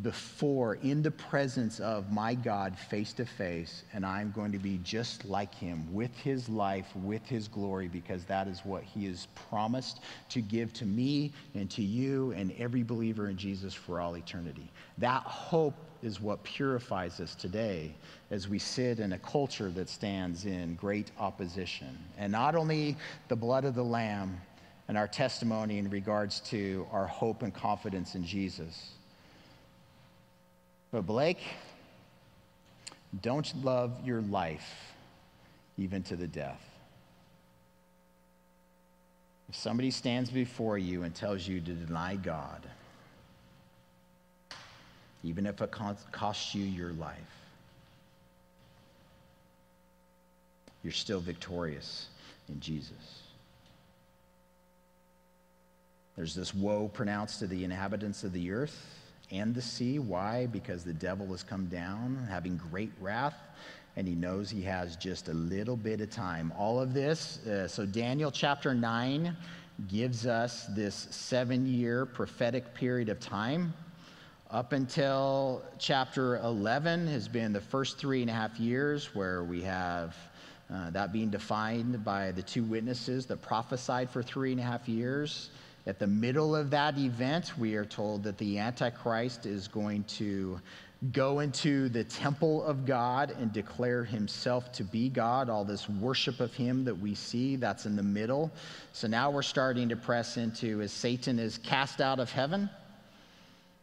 before 0.03 0.77
in 0.77 1.03
the 1.03 1.11
presence 1.11 1.81
of 1.81 2.11
my 2.13 2.35
God 2.35 2.79
face 2.79 3.13
to 3.15 3.25
face, 3.25 3.83
and 3.93 4.07
I'm 4.07 4.31
going 4.31 4.53
to 4.53 4.59
be 4.59 4.79
just 4.83 5.25
like 5.25 5.55
him 5.55 5.93
with 5.93 6.17
his 6.17 6.49
life, 6.49 6.87
with 6.95 7.27
his 7.27 7.49
glory, 7.49 7.89
because 7.89 8.25
that 8.25 8.47
is 8.47 8.61
what 8.65 8.83
he 8.83 9.07
has 9.07 9.27
promised 9.51 10.01
to 10.31 10.41
give 10.41 10.73
to 10.75 10.87
me 10.87 11.33
and 11.55 11.69
to 11.71 11.83
you 11.83 12.33
and 12.33 12.53
every 12.59 12.83
believer 12.83 13.29
in 13.29 13.37
Jesus 13.37 13.75
for 13.75 14.01
all 14.01 14.17
eternity. 14.17 14.71
That 14.99 15.23
hope 15.23 15.75
is 16.03 16.21
what 16.21 16.43
purifies 16.45 17.21
us 17.21 17.35
today 17.35 17.93
as 18.31 18.49
we 18.49 18.59
sit 18.59 19.01
in 19.01 19.13
a 19.13 19.19
culture 19.19 19.71
that 19.71 19.89
stands 19.89 20.47
in 20.47 20.77
great 20.77 21.11
opposition. 21.19 21.99
And 22.17 22.33
not 22.33 22.55
only 22.55 22.97
the 23.29 23.37
blood 23.37 23.65
of 23.65 23.75
the 23.75 23.85
Lamb 23.85 24.41
and 24.89 24.97
our 24.97 25.09
testimony 25.09 25.79
in 25.79 25.91
regards 25.91 26.41
to 26.41 26.87
our 26.91 27.07
hope 27.07 27.43
and 27.43 27.53
confidence 27.53 28.15
in 28.15 28.25
Jesus 28.25 28.93
but 30.93 31.07
Blake, 31.07 31.41
don't 33.23 33.53
love 33.65 33.93
your 34.05 34.21
life 34.23 34.95
even 35.79 36.03
to 36.05 36.17
the 36.17 36.27
death. 36.27 36.65
If 39.49 39.57
somebody 39.57 39.91
stands 39.91 40.31
before 40.31 40.79
you 40.79 41.03
and 41.03 41.15
tells 41.15 41.47
you 41.47 41.61
to 41.61 41.73
deny 41.73 42.17
God, 42.17 42.67
even 45.25 45.45
if 45.45 45.61
it 45.61 45.71
costs 46.13 46.55
you 46.55 46.65
your 46.65 46.93
life, 46.93 47.17
you're 50.83 50.93
still 50.93 51.21
victorious 51.21 52.07
in 52.49 52.61
Jesus. 52.61 53.23
There's 56.17 56.35
this 56.35 56.55
woe 56.55 56.89
pronounced 56.89 57.41
to 57.41 57.47
the 57.47 57.65
inhabitants 57.65 58.25
of 58.25 58.33
the 58.33 58.51
earth 58.53 59.00
and 59.31 59.55
the 59.55 59.63
sea. 59.63 59.99
Why? 59.99 60.47
Because 60.47 60.85
the 60.85 60.93
devil 60.93 61.27
has 61.29 61.43
come 61.43 61.67
down, 61.67 62.27
having 62.29 62.57
great 62.71 62.93
wrath, 63.01 63.37
and 63.97 64.07
he 64.07 64.15
knows 64.15 64.51
he 64.51 64.63
has 64.63 64.97
just 64.97 65.29
a 65.29 65.35
little 65.35 65.77
bit 65.77 66.01
of 66.01 66.11
time. 66.11 66.53
All 66.57 66.81
of 66.81 66.95
this, 66.95 67.45
uh, 67.47 67.69
so 67.69 67.87
Daniel 67.87 68.31
chapter 68.31 68.75
9 68.75 69.37
gives 69.89 70.27
us 70.27 70.67
this 70.71 71.09
seven 71.11 71.67
year 71.67 72.07
prophetic 72.07 72.75
period 72.75 73.09
of 73.09 73.21
time. 73.21 73.73
Up 74.51 74.73
until 74.73 75.63
chapter 75.79 76.39
11 76.39 77.07
has 77.07 77.29
been 77.29 77.53
the 77.53 77.61
first 77.61 77.99
three 77.99 78.21
and 78.21 78.31
a 78.31 78.35
half 78.35 78.59
years 78.59 79.15
where 79.15 79.45
we 79.45 79.63
have 79.63 80.17
uh, 80.73 80.91
that 80.91 81.13
being 81.13 81.31
defined 81.31 82.05
by 82.05 82.31
the 82.33 82.43
two 82.43 82.63
witnesses 82.63 83.27
that 83.27 83.43
prophesied 83.43 84.09
for 84.09 84.23
three 84.23 84.53
and 84.53 84.61
a 84.61 84.65
half 84.65 84.89
years. 84.89 85.51
At 85.91 85.99
the 85.99 86.07
middle 86.07 86.55
of 86.55 86.71
that 86.71 86.97
event, 86.99 87.59
we 87.59 87.75
are 87.75 87.85
told 87.85 88.23
that 88.23 88.39
the 88.39 88.61
Antichrist 88.61 89.45
is 89.45 89.67
going 89.67 90.05
to 90.05 90.61
go 91.11 91.41
into 91.41 91.89
the 91.89 92.05
temple 92.05 92.63
of 92.63 92.87
God 92.87 93.35
and 93.41 93.53
declare 93.53 94.05
himself 94.05 94.71
to 94.75 94.85
be 94.85 95.09
God. 95.09 95.51
All 95.51 95.65
this 95.65 95.89
worship 95.89 96.39
of 96.39 96.55
him 96.55 96.85
that 96.85 96.95
we 96.95 97.17
see, 97.17 97.57
that's 97.57 97.87
in 97.87 97.97
the 97.97 98.05
middle. 98.05 98.53
So 98.93 99.09
now 99.09 99.33
we're 99.33 99.43
starting 99.43 99.89
to 99.89 99.97
press 99.97 100.37
into 100.37 100.81
as 100.81 100.93
Satan 100.93 101.41
is 101.41 101.59
cast 101.59 102.01
out 102.01 102.21
of 102.21 102.31
heaven, 102.31 102.71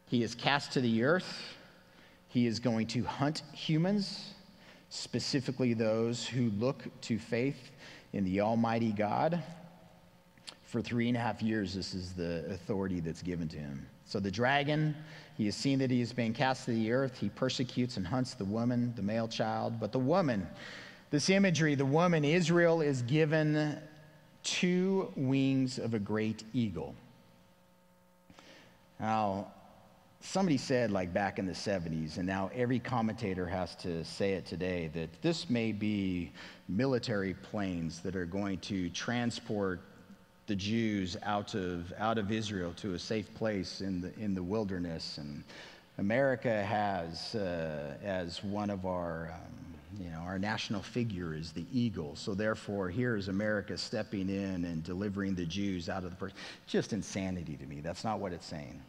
he 0.05 0.23
is 0.23 0.33
cast 0.33 0.71
to 0.71 0.79
the 0.79 1.03
earth. 1.03 1.57
He 2.29 2.47
is 2.47 2.57
going 2.57 2.87
to 2.87 3.03
hunt 3.03 3.43
humans, 3.51 4.33
specifically 4.87 5.73
those 5.73 6.25
who 6.25 6.51
look 6.51 6.85
to 7.01 7.19
faith 7.19 7.69
in 8.13 8.23
the 8.23 8.39
Almighty 8.39 8.93
God. 8.93 9.43
For 10.67 10.81
three 10.81 11.07
and 11.07 11.15
a 11.15 11.19
half 11.21 11.41
years, 11.41 11.73
this 11.73 11.93
is 11.93 12.11
the 12.11 12.45
authority 12.49 12.99
that's 12.99 13.21
given 13.21 13.47
to 13.47 13.57
him. 13.57 13.87
So 14.05 14.19
the 14.19 14.29
dragon, 14.29 14.93
he 15.37 15.45
has 15.45 15.55
seen 15.55 15.79
that 15.79 15.89
he 15.89 16.01
is 16.01 16.11
being 16.11 16.33
cast 16.33 16.65
to 16.65 16.71
the 16.71 16.91
earth. 16.91 17.17
He 17.17 17.29
persecutes 17.29 17.95
and 17.95 18.05
hunts 18.05 18.33
the 18.33 18.43
woman, 18.43 18.91
the 18.97 19.01
male 19.01 19.29
child. 19.29 19.79
But 19.79 19.93
the 19.93 19.99
woman, 19.99 20.45
this 21.09 21.29
imagery, 21.29 21.75
the 21.75 21.85
woman, 21.85 22.25
Israel, 22.25 22.81
is 22.81 23.01
given 23.03 23.79
two 24.43 25.09
wings 25.15 25.79
of 25.79 25.93
a 25.93 25.99
great 25.99 26.43
eagle. 26.53 26.95
Now, 28.99 29.47
somebody 30.19 30.57
said, 30.57 30.91
like 30.91 31.13
back 31.13 31.39
in 31.39 31.45
the 31.45 31.53
70s, 31.53 32.17
and 32.17 32.27
now 32.27 32.51
every 32.53 32.79
commentator 32.79 33.47
has 33.47 33.73
to 33.77 34.03
say 34.03 34.33
it 34.33 34.45
today, 34.45 34.89
that 34.93 35.21
this 35.21 35.49
may 35.49 35.71
be 35.71 36.33
military 36.67 37.35
planes 37.35 38.01
that 38.01 38.17
are 38.17 38.25
going 38.25 38.57
to 38.59 38.89
transport 38.89 39.79
the 40.47 40.55
Jews 40.55 41.17
out 41.23 41.55
of, 41.55 41.93
out 41.99 42.17
of 42.17 42.31
Israel 42.31 42.73
to 42.77 42.93
a 42.93 42.99
safe 42.99 43.33
place 43.35 43.81
in 43.81 44.01
the, 44.01 44.17
in 44.17 44.33
the 44.33 44.41
wilderness. 44.41 45.17
And 45.17 45.43
America 45.97 46.63
has, 46.63 47.35
uh, 47.35 47.95
as 48.01 48.43
one 48.43 48.69
of 48.69 48.85
our, 48.85 49.33
um, 49.33 50.03
you 50.03 50.09
know, 50.09 50.19
our 50.19 50.39
national 50.39 50.81
figure 50.81 51.33
is 51.33 51.51
the 51.51 51.65
eagle. 51.73 52.15
So 52.15 52.33
therefore, 52.33 52.89
here 52.89 53.17
is 53.17 53.27
America 53.27 53.77
stepping 53.77 54.29
in 54.29 54.63
and 54.63 54.83
delivering 54.83 55.35
the 55.35 55.45
Jews 55.45 55.89
out 55.89 56.05
of 56.05 56.17
the 56.17 56.31
Just 56.65 56.93
insanity 56.93 57.57
to 57.57 57.65
me. 57.65 57.81
That's 57.81 58.05
not 58.05 58.19
what 58.19 58.31
it's 58.31 58.45
saying. 58.45 58.81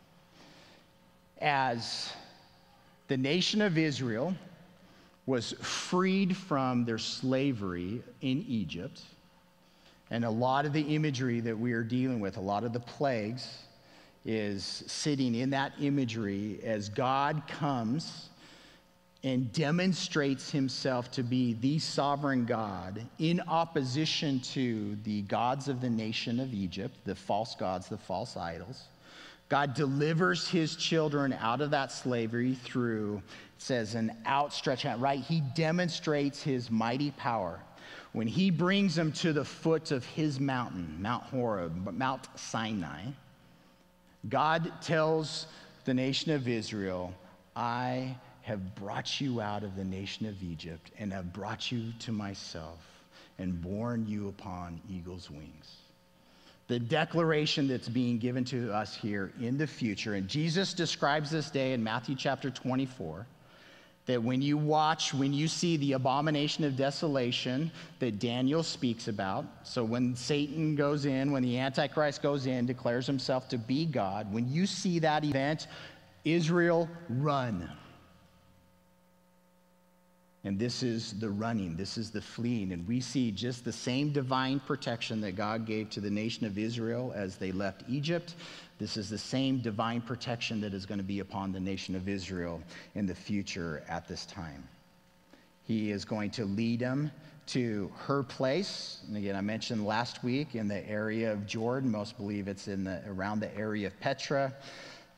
As 1.41 2.13
the 3.09 3.17
nation 3.17 3.63
of 3.63 3.79
Israel 3.79 4.35
was 5.27 5.53
freed 5.61 6.37
from 6.37 6.85
their 6.85 6.99
slavery 6.99 8.03
in 8.23 8.45
Egypt, 8.49 9.03
and 10.11 10.25
a 10.25 10.31
lot 10.31 10.65
of 10.65 10.73
the 10.73 10.95
imagery 10.95 11.41
that 11.41 11.59
we 11.59 11.73
are 11.73 11.83
dealing 11.83 12.21
with, 12.21 12.37
a 12.37 12.41
lot 12.41 12.65
of 12.65 12.73
the 12.73 12.81
plagues, 12.81 13.59
is 14.25 14.85
sitting 14.87 15.35
in 15.35 15.51
that 15.51 15.73
imagery 15.81 16.61
as 16.65 16.89
God 16.89 17.43
comes 17.47 18.29
and 19.25 19.53
demonstrates 19.53 20.51
himself 20.51 21.11
to 21.11 21.23
be 21.23 21.55
the 21.55 21.79
sovereign 21.79 22.45
God 22.45 23.05
in 23.19 23.41
opposition 23.49 24.41
to 24.41 24.97
the 25.05 25.23
gods 25.23 25.69
of 25.69 25.81
the 25.81 25.91
nation 25.91 26.39
of 26.39 26.55
Egypt, 26.55 26.95
the 27.05 27.15
false 27.15 27.55
gods, 27.57 27.89
the 27.89 27.99
false 27.99 28.37
idols. 28.37 28.85
God 29.49 29.75
delivers 29.75 30.47
his 30.47 30.77
children 30.77 31.33
out 31.33 31.61
of 31.61 31.71
that 31.71 31.91
slavery 31.91 32.55
through, 32.55 33.17
it 33.17 33.63
says, 33.63 33.95
an 33.95 34.13
outstretched 34.27 34.83
hand, 34.83 35.01
right? 35.01 35.21
He 35.21 35.41
demonstrates 35.55 36.43
his 36.43 36.71
mighty 36.71 37.11
power 37.13 37.61
when 38.13 38.27
he 38.27 38.51
brings 38.51 38.95
them 38.95 39.13
to 39.13 39.33
the 39.33 39.45
foot 39.45 39.91
of 39.91 40.05
his 40.05 40.41
mountain, 40.41 40.97
Mount 41.01 41.25
Horeb, 41.25 41.93
Mount 41.93 42.27
Sinai, 42.37 43.05
God 44.29 44.73
tells 44.81 45.47
the 45.85 45.95
nation 45.95 46.33
of 46.33 46.49
Israel, 46.49 47.15
I 47.55 48.17
have 48.43 48.75
brought 48.75 49.21
you 49.21 49.41
out 49.41 49.63
of 49.63 49.77
the 49.77 49.85
nation 49.85 50.27
of 50.27 50.43
Egypt 50.43 50.91
and 50.99 51.13
have 51.13 51.33
brought 51.33 51.71
you 51.71 51.93
to 52.01 52.13
myself 52.13 52.79
and 53.39 53.61
borne 53.61 54.07
you 54.07 54.29
upon 54.29 54.81
eagle's 54.89 55.31
wings. 55.31 55.77
The 56.67 56.79
declaration 56.79 57.69
that's 57.69 57.89
being 57.89 58.19
given 58.19 58.45
to 58.47 58.73
us 58.73 58.95
here 58.95 59.33
in 59.41 59.57
the 59.57 59.67
future, 59.67 60.15
and 60.15 60.29
Jesus 60.29 60.75
describes 60.75 61.31
this 61.31 61.51
day 61.51 61.73
in 61.73 61.83
Matthew 61.83 62.15
chapter 62.15 62.51
24 62.51 63.27
that 64.09 64.23
when 64.23 64.41
you 64.41 64.57
watch, 64.57 65.13
when 65.13 65.35
you 65.35 65.47
see 65.47 65.77
the 65.77 65.93
abomination 65.93 66.65
of 66.65 66.77
desolation 66.77 67.71
that 67.99 68.19
Daniel 68.19 68.63
speaks 68.63 69.07
about, 69.07 69.45
so 69.65 69.85
when 69.85 70.17
Satan 70.17 70.75
goes 70.75 71.05
in, 71.05 71.31
when 71.31 71.43
the 71.43 71.59
Antichrist 71.59 72.23
goes 72.23 72.47
in, 72.47 72.65
declares 72.65 73.07
himself 73.07 73.51
to 73.51 73.59
be 73.59 73.85
God, 73.85 74.33
when 74.33 74.49
you 74.49 74.65
see 74.65 74.99
that 75.01 75.27
event, 75.27 75.67
Israel, 76.25 76.89
run. 77.11 77.71
And 80.45 80.59
this 80.59 80.83
is 80.83 81.13
the 81.21 81.29
running, 81.29 81.77
this 81.77 81.99
is 81.99 82.11
the 82.11 82.23
fleeing. 82.23 82.73
And 82.73 82.89
we 82.89 83.01
see 83.01 83.31
just 83.31 83.63
the 83.63 83.73
same 83.73 84.11
divine 84.11 84.59
protection 84.61 85.21
that 85.21 85.37
God 85.37 85.67
gave 85.67 85.91
to 85.91 86.01
the 86.01 86.09
nation 86.09 86.47
of 86.47 86.57
Israel 86.57 87.13
as 87.15 87.37
they 87.37 87.53
left 87.53 87.83
Egypt. 87.91 88.37
This 88.79 88.97
is 88.97 89.11
the 89.11 89.19
same 89.19 89.59
divine 89.59 90.01
protection 90.01 90.61
that 90.61 90.73
is 90.73 90.87
going 90.87 90.99
to 90.99 91.05
be 91.05 91.21
upon 91.21 91.53
the 91.53 91.61
nation 91.61 91.97
of 91.97 92.09
Israel 92.09 92.63
in 92.95 93.07
the 93.07 93.15
future 93.15 93.83
at 93.89 94.07
this 94.07 94.25
time. 94.27 94.67
He 95.65 95.91
is 95.91 96.05
going 96.05 96.31
to 96.33 96.45
lead 96.45 96.81
them 96.81 97.11
to 97.49 97.91
her 98.07 98.23
place. 98.23 99.01
And 99.09 99.17
again, 99.17 99.35
I 99.35 99.41
mentioned 99.41 99.85
last 99.85 100.23
week 100.23 100.55
in 100.55 100.69
the 100.69 100.89
area 100.89 101.33
of 101.33 101.47
Jordan. 101.47 101.91
Most 101.91 102.17
believe 102.17 102.47
it's 102.47 102.69
in 102.69 102.85
the, 102.85 103.03
around 103.09 103.41
the 103.41 103.55
area 103.57 103.89
of 103.89 103.99
Petra. 104.01 104.55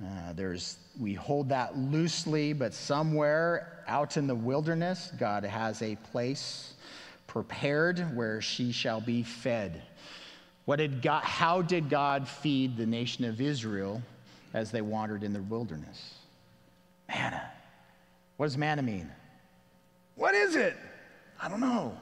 Uh, 0.02 0.32
there's, 0.32 0.78
we 0.98 1.12
hold 1.12 1.48
that 1.50 1.76
loosely, 1.76 2.52
but 2.52 2.72
somewhere 2.72 3.84
out 3.86 4.16
in 4.16 4.26
the 4.26 4.34
wilderness, 4.34 5.12
God 5.18 5.44
has 5.44 5.82
a 5.82 5.96
place 6.10 6.74
prepared 7.26 8.16
where 8.16 8.40
she 8.40 8.72
shall 8.72 9.00
be 9.00 9.22
fed. 9.22 9.82
What 10.70 10.78
did 10.78 11.02
God, 11.02 11.24
how 11.24 11.62
did 11.62 11.90
God 11.90 12.28
feed 12.28 12.76
the 12.76 12.86
nation 12.86 13.24
of 13.24 13.40
Israel 13.40 14.00
as 14.54 14.70
they 14.70 14.82
wandered 14.82 15.24
in 15.24 15.32
the 15.32 15.42
wilderness? 15.42 16.14
Manna. 17.08 17.42
What 18.36 18.46
does 18.46 18.56
manna 18.56 18.80
mean? 18.82 19.10
What 20.14 20.32
is 20.32 20.54
it? 20.54 20.76
I 21.42 21.48
don't 21.48 21.58
know. 21.58 21.98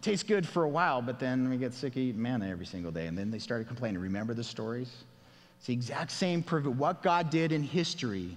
Tastes 0.00 0.22
good 0.22 0.46
for 0.46 0.62
a 0.62 0.68
while, 0.68 1.02
but 1.02 1.18
then 1.18 1.50
we 1.50 1.56
get 1.56 1.74
sick 1.74 1.94
of 1.94 1.98
eating 1.98 2.22
manna 2.22 2.48
every 2.48 2.66
single 2.66 2.92
day. 2.92 3.08
And 3.08 3.18
then 3.18 3.32
they 3.32 3.40
started 3.40 3.66
complaining. 3.66 4.00
Remember 4.00 4.32
the 4.32 4.44
stories? 4.44 4.92
It's 5.58 5.66
the 5.66 5.72
exact 5.72 6.12
same 6.12 6.40
proof 6.40 6.66
of 6.66 6.78
what 6.78 7.02
God 7.02 7.30
did 7.30 7.50
in 7.50 7.64
history. 7.64 8.36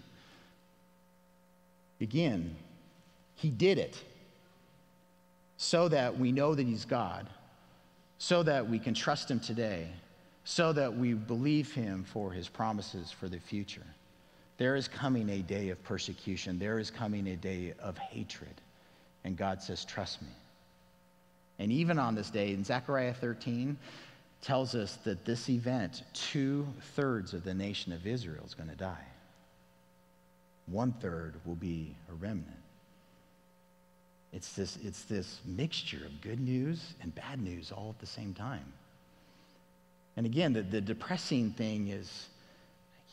Again, 2.02 2.56
He 3.36 3.52
did 3.52 3.78
it 3.78 3.96
so 5.58 5.88
that 5.88 6.18
we 6.18 6.32
know 6.32 6.56
that 6.56 6.66
He's 6.66 6.84
God 6.84 7.30
so 8.18 8.44
that 8.44 8.68
we 8.68 8.80
can 8.80 8.94
trust 8.94 9.30
Him 9.30 9.40
today, 9.40 9.88
so 10.44 10.74
that 10.74 10.96
we 10.96 11.14
believe 11.14 11.74
Him 11.74 12.04
for 12.04 12.32
His 12.32 12.48
promises 12.48 13.12
for 13.12 13.28
the 13.28 13.40
future. 13.40 13.86
There 14.58 14.76
is 14.76 14.88
coming 14.88 15.30
a 15.30 15.40
day 15.40 15.70
of 15.70 15.84
persecution, 15.84 16.58
there 16.58 16.80
is 16.80 16.90
coming 16.90 17.28
a 17.28 17.36
day 17.36 17.74
of 17.80 17.98
hatred. 17.98 18.62
And 19.24 19.38
God 19.38 19.62
says, 19.62 19.86
Trust 19.86 20.22
me. 20.22 20.30
And 21.60 21.72
even 21.72 22.00
on 22.00 22.16
this 22.16 22.30
day, 22.30 22.54
in 22.54 22.64
Zechariah 22.64 23.14
13, 23.14 23.78
tells 24.42 24.76
us 24.76 24.96
that 25.04 25.26
this 25.26 25.50
event, 25.50 26.04
two 26.14 26.68
thirds 26.96 27.34
of 27.34 27.44
the 27.44 27.54
nation 27.54 27.92
of 27.92 28.06
Israel 28.06 28.44
is 28.46 28.54
going 28.54 28.70
to 28.70 28.76
die. 28.76 29.06
One 30.68 30.92
third 30.94 31.36
will 31.46 31.56
be 31.56 31.96
a 32.10 32.14
remnant. 32.14 32.58
It's 34.38 34.54
this, 34.54 34.78
it's 34.84 35.02
this 35.06 35.40
mixture 35.48 36.06
of 36.06 36.22
good 36.22 36.40
news 36.40 36.94
and 37.02 37.14
bad 37.16 37.42
news 37.42 37.72
all 37.72 37.90
at 37.90 37.98
the 37.98 38.06
same 38.06 38.36
time. 38.36 38.72
And 40.16 40.28
again, 40.28 40.54
the, 40.54 40.62
the 40.62 40.80
depressing 40.80 41.54
thing 41.54 41.88
is 41.88 42.28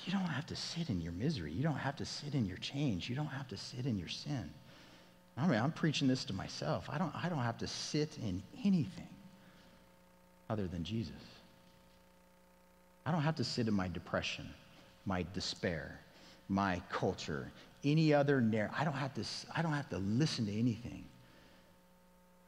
you 0.05 0.13
don't 0.13 0.21
have 0.21 0.45
to 0.49 0.57
sit 0.57 0.91
in 0.91 1.01
your 1.01 1.13
misery. 1.13 1.51
You 1.51 1.63
don't 1.63 1.79
have 1.79 1.97
to 1.97 2.05
sit 2.05 2.35
in 2.35 2.45
your 2.45 2.59
change. 2.59 3.09
You 3.09 3.17
don't 3.17 3.29
have 3.29 3.49
to 3.49 3.57
sit 3.57 3.87
in 3.87 3.99
your 3.99 4.09
sin. 4.09 4.51
I 5.39 5.47
mean, 5.47 5.59
I'm 5.59 5.73
preaching 5.73 6.09
this 6.09 6.27
to 6.27 6.35
myself. 6.35 6.91
I 6.91 6.99
don't, 6.99 7.15
I 7.15 7.31
don't 7.31 7.39
have 7.39 7.57
to 7.59 7.67
sit 7.67 8.19
in 8.19 8.43
anything 8.63 9.09
other 10.51 10.67
than 10.67 10.85
Jesus. 10.85 11.15
I 13.07 13.13
don't 13.13 13.23
have 13.23 13.37
to 13.37 13.45
sit 13.45 13.67
in 13.67 13.73
my 13.73 13.89
depression, 13.89 14.47
my 15.07 15.25
despair, 15.33 15.99
my 16.51 16.83
culture, 16.91 17.51
any 17.83 18.13
other 18.13 18.43
narrative. 18.43 18.77
I 18.79 18.85
don't 18.85 18.93
have 18.93 19.15
to, 19.15 19.25
I 19.57 19.63
don't 19.63 19.73
have 19.73 19.89
to 19.89 19.97
listen 19.97 20.45
to 20.45 20.53
anything. 20.53 21.07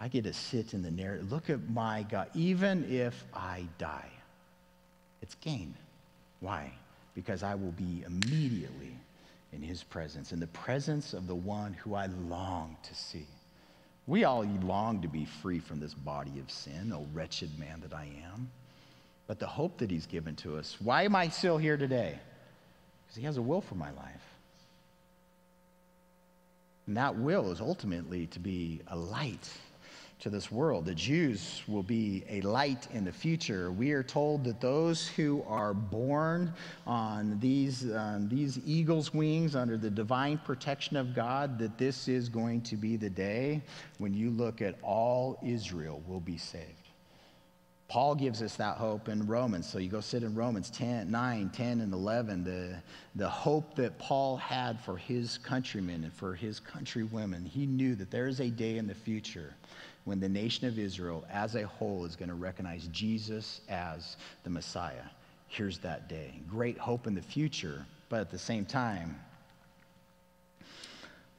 I 0.00 0.08
get 0.08 0.24
to 0.24 0.32
sit 0.32 0.74
in 0.74 0.82
the 0.82 0.90
narrative. 0.90 1.32
Look 1.32 1.48
at 1.48 1.70
my 1.70 2.04
God. 2.10 2.28
Even 2.34 2.84
if 2.90 3.24
I 3.34 3.66
die, 3.78 4.10
it's 5.22 5.34
gain. 5.36 5.74
Why? 6.40 6.72
Because 7.14 7.42
I 7.42 7.54
will 7.54 7.72
be 7.72 8.04
immediately 8.06 8.94
in 9.52 9.62
his 9.62 9.82
presence, 9.82 10.32
in 10.32 10.40
the 10.40 10.46
presence 10.48 11.14
of 11.14 11.26
the 11.26 11.34
one 11.34 11.72
who 11.72 11.94
I 11.94 12.06
long 12.28 12.76
to 12.82 12.94
see. 12.94 13.26
We 14.06 14.24
all 14.24 14.44
long 14.44 15.02
to 15.02 15.08
be 15.08 15.24
free 15.24 15.58
from 15.58 15.80
this 15.80 15.94
body 15.94 16.38
of 16.38 16.50
sin, 16.50 16.92
oh 16.94 17.06
wretched 17.12 17.58
man 17.58 17.80
that 17.80 17.94
I 17.94 18.08
am. 18.32 18.50
But 19.26 19.40
the 19.40 19.46
hope 19.46 19.78
that 19.78 19.90
he's 19.90 20.06
given 20.06 20.36
to 20.36 20.56
us, 20.58 20.76
why 20.80 21.02
am 21.02 21.16
I 21.16 21.28
still 21.28 21.58
here 21.58 21.76
today? 21.76 22.18
Because 23.02 23.16
he 23.16 23.24
has 23.24 23.38
a 23.38 23.42
will 23.42 23.60
for 23.60 23.74
my 23.74 23.90
life. 23.92 24.22
And 26.86 26.96
that 26.96 27.16
will 27.16 27.50
is 27.50 27.60
ultimately 27.60 28.26
to 28.28 28.38
be 28.38 28.80
a 28.86 28.96
light 28.96 29.50
to 30.18 30.30
this 30.30 30.50
world. 30.50 30.86
The 30.86 30.94
Jews 30.94 31.62
will 31.68 31.82
be 31.82 32.24
a 32.28 32.40
light 32.40 32.88
in 32.92 33.04
the 33.04 33.12
future. 33.12 33.70
We 33.70 33.92
are 33.92 34.02
told 34.02 34.44
that 34.44 34.60
those 34.60 35.06
who 35.06 35.44
are 35.46 35.74
borne 35.74 36.52
on 36.86 37.38
these, 37.38 37.90
um, 37.94 38.28
these 38.28 38.58
eagle's 38.64 39.12
wings 39.12 39.54
under 39.54 39.76
the 39.76 39.90
divine 39.90 40.38
protection 40.38 40.96
of 40.96 41.14
God, 41.14 41.58
that 41.58 41.76
this 41.76 42.08
is 42.08 42.28
going 42.28 42.62
to 42.62 42.76
be 42.76 42.96
the 42.96 43.10
day 43.10 43.62
when 43.98 44.14
you 44.14 44.30
look 44.30 44.62
at 44.62 44.76
all 44.82 45.38
Israel 45.42 46.02
will 46.06 46.20
be 46.20 46.38
saved. 46.38 46.86
Paul 47.88 48.16
gives 48.16 48.42
us 48.42 48.56
that 48.56 48.78
hope 48.78 49.08
in 49.08 49.26
Romans. 49.26 49.70
So 49.70 49.78
you 49.78 49.88
go 49.88 50.00
sit 50.00 50.24
in 50.24 50.34
Romans 50.34 50.70
10, 50.70 51.08
9, 51.08 51.50
10, 51.50 51.80
and 51.80 51.92
11. 51.92 52.42
The, 52.42 52.76
the 53.14 53.28
hope 53.28 53.76
that 53.76 53.96
Paul 53.98 54.36
had 54.38 54.80
for 54.80 54.96
his 54.96 55.38
countrymen 55.38 56.02
and 56.02 56.12
for 56.12 56.34
his 56.34 56.60
countrywomen. 56.60 57.46
He 57.46 57.64
knew 57.64 57.94
that 57.94 58.10
there 58.10 58.26
is 58.26 58.40
a 58.40 58.50
day 58.50 58.78
in 58.78 58.88
the 58.88 58.94
future 58.94 59.54
when 60.06 60.20
the 60.20 60.28
nation 60.28 60.68
of 60.68 60.78
Israel 60.78 61.26
as 61.30 61.56
a 61.56 61.66
whole 61.66 62.04
is 62.04 62.14
going 62.14 62.28
to 62.28 62.34
recognize 62.36 62.88
Jesus 62.92 63.60
as 63.68 64.16
the 64.44 64.50
Messiah. 64.50 65.02
Here's 65.48 65.78
that 65.80 66.08
day. 66.08 66.40
Great 66.48 66.78
hope 66.78 67.08
in 67.08 67.14
the 67.14 67.20
future, 67.20 67.84
but 68.08 68.20
at 68.20 68.30
the 68.30 68.38
same 68.38 68.64
time, 68.64 69.16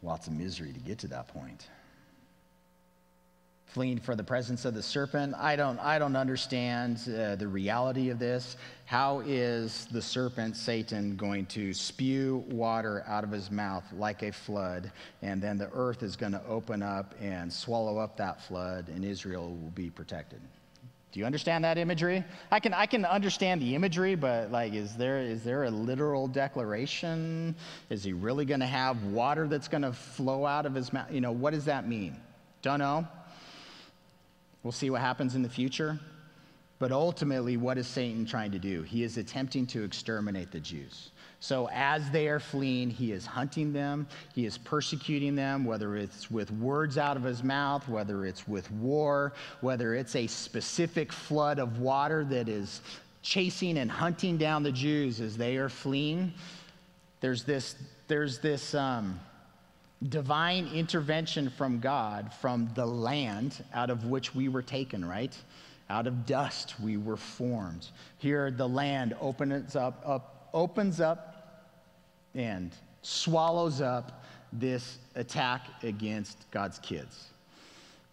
lots 0.03 0.27
of 0.27 0.34
misery 0.34 0.73
to 0.73 0.80
get 0.80 0.99
to 0.99 1.08
that 1.08 1.30
point 1.30 1.69
fleeing 3.67 3.99
for 3.99 4.15
the 4.15 4.23
presence 4.23 4.65
of 4.65 4.73
the 4.73 4.82
serpent. 4.82 5.36
I 5.38 5.56
don't, 5.56 5.80
I 5.80 5.99
don't 5.99 6.15
understand 6.15 6.99
uh, 7.08 7.36
the 7.36 7.47
reality 7.47 8.10
of 8.10 8.17
this. 8.17 8.56
How 8.86 9.19
is 9.19 9.88
the 9.91 10.01
serpent, 10.01 10.56
Satan, 10.56 11.15
going 11.17 11.45
to 11.47 11.73
spew 11.73 12.45
water 12.49 13.03
out 13.08 13.23
of 13.23 13.32
his 13.32 13.51
mouth 13.51 13.84
like 13.93 14.23
a 14.23 14.32
flood, 14.32 14.91
and 15.21 15.41
then 15.41 15.58
the 15.58 15.69
earth 15.73 16.01
is 16.01 16.15
going 16.15 16.32
to 16.32 16.41
open 16.47 16.82
up 16.82 17.13
and 17.21 17.51
swallow 17.51 17.97
up 17.97 18.15
that 18.17 18.41
flood, 18.41 18.88
and 18.88 19.03
Israel 19.03 19.49
will 19.49 19.71
be 19.75 19.89
protected? 19.89 20.39
Do 21.12 21.19
you 21.19 21.25
understand 21.25 21.63
that 21.63 21.77
imagery? 21.77 22.23
I 22.51 22.60
can, 22.60 22.73
I 22.73 22.86
can 22.86 23.03
understand 23.03 23.62
the 23.62 23.75
imagery, 23.75 24.15
but 24.15 24.51
like, 24.51 24.73
is 24.73 24.95
there, 24.95 25.19
is 25.19 25.43
there 25.43 25.63
a 25.63 25.69
literal 25.71 26.27
declaration? 26.27 27.56
Is 27.89 28.03
he 28.03 28.13
really 28.13 28.45
going 28.45 28.60
to 28.60 28.65
have 28.65 29.03
water 29.06 29.47
that's 29.47 29.67
going 29.67 29.82
to 29.82 29.93
flow 29.93 30.45
out 30.45 30.65
of 30.65 30.73
his 30.73 30.93
mouth? 30.93 31.12
You 31.12 31.21
know, 31.21 31.32
what 31.32 31.53
does 31.53 31.65
that 31.65 31.88
mean? 31.88 32.17
Don't 32.62 32.80
know. 32.80 33.08
We'll 34.67 34.73
see 34.73 34.89
what 34.89 34.99
happens 34.99 35.36
in 35.36 35.43
the 35.43 35.49
future. 35.49 35.97
But 36.77 36.91
ultimately, 36.91 37.56
what 37.56 37.77
is 37.77 37.88
Satan 37.88 38.25
trying 38.25 38.51
to 38.51 38.60
do? 38.60 38.82
He 38.82 39.01
is 39.01 39.15
attempting 39.15 39.65
to 39.67 39.86
exterminate 39.86 40.51
the 40.51 40.60
Jews. 40.60 41.12
So, 41.39 41.69
as 41.71 42.12
they 42.12 42.27
are 42.27 42.41
fleeing, 42.41 42.89
he 42.89 43.13
is 43.13 43.25
hunting 43.25 43.71
them, 43.71 44.10
he 44.36 44.45
is 44.45 44.58
persecuting 44.58 45.36
them, 45.36 45.63
whether 45.63 45.95
it's 45.95 46.30
with 46.30 46.51
words 46.51 46.97
out 46.97 47.15
of 47.15 47.23
his 47.23 47.43
mouth, 47.43 47.88
whether 47.88 48.25
it's 48.25 48.45
with 48.45 48.69
war, 48.71 49.32
whether 49.62 49.95
it's 49.95 50.17
a 50.17 50.27
specific 50.27 51.13
flood 51.13 51.60
of 51.60 51.80
water 51.80 52.25
that 52.25 52.49
is 52.49 52.82
chasing 53.21 53.77
and 53.77 53.89
hunting 53.89 54.38
down 54.38 54.63
the 54.63 54.71
Jews 54.73 55.21
as 55.21 55.38
they 55.38 55.56
are 55.56 55.69
fleeing. 55.69 56.34
There's 57.21 57.45
this, 57.45 57.75
there's 58.10 58.39
this 58.39 58.75
um, 58.75 59.17
divine 60.10 60.67
intervention 60.73 61.49
from 61.49 61.79
God 61.79 62.31
from 62.33 62.69
the 62.75 62.86
land 62.86 63.63
out 63.73 63.89
of 63.89 64.05
which 64.05 64.36
we 64.36 64.47
were 64.47 64.62
taken, 64.62 65.03
right? 65.03 65.36
Out 65.89 66.05
of 66.05 66.25
dust 66.25 66.75
we 66.79 66.97
were 66.97 67.17
formed. 67.17 67.88
Here 68.17 68.51
the 68.51 68.67
land 68.67 69.15
opens 69.19 69.75
up, 69.75 70.01
up 70.05 70.49
opens 70.53 71.01
up 71.01 71.65
and 72.36 72.71
swallows 73.01 73.81
up 73.81 74.23
this 74.53 74.99
attack 75.15 75.62
against 75.83 76.49
God's 76.51 76.79
kids. 76.79 77.27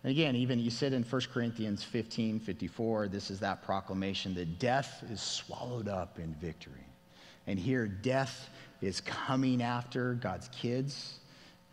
And 0.02 0.10
again, 0.10 0.36
even 0.36 0.58
you 0.58 0.70
said 0.70 0.92
in 0.92 1.02
1 1.02 1.22
Corinthians 1.32 1.82
15 1.82 2.40
54, 2.40 3.08
this 3.08 3.30
is 3.30 3.40
that 3.40 3.62
proclamation 3.62 4.34
that 4.34 4.58
death 4.58 5.02
is 5.10 5.20
swallowed 5.20 5.88
up 5.88 6.18
in 6.18 6.34
victory. 6.34 6.86
And 7.46 7.58
here, 7.58 7.86
death 7.86 8.48
is 8.80 9.00
coming 9.00 9.62
after 9.62 10.14
God's 10.14 10.48
kids 10.48 11.18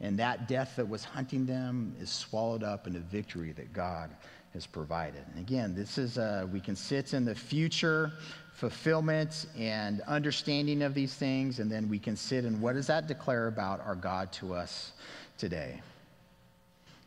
and 0.02 0.18
that 0.18 0.48
death 0.48 0.76
that 0.76 0.90
was 0.90 1.04
hunting 1.04 1.46
them 1.46 1.96
is 2.00 2.10
swallowed 2.10 2.64
up 2.64 2.88
in 2.88 2.94
the 2.94 3.00
victory 3.00 3.52
that 3.54 3.72
God 3.72 4.10
has 4.54 4.66
provided. 4.66 5.24
And 5.34 5.40
again, 5.40 5.76
this 5.76 5.98
is, 5.98 6.18
uh, 6.18 6.48
we 6.52 6.60
can 6.60 6.76
sit 6.76 7.14
in 7.14 7.24
the 7.24 7.36
future 7.36 8.12
fulfillment 8.56 9.46
and 9.58 10.02
understanding 10.02 10.82
of 10.82 10.94
these 10.94 11.14
things, 11.14 11.60
and 11.60 11.72
then 11.72 11.88
we 11.88 12.00
can 12.00 12.16
sit 12.16 12.46
in 12.46 12.60
what 12.60 12.74
does 12.74 12.88
that 12.88 13.08
declare 13.08 13.48
about 13.48 13.80
our 13.86 13.96
God 13.96 14.32
to 14.34 14.54
us 14.54 14.92
today? 15.38 15.82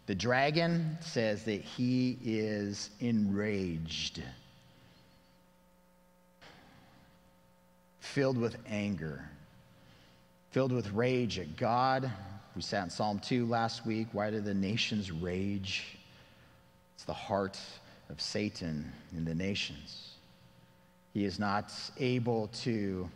The 0.06 0.14
dragon 0.14 0.96
says 1.00 1.44
that 1.44 1.62
he 1.62 2.18
is 2.24 2.90
enraged, 3.00 4.22
filled 8.00 8.38
with 8.38 8.56
anger, 8.68 9.28
filled 10.50 10.72
with 10.72 10.92
rage 10.92 11.38
at 11.38 11.56
God, 11.56 12.10
we 12.54 12.62
sat 12.62 12.84
in 12.84 12.90
Psalm 12.90 13.18
2 13.18 13.46
last 13.46 13.84
week. 13.84 14.06
Why 14.12 14.30
do 14.30 14.40
the 14.40 14.54
nations 14.54 15.10
rage? 15.10 15.98
It's 16.94 17.04
the 17.04 17.12
heart 17.12 17.58
of 18.10 18.20
Satan 18.20 18.92
in 19.16 19.24
the 19.24 19.34
nations. 19.34 20.12
He 21.12 21.24
is 21.24 21.40
not 21.40 21.72
able 21.98 22.48
to 22.62 23.08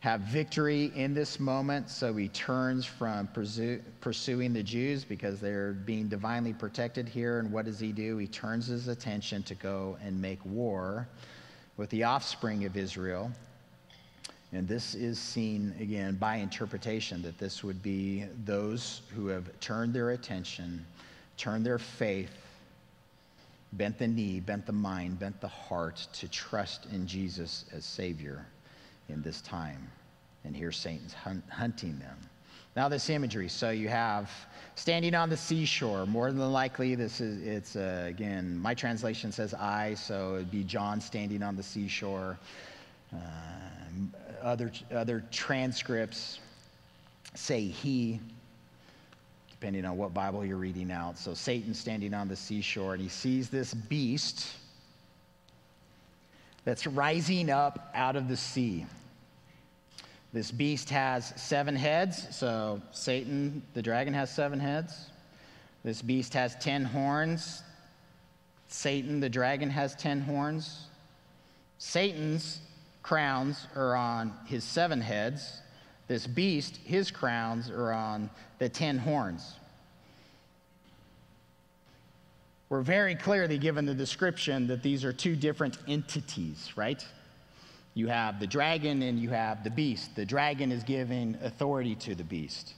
have 0.00 0.20
victory 0.20 0.92
in 0.94 1.14
this 1.14 1.40
moment, 1.40 1.88
so 1.88 2.14
he 2.14 2.28
turns 2.28 2.84
from 2.84 3.28
pursuing 4.00 4.52
the 4.52 4.62
Jews 4.62 5.02
because 5.04 5.40
they're 5.40 5.72
being 5.72 6.08
divinely 6.08 6.52
protected 6.52 7.08
here. 7.08 7.38
And 7.38 7.50
what 7.50 7.64
does 7.64 7.80
he 7.80 7.90
do? 7.90 8.18
He 8.18 8.26
turns 8.26 8.66
his 8.66 8.88
attention 8.88 9.42
to 9.44 9.54
go 9.54 9.96
and 10.04 10.20
make 10.20 10.44
war 10.44 11.08
with 11.76 11.88
the 11.90 12.04
offspring 12.04 12.66
of 12.66 12.76
Israel 12.76 13.30
and 14.52 14.68
this 14.68 14.94
is 14.94 15.18
seen 15.18 15.74
again 15.80 16.14
by 16.14 16.36
interpretation 16.36 17.20
that 17.22 17.38
this 17.38 17.64
would 17.64 17.82
be 17.82 18.24
those 18.44 19.02
who 19.14 19.26
have 19.28 19.48
turned 19.60 19.92
their 19.92 20.10
attention, 20.10 20.84
turned 21.36 21.66
their 21.66 21.78
faith, 21.78 22.30
bent 23.72 23.98
the 23.98 24.06
knee, 24.06 24.40
bent 24.40 24.64
the 24.64 24.72
mind, 24.72 25.18
bent 25.18 25.40
the 25.40 25.48
heart 25.48 26.06
to 26.12 26.28
trust 26.28 26.86
in 26.92 27.06
Jesus 27.06 27.64
as 27.74 27.84
Savior 27.84 28.46
in 29.08 29.20
this 29.22 29.40
time. 29.40 29.90
And 30.44 30.56
here 30.56 30.72
Satan's 30.72 31.12
hunt, 31.12 31.42
hunting 31.50 31.98
them. 31.98 32.16
Now, 32.76 32.88
this 32.88 33.08
imagery. 33.08 33.48
So 33.48 33.70
you 33.70 33.88
have 33.88 34.30
standing 34.74 35.14
on 35.14 35.30
the 35.30 35.36
seashore. 35.36 36.06
More 36.06 36.30
than 36.30 36.52
likely, 36.52 36.94
this 36.94 37.20
is, 37.20 37.44
it's, 37.44 37.74
uh, 37.74 38.04
again, 38.06 38.56
my 38.58 38.74
translation 38.74 39.32
says 39.32 39.54
I, 39.54 39.94
so 39.94 40.34
it'd 40.34 40.50
be 40.50 40.62
John 40.62 41.00
standing 41.00 41.42
on 41.42 41.56
the 41.56 41.62
seashore. 41.62 42.38
Uh, 43.12 43.16
other, 44.46 44.70
other 44.94 45.24
transcripts 45.30 46.38
say 47.34 47.62
he, 47.62 48.20
depending 49.50 49.84
on 49.84 49.96
what 49.96 50.14
Bible 50.14 50.44
you're 50.44 50.56
reading 50.56 50.92
out. 50.92 51.18
So 51.18 51.34
Satan 51.34 51.74
standing 51.74 52.14
on 52.14 52.28
the 52.28 52.36
seashore, 52.36 52.94
and 52.94 53.02
he 53.02 53.08
sees 53.08 53.50
this 53.50 53.74
beast 53.74 54.46
that's 56.64 56.86
rising 56.86 57.50
up 57.50 57.90
out 57.94 58.16
of 58.16 58.28
the 58.28 58.36
sea. 58.36 58.86
This 60.32 60.50
beast 60.50 60.90
has 60.90 61.32
seven 61.36 61.74
heads. 61.74 62.34
So 62.34 62.80
Satan, 62.92 63.62
the 63.74 63.82
dragon, 63.82 64.14
has 64.14 64.32
seven 64.32 64.60
heads. 64.60 65.10
This 65.82 66.02
beast 66.02 66.34
has 66.34 66.54
ten 66.56 66.84
horns. 66.84 67.62
Satan, 68.68 69.20
the 69.20 69.28
dragon, 69.28 69.70
has 69.70 69.94
ten 69.94 70.20
horns. 70.20 70.86
Satan's 71.78 72.60
crowns 73.06 73.68
are 73.76 73.94
on 73.94 74.32
his 74.46 74.64
seven 74.64 75.00
heads. 75.00 75.60
This 76.08 76.26
beast, 76.26 76.76
his 76.84 77.12
crowns 77.12 77.70
are 77.70 77.92
on 77.92 78.28
the 78.58 78.68
ten 78.68 78.98
horns. 78.98 79.54
We're 82.68 82.82
very 82.82 83.14
clearly 83.14 83.58
given 83.58 83.86
the 83.86 83.94
description 83.94 84.66
that 84.66 84.82
these 84.82 85.04
are 85.04 85.12
two 85.12 85.36
different 85.36 85.78
entities, 85.86 86.72
right? 86.74 87.04
You 87.94 88.08
have 88.08 88.40
the 88.40 88.46
dragon 88.46 89.02
and 89.02 89.20
you 89.20 89.30
have 89.30 89.62
the 89.62 89.70
beast. 89.70 90.16
The 90.16 90.26
dragon 90.26 90.72
is 90.72 90.82
giving 90.82 91.38
authority 91.42 91.94
to 91.94 92.16
the 92.16 92.24
beast. 92.24 92.74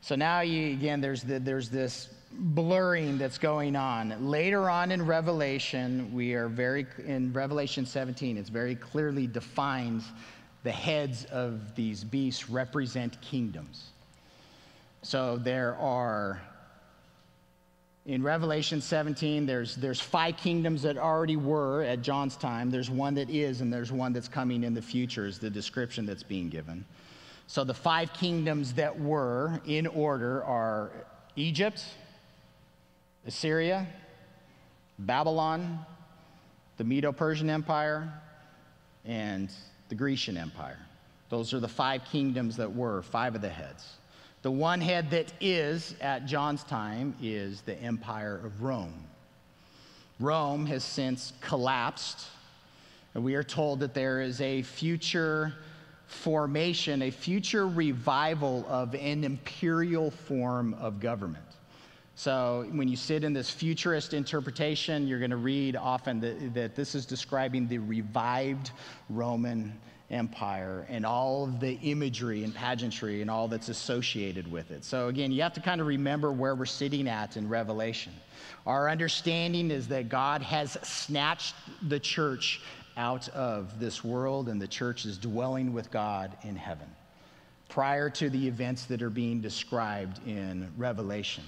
So 0.00 0.14
now, 0.14 0.40
you, 0.40 0.72
again, 0.72 1.02
there's, 1.02 1.22
the, 1.22 1.40
there's 1.40 1.68
this 1.68 2.08
blurring 2.32 3.18
that's 3.18 3.38
going 3.38 3.76
on. 3.76 4.28
Later 4.30 4.68
on 4.68 4.92
in 4.92 5.04
Revelation, 5.04 6.12
we 6.12 6.34
are 6.34 6.48
very, 6.48 6.86
in 7.04 7.32
Revelation 7.32 7.86
17, 7.86 8.36
it's 8.36 8.50
very 8.50 8.74
clearly 8.74 9.26
defined 9.26 10.02
the 10.64 10.70
heads 10.70 11.24
of 11.26 11.74
these 11.74 12.04
beasts 12.04 12.50
represent 12.50 13.20
kingdoms. 13.20 13.90
So 15.02 15.36
there 15.36 15.76
are, 15.76 16.40
in 18.04 18.22
Revelation 18.22 18.80
17, 18.80 19.46
there's, 19.46 19.76
there's 19.76 20.00
five 20.00 20.36
kingdoms 20.36 20.82
that 20.82 20.98
already 20.98 21.36
were 21.36 21.82
at 21.82 22.02
John's 22.02 22.36
time. 22.36 22.70
There's 22.70 22.90
one 22.90 23.14
that 23.14 23.30
is, 23.30 23.60
and 23.60 23.72
there's 23.72 23.92
one 23.92 24.12
that's 24.12 24.28
coming 24.28 24.64
in 24.64 24.74
the 24.74 24.82
future, 24.82 25.26
is 25.26 25.38
the 25.38 25.50
description 25.50 26.04
that's 26.04 26.22
being 26.22 26.48
given. 26.48 26.84
So 27.46 27.64
the 27.64 27.74
five 27.74 28.12
kingdoms 28.12 28.74
that 28.74 28.98
were 28.98 29.60
in 29.64 29.86
order 29.86 30.44
are 30.44 30.90
Egypt, 31.36 31.84
Assyria, 33.28 33.86
Babylon, 34.98 35.84
the 36.78 36.84
Medo 36.84 37.12
Persian 37.12 37.50
Empire, 37.50 38.10
and 39.04 39.50
the 39.90 39.94
Grecian 39.94 40.38
Empire. 40.38 40.78
Those 41.28 41.52
are 41.52 41.60
the 41.60 41.68
five 41.68 42.06
kingdoms 42.06 42.56
that 42.56 42.74
were, 42.74 43.02
five 43.02 43.34
of 43.34 43.42
the 43.42 43.50
heads. 43.50 43.86
The 44.40 44.50
one 44.50 44.80
head 44.80 45.10
that 45.10 45.30
is 45.42 45.94
at 46.00 46.24
John's 46.24 46.64
time 46.64 47.14
is 47.20 47.60
the 47.60 47.78
Empire 47.82 48.40
of 48.42 48.62
Rome. 48.62 48.94
Rome 50.18 50.64
has 50.64 50.82
since 50.82 51.34
collapsed, 51.42 52.28
and 53.12 53.22
we 53.22 53.34
are 53.34 53.44
told 53.44 53.80
that 53.80 53.92
there 53.92 54.22
is 54.22 54.40
a 54.40 54.62
future 54.62 55.52
formation, 56.06 57.02
a 57.02 57.10
future 57.10 57.68
revival 57.68 58.64
of 58.70 58.94
an 58.94 59.22
imperial 59.22 60.10
form 60.10 60.72
of 60.74 60.98
government. 60.98 61.44
So 62.18 62.66
when 62.72 62.88
you 62.88 62.96
sit 62.96 63.22
in 63.22 63.32
this 63.32 63.48
futurist 63.48 64.12
interpretation, 64.12 65.06
you're 65.06 65.20
going 65.20 65.30
to 65.30 65.36
read 65.36 65.76
often 65.76 66.18
that, 66.18 66.52
that, 66.52 66.74
this 66.74 66.96
is 66.96 67.06
describing 67.06 67.68
the 67.68 67.78
revived 67.78 68.72
Roman 69.08 69.72
Empire 70.10 70.84
and 70.88 71.06
all 71.06 71.44
of 71.44 71.60
the 71.60 71.74
imagery 71.74 72.42
and 72.42 72.52
pageantry 72.52 73.22
and 73.22 73.30
all 73.30 73.46
that's 73.46 73.68
associated 73.68 74.50
with 74.50 74.72
it. 74.72 74.84
So 74.84 75.06
again, 75.06 75.30
you 75.30 75.42
have 75.42 75.52
to 75.52 75.60
kind 75.60 75.80
of 75.80 75.86
remember 75.86 76.32
where 76.32 76.56
we're 76.56 76.66
sitting 76.66 77.06
at 77.06 77.36
in 77.36 77.48
Revelation. 77.48 78.12
Our 78.66 78.90
understanding 78.90 79.70
is 79.70 79.86
that 79.86 80.08
God 80.08 80.42
has 80.42 80.72
snatched 80.82 81.54
the 81.86 82.00
church 82.00 82.62
out 82.96 83.28
of 83.28 83.78
this 83.78 84.02
world 84.02 84.48
and 84.48 84.60
the 84.60 84.66
church 84.66 85.04
is 85.04 85.18
dwelling 85.18 85.72
with 85.72 85.92
God 85.92 86.36
in 86.42 86.56
heaven 86.56 86.88
prior 87.68 88.10
to 88.10 88.28
the 88.28 88.48
events 88.48 88.86
that 88.86 89.02
are 89.02 89.10
being 89.10 89.40
described 89.40 90.18
in 90.26 90.68
Revelation 90.76 91.44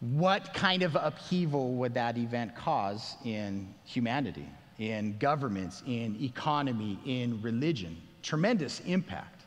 what 0.00 0.54
kind 0.54 0.82
of 0.82 0.96
upheaval 0.96 1.74
would 1.74 1.94
that 1.94 2.16
event 2.16 2.56
cause 2.56 3.16
in 3.24 3.72
humanity, 3.84 4.48
in 4.78 5.16
governments, 5.18 5.82
in 5.86 6.16
economy, 6.22 6.98
in 7.04 7.40
religion? 7.42 7.96
Tremendous 8.22 8.80
impact. 8.80 9.44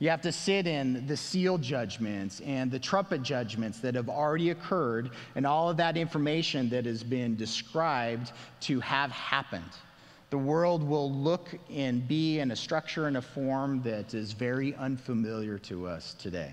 You 0.00 0.10
have 0.10 0.20
to 0.22 0.32
sit 0.32 0.66
in 0.66 1.06
the 1.06 1.16
seal 1.16 1.56
judgments 1.56 2.40
and 2.40 2.70
the 2.70 2.78
trumpet 2.78 3.22
judgments 3.22 3.78
that 3.80 3.94
have 3.94 4.08
already 4.10 4.50
occurred 4.50 5.12
and 5.36 5.46
all 5.46 5.70
of 5.70 5.78
that 5.78 5.96
information 5.96 6.68
that 6.70 6.84
has 6.84 7.02
been 7.02 7.36
described 7.36 8.32
to 8.62 8.80
have 8.80 9.10
happened. 9.10 9.70
The 10.30 10.38
world 10.38 10.82
will 10.82 11.12
look 11.12 11.56
and 11.70 12.06
be 12.06 12.40
in 12.40 12.50
a 12.50 12.56
structure 12.56 13.06
and 13.06 13.16
a 13.16 13.22
form 13.22 13.82
that 13.82 14.12
is 14.12 14.32
very 14.32 14.74
unfamiliar 14.74 15.58
to 15.60 15.86
us 15.86 16.14
today. 16.14 16.52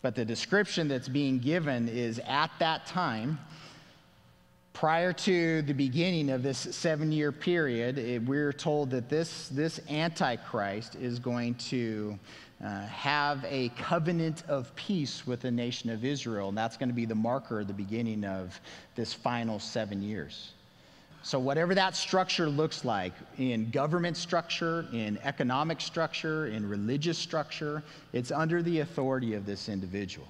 But 0.00 0.14
the 0.14 0.24
description 0.24 0.88
that's 0.88 1.08
being 1.08 1.38
given 1.38 1.88
is 1.88 2.20
at 2.26 2.50
that 2.60 2.86
time, 2.86 3.38
prior 4.72 5.12
to 5.12 5.62
the 5.62 5.72
beginning 5.72 6.30
of 6.30 6.42
this 6.44 6.58
seven 6.58 7.10
year 7.10 7.32
period, 7.32 7.98
it, 7.98 8.22
we're 8.24 8.52
told 8.52 8.90
that 8.90 9.08
this, 9.08 9.48
this 9.48 9.80
Antichrist 9.90 10.94
is 10.94 11.18
going 11.18 11.56
to 11.56 12.16
uh, 12.64 12.86
have 12.86 13.44
a 13.48 13.70
covenant 13.70 14.44
of 14.46 14.74
peace 14.76 15.26
with 15.26 15.40
the 15.40 15.50
nation 15.50 15.90
of 15.90 16.04
Israel. 16.04 16.48
And 16.48 16.58
that's 16.58 16.76
going 16.76 16.88
to 16.88 16.94
be 16.94 17.06
the 17.06 17.14
marker 17.14 17.60
of 17.60 17.66
the 17.66 17.72
beginning 17.72 18.24
of 18.24 18.60
this 18.94 19.12
final 19.12 19.58
seven 19.58 20.00
years. 20.00 20.52
So, 21.22 21.38
whatever 21.38 21.74
that 21.74 21.96
structure 21.96 22.48
looks 22.48 22.84
like 22.84 23.12
in 23.38 23.70
government 23.70 24.16
structure, 24.16 24.86
in 24.92 25.18
economic 25.24 25.80
structure, 25.80 26.46
in 26.46 26.68
religious 26.68 27.18
structure, 27.18 27.82
it's 28.12 28.30
under 28.30 28.62
the 28.62 28.80
authority 28.80 29.34
of 29.34 29.44
this 29.44 29.68
individual. 29.68 30.28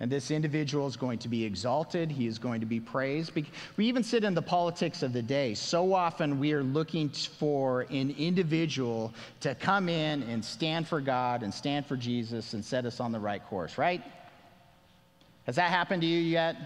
And 0.00 0.10
this 0.10 0.32
individual 0.32 0.88
is 0.88 0.96
going 0.96 1.20
to 1.20 1.28
be 1.28 1.44
exalted. 1.44 2.10
He 2.10 2.26
is 2.26 2.36
going 2.36 2.58
to 2.58 2.66
be 2.66 2.80
praised. 2.80 3.32
We 3.76 3.86
even 3.86 4.02
sit 4.02 4.24
in 4.24 4.34
the 4.34 4.42
politics 4.42 5.04
of 5.04 5.12
the 5.12 5.22
day. 5.22 5.54
So 5.54 5.94
often 5.94 6.40
we 6.40 6.52
are 6.54 6.64
looking 6.64 7.08
for 7.10 7.82
an 7.82 8.12
individual 8.18 9.14
to 9.42 9.54
come 9.54 9.88
in 9.88 10.24
and 10.24 10.44
stand 10.44 10.88
for 10.88 11.00
God 11.00 11.44
and 11.44 11.54
stand 11.54 11.86
for 11.86 11.96
Jesus 11.96 12.54
and 12.54 12.64
set 12.64 12.84
us 12.84 12.98
on 12.98 13.12
the 13.12 13.20
right 13.20 13.46
course, 13.46 13.78
right? 13.78 14.02
Has 15.46 15.54
that 15.54 15.70
happened 15.70 16.02
to 16.02 16.08
you 16.08 16.18
yet? 16.18 16.56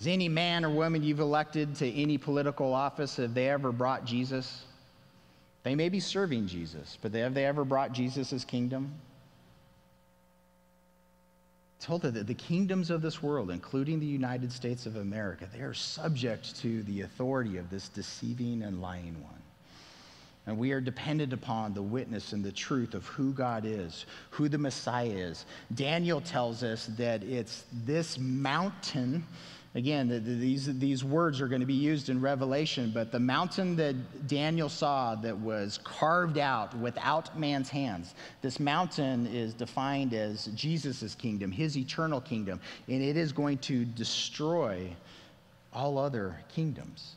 Is 0.00 0.06
any 0.06 0.28
man 0.28 0.64
or 0.64 0.70
woman 0.70 1.02
you've 1.02 1.20
elected 1.20 1.74
to 1.76 1.90
any 1.92 2.16
political 2.16 2.72
office, 2.72 3.16
have 3.16 3.34
they 3.34 3.50
ever 3.50 3.70
brought 3.70 4.04
Jesus? 4.04 4.64
They 5.62 5.74
may 5.74 5.90
be 5.90 6.00
serving 6.00 6.46
Jesus, 6.46 6.96
but 7.02 7.12
have 7.14 7.34
they 7.34 7.44
ever 7.44 7.64
brought 7.64 7.92
Jesus' 7.92 8.44
kingdom? 8.44 8.94
told 11.80 12.02
that 12.02 12.26
the 12.26 12.34
kingdoms 12.34 12.90
of 12.90 13.00
this 13.00 13.22
world, 13.22 13.50
including 13.50 13.98
the 13.98 14.06
United 14.06 14.52
States 14.52 14.84
of 14.84 14.96
America, 14.96 15.48
they 15.52 15.62
are 15.62 15.74
subject 15.74 16.54
to 16.60 16.82
the 16.82 17.00
authority 17.00 17.56
of 17.56 17.70
this 17.70 17.88
deceiving 17.88 18.62
and 18.62 18.82
lying 18.82 19.16
one. 19.22 19.34
And 20.46 20.58
we 20.58 20.72
are 20.72 20.80
dependent 20.80 21.32
upon 21.32 21.72
the 21.72 21.82
witness 21.82 22.32
and 22.32 22.44
the 22.44 22.52
truth 22.52 22.94
of 22.94 23.06
who 23.06 23.32
God 23.32 23.64
is, 23.64 24.04
who 24.30 24.48
the 24.48 24.58
Messiah 24.58 25.08
is. 25.08 25.46
Daniel 25.74 26.20
tells 26.20 26.62
us 26.62 26.86
that 26.98 27.22
it's 27.22 27.64
this 27.84 28.18
mountain 28.18 29.24
Again, 29.76 30.08
the, 30.08 30.18
the, 30.18 30.34
these, 30.34 30.78
these 30.78 31.04
words 31.04 31.40
are 31.40 31.46
going 31.46 31.60
to 31.60 31.66
be 31.66 31.74
used 31.74 32.08
in 32.08 32.20
Revelation, 32.20 32.90
but 32.92 33.12
the 33.12 33.20
mountain 33.20 33.76
that 33.76 34.26
Daniel 34.26 34.68
saw 34.68 35.14
that 35.16 35.38
was 35.38 35.78
carved 35.84 36.38
out 36.38 36.76
without 36.76 37.38
man's 37.38 37.68
hands, 37.68 38.16
this 38.42 38.58
mountain 38.58 39.28
is 39.28 39.54
defined 39.54 40.12
as 40.12 40.46
Jesus' 40.56 41.14
kingdom, 41.14 41.52
his 41.52 41.76
eternal 41.76 42.20
kingdom, 42.20 42.60
and 42.88 43.00
it 43.00 43.16
is 43.16 43.30
going 43.32 43.58
to 43.58 43.84
destroy 43.84 44.90
all 45.72 45.98
other 45.98 46.36
kingdoms. 46.52 47.14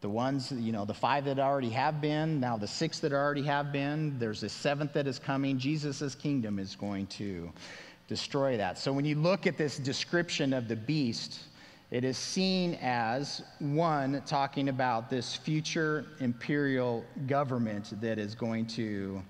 The 0.00 0.08
ones, 0.08 0.52
you 0.52 0.70
know, 0.70 0.84
the 0.84 0.94
five 0.94 1.24
that 1.24 1.40
already 1.40 1.70
have 1.70 2.00
been, 2.00 2.38
now 2.38 2.56
the 2.56 2.68
six 2.68 3.00
that 3.00 3.12
already 3.12 3.42
have 3.42 3.72
been, 3.72 4.16
there's 4.20 4.44
a 4.44 4.48
seventh 4.48 4.92
that 4.92 5.08
is 5.08 5.18
coming. 5.18 5.58
Jesus' 5.58 6.14
kingdom 6.14 6.60
is 6.60 6.76
going 6.76 7.06
to 7.08 7.50
destroy 8.06 8.56
that. 8.58 8.78
So 8.78 8.92
when 8.92 9.04
you 9.04 9.16
look 9.16 9.48
at 9.48 9.56
this 9.56 9.78
description 9.78 10.52
of 10.52 10.68
the 10.68 10.76
beast, 10.76 11.40
it 11.94 12.02
is 12.02 12.18
seen 12.18 12.76
as 12.82 13.40
one 13.60 14.20
talking 14.26 14.68
about 14.68 15.08
this 15.08 15.36
future 15.36 16.04
imperial 16.18 17.04
government 17.28 17.92
that 18.00 18.18
is 18.18 18.34
going 18.34 18.66
to 18.66 19.22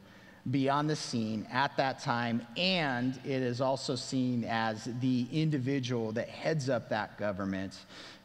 be 0.50 0.70
on 0.70 0.86
the 0.86 0.96
scene 0.96 1.46
at 1.52 1.76
that 1.76 2.00
time, 2.00 2.40
and 2.56 3.20
it 3.22 3.42
is 3.42 3.60
also 3.60 3.94
seen 3.94 4.44
as 4.44 4.88
the 5.02 5.26
individual 5.30 6.10
that 6.12 6.30
heads 6.30 6.70
up 6.70 6.88
that 6.88 7.18
government, 7.18 7.76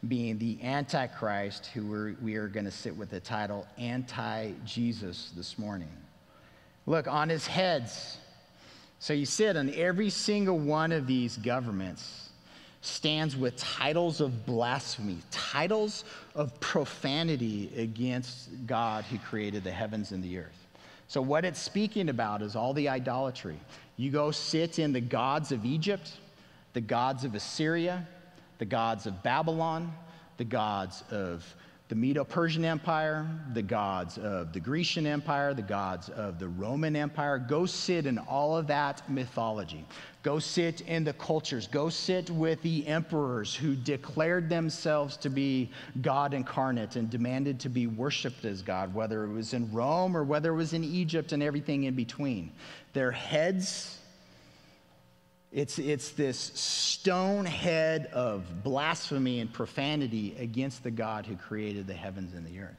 being 0.08 0.38
the 0.38 0.58
Antichrist, 0.62 1.66
who 1.74 1.86
we're, 1.86 2.16
we 2.22 2.36
are 2.36 2.48
going 2.48 2.64
to 2.64 2.70
sit 2.70 2.96
with 2.96 3.10
the 3.10 3.20
title 3.20 3.66
Anti 3.76 4.52
Jesus 4.64 5.32
this 5.36 5.58
morning. 5.58 5.92
Look, 6.86 7.06
on 7.06 7.28
his 7.28 7.46
heads, 7.46 8.16
so 9.00 9.12
you 9.12 9.26
sit 9.26 9.58
on 9.58 9.68
every 9.74 10.08
single 10.08 10.58
one 10.58 10.92
of 10.92 11.06
these 11.06 11.36
governments 11.36 12.29
stands 12.82 13.36
with 13.36 13.56
titles 13.56 14.20
of 14.20 14.46
blasphemy, 14.46 15.18
titles 15.30 16.04
of 16.34 16.58
profanity 16.60 17.70
against 17.76 18.48
God 18.66 19.04
who 19.04 19.18
created 19.18 19.64
the 19.64 19.70
heavens 19.70 20.12
and 20.12 20.22
the 20.22 20.38
earth. 20.38 20.66
So, 21.08 21.20
what 21.20 21.44
it's 21.44 21.60
speaking 21.60 22.08
about 22.08 22.40
is 22.40 22.56
all 22.56 22.72
the 22.72 22.88
idolatry. 22.88 23.58
You 23.96 24.10
go 24.10 24.30
sit 24.30 24.78
in 24.78 24.92
the 24.92 25.00
gods 25.00 25.52
of 25.52 25.64
Egypt, 25.64 26.12
the 26.72 26.80
gods 26.80 27.24
of 27.24 27.34
Assyria, 27.34 28.06
the 28.58 28.64
gods 28.64 29.06
of 29.06 29.22
Babylon, 29.22 29.92
the 30.36 30.44
gods 30.44 31.02
of 31.10 31.44
the 31.90 31.96
Medo 31.96 32.22
Persian 32.22 32.64
Empire, 32.64 33.26
the 33.52 33.62
gods 33.62 34.16
of 34.16 34.52
the 34.52 34.60
Grecian 34.60 35.08
Empire, 35.08 35.54
the 35.54 35.60
gods 35.60 36.08
of 36.08 36.38
the 36.38 36.46
Roman 36.46 36.94
Empire. 36.94 37.36
Go 37.36 37.66
sit 37.66 38.06
in 38.06 38.16
all 38.16 38.56
of 38.56 38.68
that 38.68 39.10
mythology. 39.10 39.84
Go 40.22 40.38
sit 40.38 40.82
in 40.82 41.02
the 41.02 41.14
cultures. 41.14 41.66
Go 41.66 41.88
sit 41.88 42.30
with 42.30 42.62
the 42.62 42.86
emperors 42.86 43.56
who 43.56 43.74
declared 43.74 44.48
themselves 44.48 45.16
to 45.16 45.28
be 45.28 45.72
God 46.00 46.32
incarnate 46.32 46.94
and 46.94 47.10
demanded 47.10 47.58
to 47.58 47.68
be 47.68 47.88
worshiped 47.88 48.44
as 48.44 48.62
God, 48.62 48.94
whether 48.94 49.24
it 49.24 49.32
was 49.32 49.52
in 49.52 49.72
Rome 49.72 50.16
or 50.16 50.22
whether 50.22 50.52
it 50.52 50.56
was 50.56 50.74
in 50.74 50.84
Egypt 50.84 51.32
and 51.32 51.42
everything 51.42 51.84
in 51.84 51.94
between. 51.96 52.52
Their 52.92 53.10
heads 53.10 53.99
it's, 55.52 55.78
it's 55.78 56.10
this 56.10 56.38
stone 56.38 57.44
head 57.44 58.06
of 58.12 58.62
blasphemy 58.62 59.40
and 59.40 59.52
profanity 59.52 60.36
against 60.38 60.84
the 60.84 60.90
God 60.90 61.26
who 61.26 61.34
created 61.34 61.86
the 61.86 61.94
heavens 61.94 62.34
and 62.34 62.46
the 62.46 62.60
earth. 62.60 62.76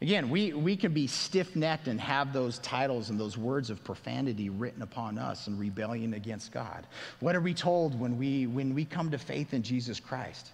Again, 0.00 0.30
we, 0.30 0.52
we 0.52 0.76
can 0.76 0.92
be 0.92 1.08
stiff 1.08 1.56
necked 1.56 1.88
and 1.88 2.00
have 2.00 2.32
those 2.32 2.58
titles 2.60 3.10
and 3.10 3.18
those 3.18 3.36
words 3.36 3.68
of 3.68 3.82
profanity 3.82 4.48
written 4.48 4.80
upon 4.80 5.18
us 5.18 5.48
and 5.48 5.58
rebellion 5.58 6.14
against 6.14 6.52
God. 6.52 6.86
What 7.20 7.34
are 7.34 7.40
we 7.40 7.52
told 7.52 7.98
when 7.98 8.16
we, 8.16 8.46
when 8.46 8.74
we 8.74 8.84
come 8.84 9.10
to 9.10 9.18
faith 9.18 9.52
in 9.52 9.62
Jesus 9.62 9.98
Christ? 9.98 10.50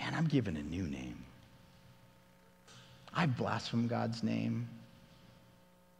Man, 0.00 0.14
I'm 0.14 0.26
given 0.26 0.56
a 0.56 0.62
new 0.62 0.84
name. 0.84 1.22
I've 3.14 3.36
blasphemed 3.36 3.90
God's 3.90 4.22
name, 4.22 4.66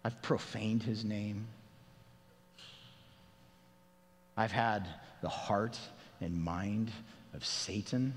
I've 0.03 0.20
profaned 0.22 0.82
his 0.82 1.05
name. 1.05 1.47
I've 4.36 4.52
had 4.52 4.88
the 5.20 5.28
heart 5.28 5.78
and 6.20 6.42
mind 6.42 6.90
of 7.34 7.44
Satan. 7.44 8.14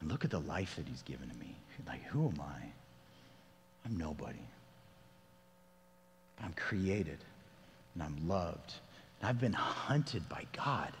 And 0.00 0.10
look 0.10 0.24
at 0.24 0.30
the 0.30 0.40
life 0.40 0.76
that 0.76 0.86
he's 0.88 1.02
given 1.02 1.28
to 1.28 1.34
me. 1.36 1.54
Like, 1.86 2.02
who 2.04 2.28
am 2.28 2.40
I? 2.40 2.66
I'm 3.86 3.96
nobody. 3.96 4.38
I'm 6.42 6.52
created 6.54 7.18
and 7.94 8.02
I'm 8.02 8.28
loved. 8.28 8.74
And 9.20 9.28
I've 9.28 9.40
been 9.40 9.52
hunted 9.52 10.28
by 10.28 10.46
God. 10.52 10.92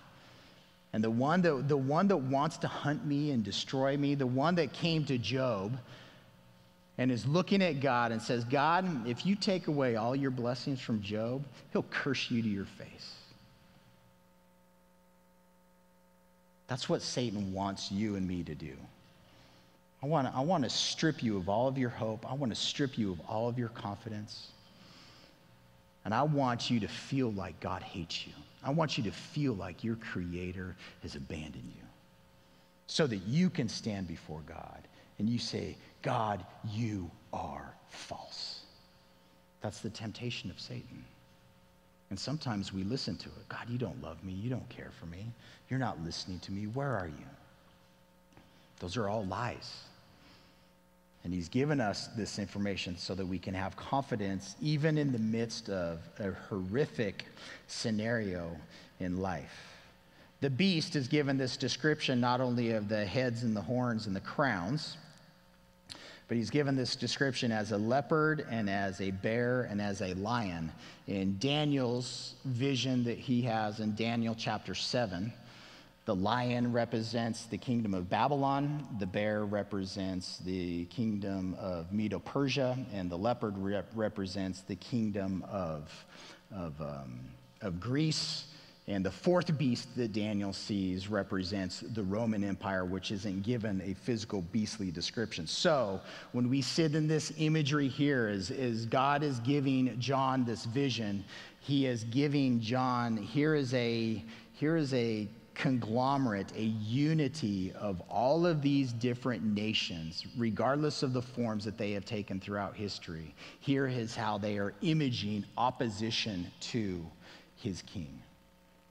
And 0.92 1.04
the 1.04 1.10
one, 1.10 1.42
that, 1.42 1.68
the 1.68 1.76
one 1.76 2.08
that 2.08 2.16
wants 2.16 2.58
to 2.58 2.66
hunt 2.66 3.06
me 3.06 3.30
and 3.30 3.44
destroy 3.44 3.96
me, 3.96 4.14
the 4.14 4.26
one 4.26 4.56
that 4.56 4.72
came 4.72 5.04
to 5.04 5.18
Job 5.18 5.78
and 7.00 7.10
is 7.10 7.26
looking 7.26 7.62
at 7.62 7.80
God 7.80 8.12
and 8.12 8.20
says, 8.20 8.44
God, 8.44 9.08
if 9.08 9.24
you 9.24 9.34
take 9.34 9.68
away 9.68 9.96
all 9.96 10.14
your 10.14 10.30
blessings 10.30 10.82
from 10.82 11.00
Job, 11.00 11.42
he'll 11.72 11.82
curse 11.84 12.30
you 12.30 12.42
to 12.42 12.48
your 12.48 12.66
face. 12.66 13.14
That's 16.68 16.90
what 16.90 17.00
Satan 17.00 17.54
wants 17.54 17.90
you 17.90 18.16
and 18.16 18.28
me 18.28 18.42
to 18.42 18.54
do. 18.54 18.74
I 20.02 20.06
want 20.08 20.28
to, 20.28 20.36
I 20.36 20.42
want 20.42 20.64
to 20.64 20.70
strip 20.70 21.22
you 21.22 21.38
of 21.38 21.48
all 21.48 21.68
of 21.68 21.78
your 21.78 21.88
hope. 21.88 22.30
I 22.30 22.34
want 22.34 22.54
to 22.54 22.60
strip 22.60 22.98
you 22.98 23.12
of 23.12 23.20
all 23.26 23.48
of 23.48 23.58
your 23.58 23.70
confidence. 23.70 24.48
And 26.04 26.12
I 26.12 26.22
want 26.24 26.70
you 26.70 26.80
to 26.80 26.88
feel 26.88 27.32
like 27.32 27.58
God 27.60 27.82
hates 27.82 28.26
you. 28.26 28.34
I 28.62 28.70
want 28.72 28.98
you 28.98 29.04
to 29.04 29.10
feel 29.10 29.54
like 29.54 29.82
your 29.82 29.96
Creator 29.96 30.76
has 31.02 31.14
abandoned 31.14 31.72
you 31.74 31.82
so 32.88 33.06
that 33.06 33.22
you 33.26 33.48
can 33.48 33.70
stand 33.70 34.06
before 34.06 34.42
God 34.46 34.86
and 35.18 35.30
you 35.30 35.38
say, 35.38 35.76
God, 36.02 36.44
you 36.68 37.10
are 37.32 37.74
false. 37.88 38.60
That's 39.60 39.80
the 39.80 39.90
temptation 39.90 40.50
of 40.50 40.58
Satan. 40.58 41.04
And 42.08 42.18
sometimes 42.18 42.72
we 42.72 42.82
listen 42.82 43.16
to 43.16 43.28
it. 43.28 43.48
God, 43.48 43.68
you 43.68 43.78
don't 43.78 44.02
love 44.02 44.22
me. 44.24 44.32
You 44.32 44.50
don't 44.50 44.68
care 44.68 44.90
for 44.98 45.06
me. 45.06 45.26
You're 45.68 45.78
not 45.78 46.02
listening 46.04 46.40
to 46.40 46.52
me. 46.52 46.66
Where 46.66 46.96
are 46.96 47.06
you? 47.06 47.26
Those 48.80 48.96
are 48.96 49.08
all 49.08 49.24
lies. 49.26 49.84
And 51.22 51.34
he's 51.34 51.48
given 51.48 51.80
us 51.80 52.08
this 52.16 52.38
information 52.38 52.96
so 52.96 53.14
that 53.14 53.26
we 53.26 53.38
can 53.38 53.54
have 53.54 53.76
confidence 53.76 54.56
even 54.60 54.96
in 54.96 55.12
the 55.12 55.18
midst 55.18 55.68
of 55.68 56.00
a 56.18 56.30
horrific 56.48 57.26
scenario 57.66 58.50
in 59.00 59.18
life. 59.18 59.76
The 60.40 60.50
beast 60.50 60.96
is 60.96 61.06
given 61.06 61.36
this 61.36 61.58
description 61.58 62.20
not 62.20 62.40
only 62.40 62.72
of 62.72 62.88
the 62.88 63.04
heads 63.04 63.42
and 63.42 63.54
the 63.54 63.60
horns 63.60 64.06
and 64.06 64.16
the 64.16 64.20
crowns, 64.20 64.96
but 66.30 66.36
he's 66.36 66.48
given 66.48 66.76
this 66.76 66.94
description 66.94 67.50
as 67.50 67.72
a 67.72 67.76
leopard 67.76 68.46
and 68.52 68.70
as 68.70 69.00
a 69.00 69.10
bear 69.10 69.62
and 69.62 69.82
as 69.82 70.00
a 70.00 70.14
lion. 70.14 70.70
In 71.08 71.36
Daniel's 71.40 72.36
vision 72.44 73.02
that 73.02 73.18
he 73.18 73.42
has 73.42 73.80
in 73.80 73.96
Daniel 73.96 74.36
chapter 74.38 74.72
7, 74.72 75.32
the 76.04 76.14
lion 76.14 76.72
represents 76.72 77.46
the 77.46 77.58
kingdom 77.58 77.94
of 77.94 78.08
Babylon, 78.08 78.86
the 79.00 79.06
bear 79.06 79.44
represents 79.44 80.38
the 80.38 80.84
kingdom 80.84 81.56
of 81.58 81.92
Medo 81.92 82.20
Persia, 82.20 82.78
and 82.92 83.10
the 83.10 83.18
leopard 83.18 83.58
rep- 83.58 83.90
represents 83.96 84.60
the 84.60 84.76
kingdom 84.76 85.44
of, 85.50 85.92
of, 86.54 86.80
um, 86.80 87.18
of 87.60 87.80
Greece. 87.80 88.44
And 88.90 89.04
the 89.04 89.10
fourth 89.10 89.56
beast 89.56 89.94
that 89.94 90.12
Daniel 90.12 90.52
sees 90.52 91.06
represents 91.06 91.84
the 91.94 92.02
Roman 92.02 92.42
Empire, 92.42 92.84
which 92.84 93.12
isn't 93.12 93.44
given 93.44 93.80
a 93.84 93.94
physical 93.94 94.42
beastly 94.50 94.90
description. 94.90 95.46
So 95.46 96.00
when 96.32 96.50
we 96.50 96.60
sit 96.60 96.96
in 96.96 97.06
this 97.06 97.32
imagery 97.38 97.86
here, 97.86 98.26
as, 98.26 98.50
as 98.50 98.86
God 98.86 99.22
is 99.22 99.38
giving 99.40 99.96
John 100.00 100.44
this 100.44 100.64
vision, 100.64 101.24
he 101.60 101.86
is 101.86 102.02
giving 102.02 102.60
John, 102.60 103.16
here 103.16 103.54
is 103.54 103.72
a, 103.74 104.24
here 104.54 104.76
is 104.76 104.92
a 104.92 105.28
conglomerate, 105.54 106.52
a 106.56 106.64
unity 106.64 107.72
of 107.78 108.02
all 108.10 108.44
of 108.44 108.60
these 108.60 108.92
different 108.92 109.44
nations, 109.44 110.26
regardless 110.36 111.04
of 111.04 111.12
the 111.12 111.22
forms 111.22 111.64
that 111.64 111.78
they 111.78 111.92
have 111.92 112.04
taken 112.04 112.40
throughout 112.40 112.74
history. 112.74 113.36
Here 113.60 113.86
is 113.86 114.16
how 114.16 114.36
they 114.36 114.58
are 114.58 114.74
imaging 114.82 115.44
opposition 115.56 116.50
to 116.72 117.06
his 117.54 117.82
king. 117.82 118.20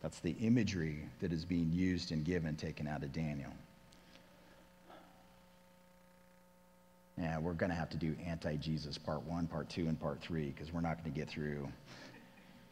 That's 0.01 0.19
the 0.19 0.35
imagery 0.41 1.03
that 1.19 1.33
is 1.33 1.43
being 1.43 1.71
used 1.73 2.11
and 2.11 2.23
given, 2.23 2.55
taken 2.55 2.87
out 2.87 3.03
of 3.03 3.11
Daniel. 3.11 3.51
Yeah, 7.19 7.37
we're 7.37 7.53
going 7.53 7.69
to 7.69 7.75
have 7.75 7.89
to 7.89 7.97
do 7.97 8.15
anti 8.25 8.55
Jesus 8.55 8.97
part 8.97 9.21
one, 9.23 9.45
part 9.47 9.69
two, 9.69 9.87
and 9.87 9.99
part 9.99 10.21
three 10.21 10.51
because 10.51 10.71
we're 10.73 10.79
not 10.81 11.01
going 11.01 11.11
to 11.11 11.19
get 11.19 11.27
through 11.27 11.67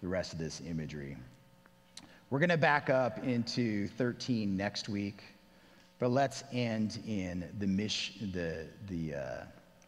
the 0.01 0.07
rest 0.07 0.31
of 0.31 0.39
this 0.39 0.61
imagery. 0.65 1.17
We're 2.29 2.39
going 2.39 2.49
to 2.49 2.57
back 2.57 2.89
up 2.89 3.23
into 3.25 3.87
13 3.89 4.55
next 4.55 4.87
week, 4.87 5.21
but 5.99 6.11
let's 6.11 6.43
end 6.53 6.99
in 7.07 7.49
the 7.59 7.67
mission, 7.67 8.31
the, 8.31 8.67
the, 8.87 9.15
uh, 9.15 9.43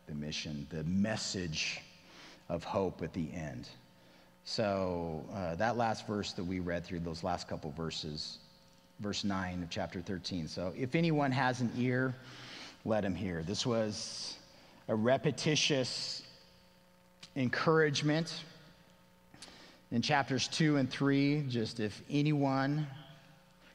the 0.07 0.15
mission, 0.15 0.67
the 0.69 0.83
message 0.85 1.81
of 2.49 2.63
hope 2.63 3.01
at 3.01 3.13
the 3.13 3.31
end. 3.33 3.69
So, 4.45 5.23
uh, 5.33 5.55
that 5.55 5.77
last 5.77 6.07
verse 6.07 6.33
that 6.33 6.43
we 6.43 6.59
read 6.59 6.85
through, 6.85 7.01
those 7.01 7.23
last 7.23 7.47
couple 7.47 7.71
verses, 7.71 8.39
verse 8.99 9.23
9 9.23 9.63
of 9.63 9.69
chapter 9.69 10.01
13. 10.01 10.47
So, 10.47 10.73
if 10.75 10.95
anyone 10.95 11.31
has 11.31 11.61
an 11.61 11.71
ear, 11.77 12.15
let 12.85 13.05
him 13.05 13.13
hear. 13.13 13.43
This 13.43 13.65
was 13.65 14.37
a 14.87 14.95
repetitious 14.95 16.23
encouragement 17.35 18.43
in 19.91 20.01
chapters 20.01 20.47
2 20.47 20.77
and 20.77 20.89
3. 20.89 21.45
Just 21.47 21.79
if 21.79 22.01
anyone, 22.09 22.87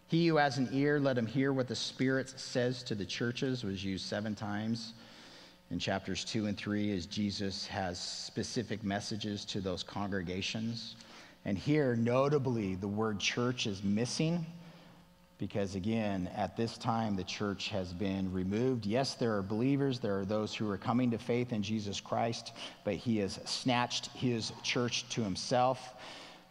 he 0.09 0.27
who 0.27 0.37
has 0.37 0.59
an 0.59 0.69
ear, 0.73 0.99
let 0.99 1.17
him 1.17 1.27
hear 1.27 1.53
what 1.53 1.69
the 1.69 1.77
Spirit 1.77 2.29
says 2.37 2.83
to 2.85 2.95
the 2.95 3.05
churches, 3.05 3.63
was 3.63 3.85
used 3.85 4.07
seven 4.07 4.35
times 4.35 4.95
in 5.71 5.79
chapters 5.79 6.25
2 6.25 6.47
and 6.47 6.57
3 6.57 6.97
as 6.97 7.07
Jesus 7.07 7.67
has 7.67 7.99
specific 7.99 8.85
messages 8.85 9.45
to 9.47 9.61
those 9.61 9.83
congregations. 9.83 10.97
And 11.45 11.59
here, 11.59 11.97
notably, 11.97 12.75
the 12.75 12.89
word 12.89 13.19
church 13.19 13.67
is 13.67 13.83
missing 13.83 14.47
because, 15.39 15.75
again, 15.75 16.31
at 16.37 16.57
this 16.57 16.79
time, 16.79 17.17
the 17.17 17.25
church 17.25 17.69
has 17.69 17.93
been 17.93 18.33
removed. 18.33 18.87
Yes, 18.87 19.15
there 19.15 19.37
are 19.37 19.43
believers, 19.43 19.99
there 19.99 20.19
are 20.19 20.25
those 20.25 20.55
who 20.55 20.71
are 20.71 20.79
coming 20.79 21.11
to 21.11 21.19
faith 21.19 21.53
in 21.53 21.63
Jesus 21.63 22.01
Christ, 22.01 22.53
but 22.85 22.95
he 22.95 23.19
has 23.19 23.41
snatched 23.45 24.07
his 24.09 24.53
church 24.63 25.09
to 25.11 25.23
himself. 25.23 25.95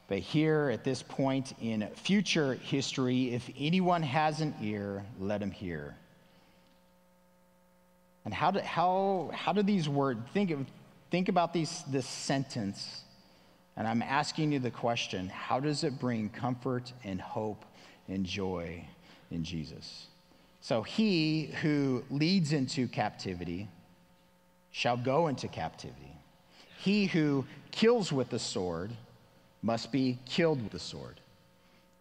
But 0.08 0.20
here, 0.20 0.70
at 0.72 0.84
this 0.84 1.02
point 1.02 1.54
in 1.62 1.88
future 1.96 2.56
history, 2.56 3.34
if 3.34 3.50
anyone 3.58 4.04
has 4.04 4.42
an 4.42 4.54
ear, 4.62 5.04
let 5.18 5.42
him 5.42 5.52
hear. 5.52 5.96
And 8.26 8.34
how 8.34 8.52
do, 8.52 8.60
how, 8.60 9.32
how 9.34 9.54
do 9.54 9.64
these 9.64 9.90
words, 9.90 10.22
think, 10.34 10.52
of, 10.52 10.66
think 11.12 11.30
about 11.30 11.54
these, 11.54 11.84
this 11.90 12.08
sentence, 12.08 13.04
and 13.76 13.88
I'm 13.88 14.02
asking 14.02 14.52
you 14.52 14.60
the 14.60 14.72
question 14.72 15.30
how 15.30 15.60
does 15.60 15.84
it 15.84 16.00
bring 16.00 16.30
comfort 16.30 16.94
and 17.04 17.20
hope 17.20 17.66
and 18.08 18.26
joy 18.26 18.86
in 19.32 19.44
Jesus? 19.44 20.08
So 20.62 20.82
he 20.82 21.52
who 21.62 22.04
leads 22.10 22.54
into 22.54 22.88
captivity 22.88 23.68
shall 24.72 24.96
go 24.96 25.28
into 25.28 25.48
captivity. 25.48 26.16
He 26.80 27.06
who 27.08 27.46
kills 27.72 28.14
with 28.14 28.30
the 28.30 28.40
sword 28.40 28.92
must 29.62 29.92
be 29.92 30.20
killed 30.26 30.62
with 30.62 30.72
the 30.72 30.80
sword. 30.80 31.20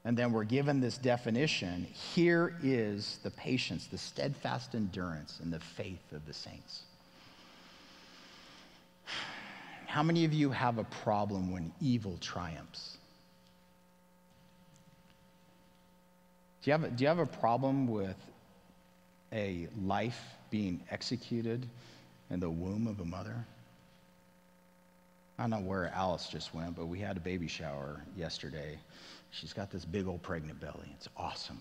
And 0.05 0.17
then 0.17 0.33
we're 0.33 0.45
given 0.45 0.81
this 0.81 0.99
definition 0.99 1.87
here 2.15 2.57
is 2.63 3.19
the 3.23 3.31
patience, 3.31 3.87
the 3.87 3.99
steadfast 3.99 4.75
endurance, 4.75 5.39
and 5.43 5.53
the 5.53 5.61
faith 5.61 6.13
of 6.13 6.27
the 6.27 6.35
saints. 6.35 6.83
How 9.87 10.03
many 10.03 10.25
of 10.25 10.33
you 10.33 10.51
have 10.51 10.79
a 10.79 10.85
problem 10.85 11.53
when 11.53 11.71
evil 11.81 12.17
triumphs? 12.21 12.97
Do 16.63 16.71
you 16.71 16.73
have 16.73 16.85
a, 16.85 16.91
do 16.91 17.03
you 17.03 17.09
have 17.09 17.19
a 17.19 17.27
problem 17.27 17.87
with 17.87 18.17
a 19.33 19.69
life 19.85 20.21
being 20.51 20.81
executed 20.91 21.67
in 22.31 22.41
the 22.41 22.51
womb 22.51 22.87
of 22.87 23.01
a 23.01 23.05
mother? 23.05 23.45
I 25.39 25.43
don't 25.43 25.51
know 25.51 25.61
where 25.61 25.93
Alice 25.95 26.29
just 26.29 26.55
went, 26.55 26.77
but 26.77 26.87
we 26.87 26.99
had 27.01 27.17
a 27.17 27.21
baby 27.21 27.49
shower 27.49 28.01
yesterday. 28.17 28.79
She's 29.33 29.55
got 29.55 29.71
this 29.71 29.85
big 29.85 30.07
old 30.07 30.23
pregnant 30.23 30.61
belly. 30.61 30.95
It's 30.95 31.09
awesome. 31.17 31.59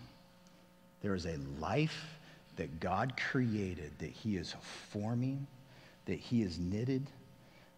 There 1.01 1.15
is 1.15 1.25
a 1.25 1.37
life 1.59 2.19
that 2.57 2.79
God 2.79 3.13
created 3.17 3.91
that 3.97 4.09
He 4.09 4.35
is 4.35 4.53
forming, 4.89 5.47
that 6.05 6.19
He 6.19 6.43
is 6.43 6.59
knitted, 6.59 7.09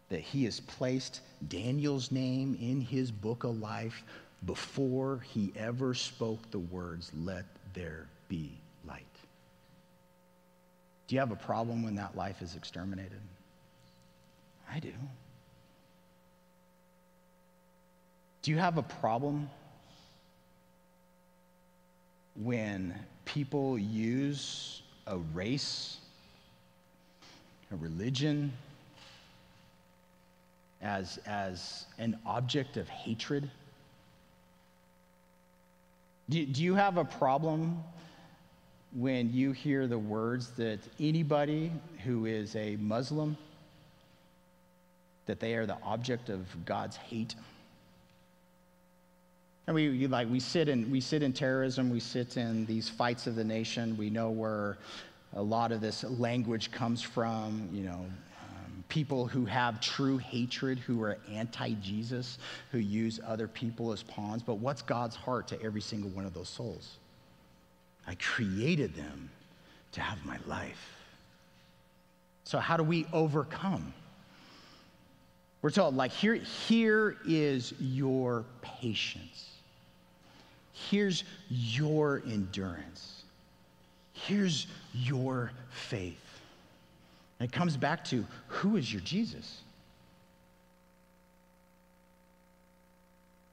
that 0.09 0.19
He 0.19 0.43
has 0.45 0.59
placed 0.59 1.21
Daniel's 1.47 2.11
name 2.11 2.57
in 2.59 2.81
His 2.81 3.11
book 3.11 3.43
of 3.43 3.59
life 3.59 4.03
before 4.47 5.19
He 5.31 5.53
ever 5.55 5.93
spoke 5.93 6.39
the 6.49 6.59
words, 6.59 7.11
Let 7.15 7.45
there 7.73 8.07
be 8.27 8.51
light. 8.87 9.05
Do 11.07 11.15
you 11.15 11.19
have 11.19 11.31
a 11.31 11.35
problem 11.35 11.83
when 11.83 11.95
that 11.95 12.17
life 12.17 12.41
is 12.41 12.55
exterminated? 12.55 13.21
I 14.71 14.79
do. 14.79 14.93
Do 18.41 18.49
you 18.49 18.57
have 18.57 18.79
a 18.79 18.83
problem 18.83 19.49
when 22.35 22.93
people 23.25 23.77
use 23.77 24.81
a 25.07 25.17
race, 25.17 25.97
a 27.71 27.75
religion, 27.75 28.51
as, 30.81 31.19
as 31.25 31.85
an 31.97 32.17
object 32.25 32.77
of 32.77 32.87
hatred? 32.89 33.49
Do, 36.29 36.45
do 36.45 36.63
you 36.63 36.75
have 36.75 36.97
a 36.97 37.05
problem 37.05 37.83
when 38.95 39.33
you 39.33 39.51
hear 39.51 39.87
the 39.87 39.97
words 39.97 40.51
that 40.51 40.79
anybody 40.99 41.71
who 42.03 42.25
is 42.25 42.55
a 42.55 42.75
Muslim, 42.77 43.37
that 45.25 45.39
they 45.39 45.55
are 45.55 45.65
the 45.65 45.77
object 45.83 46.29
of 46.29 46.45
God's 46.65 46.97
hate? 46.97 47.35
And 49.65 49.75
we 49.75 50.07
like 50.07 50.29
we 50.29 50.39
sit 50.41 50.67
in 50.67 50.91
we 50.91 50.99
sit 50.99 51.23
in 51.23 51.31
terrorism, 51.31 51.89
we 51.89 52.01
sit 52.01 52.35
in 52.35 52.65
these 52.65 52.89
fights 52.89 53.27
of 53.27 53.35
the 53.35 53.43
nation. 53.43 53.95
We 53.95 54.09
know 54.09 54.29
where 54.29 54.77
a 55.35 55.41
lot 55.41 55.71
of 55.71 55.79
this 55.79 56.03
language 56.03 56.71
comes 56.71 57.01
from, 57.01 57.69
you 57.71 57.83
know, 57.83 58.05
um, 58.41 58.83
people 58.89 59.25
who 59.25 59.45
have 59.45 59.79
true 59.79 60.17
hatred, 60.17 60.77
who 60.79 61.01
are 61.01 61.17
anti-Jesus, 61.31 62.37
who 62.71 62.77
use 62.77 63.19
other 63.25 63.47
people 63.47 63.91
as 63.91 64.03
pawns. 64.03 64.43
But 64.43 64.55
what's 64.55 64.81
God's 64.81 65.15
heart 65.15 65.47
to 65.47 65.61
every 65.61 65.81
single 65.81 66.11
one 66.11 66.25
of 66.25 66.33
those 66.33 66.49
souls? 66.49 66.97
I 68.05 68.15
created 68.15 68.95
them 68.95 69.29
to 69.93 70.01
have 70.01 70.23
my 70.25 70.37
life. 70.45 70.93
So 72.43 72.59
how 72.59 72.77
do 72.77 72.83
we 72.83 73.07
overcome? 73.13 73.93
We're 75.61 75.71
told, 75.71 75.95
like, 75.95 76.11
here, 76.11 76.35
here 76.35 77.15
is 77.25 77.73
your 77.79 78.43
patience. 78.61 79.52
Here's 80.73 81.23
your 81.49 82.23
endurance. 82.25 83.23
Here's 84.13 84.67
your 84.93 85.51
faith. 85.69 86.17
And 87.39 87.49
it 87.49 87.53
comes 87.53 87.77
back 87.77 88.03
to 88.05 88.25
who 88.47 88.75
is 88.75 88.91
your 88.91 89.01
Jesus? 89.01 89.61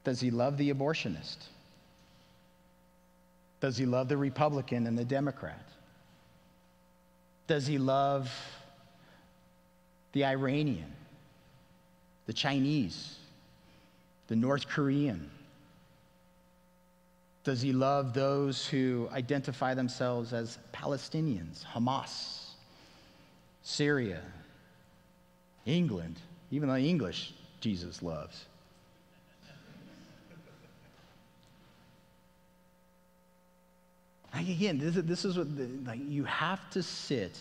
Does 0.04 0.20
he 0.20 0.30
love 0.30 0.56
the 0.56 0.72
abortionist? 0.72 1.36
Does 3.60 3.76
he 3.76 3.84
love 3.84 4.08
the 4.08 4.16
Republican 4.16 4.86
and 4.86 4.98
the 4.98 5.04
Democrat? 5.04 5.62
Does 7.46 7.66
he 7.66 7.76
love 7.78 8.32
the 10.12 10.24
Iranian, 10.24 10.90
the 12.26 12.32
Chinese, 12.32 13.16
the 14.28 14.36
North 14.36 14.66
Korean? 14.68 15.30
Does 17.42 17.62
he 17.62 17.72
love 17.72 18.12
those 18.12 18.66
who 18.66 19.08
identify 19.12 19.72
themselves 19.74 20.32
as 20.32 20.58
Palestinians, 20.74 21.64
Hamas, 21.64 22.50
Syria, 23.62 24.20
England, 25.64 26.16
even 26.50 26.68
the 26.68 26.78
English 26.78 27.32
Jesus 27.60 28.02
loves? 28.02 28.44
Again, 34.34 34.78
this, 34.78 34.94
this 34.94 35.24
is 35.24 35.36
what 35.36 35.56
the, 35.56 35.68
like 35.86 36.00
you 36.08 36.24
have 36.24 36.70
to 36.70 36.82
sit 36.82 37.38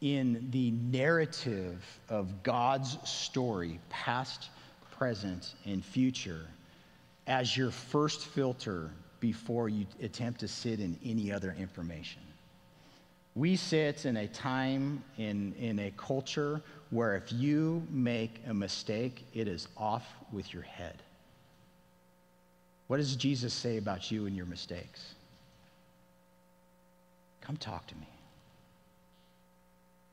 in 0.00 0.48
the 0.50 0.70
narrative 0.70 1.82
of 2.08 2.42
God's 2.42 2.98
story, 3.08 3.80
past, 3.88 4.50
present, 4.90 5.54
and 5.64 5.84
future 5.84 6.46
as 7.28 7.54
your 7.54 7.70
first 7.70 8.26
filter 8.26 8.90
before 9.20 9.68
you 9.68 9.86
attempt 10.02 10.40
to 10.40 10.48
sit 10.48 10.80
in 10.80 10.98
any 11.04 11.30
other 11.30 11.54
information. 11.58 12.22
We 13.34 13.54
sit 13.54 14.06
in 14.06 14.16
a 14.16 14.26
time, 14.26 15.04
in, 15.18 15.54
in 15.60 15.78
a 15.78 15.92
culture 15.96 16.62
where 16.90 17.16
if 17.16 17.30
you 17.30 17.86
make 17.90 18.40
a 18.48 18.54
mistake, 18.54 19.24
it 19.34 19.46
is 19.46 19.68
off 19.76 20.04
with 20.32 20.52
your 20.52 20.62
head. 20.62 21.02
What 22.86 22.96
does 22.96 23.14
Jesus 23.14 23.52
say 23.52 23.76
about 23.76 24.10
you 24.10 24.24
and 24.26 24.34
your 24.34 24.46
mistakes? 24.46 25.14
Come 27.42 27.58
talk 27.58 27.86
to 27.88 27.94
me. 27.96 28.08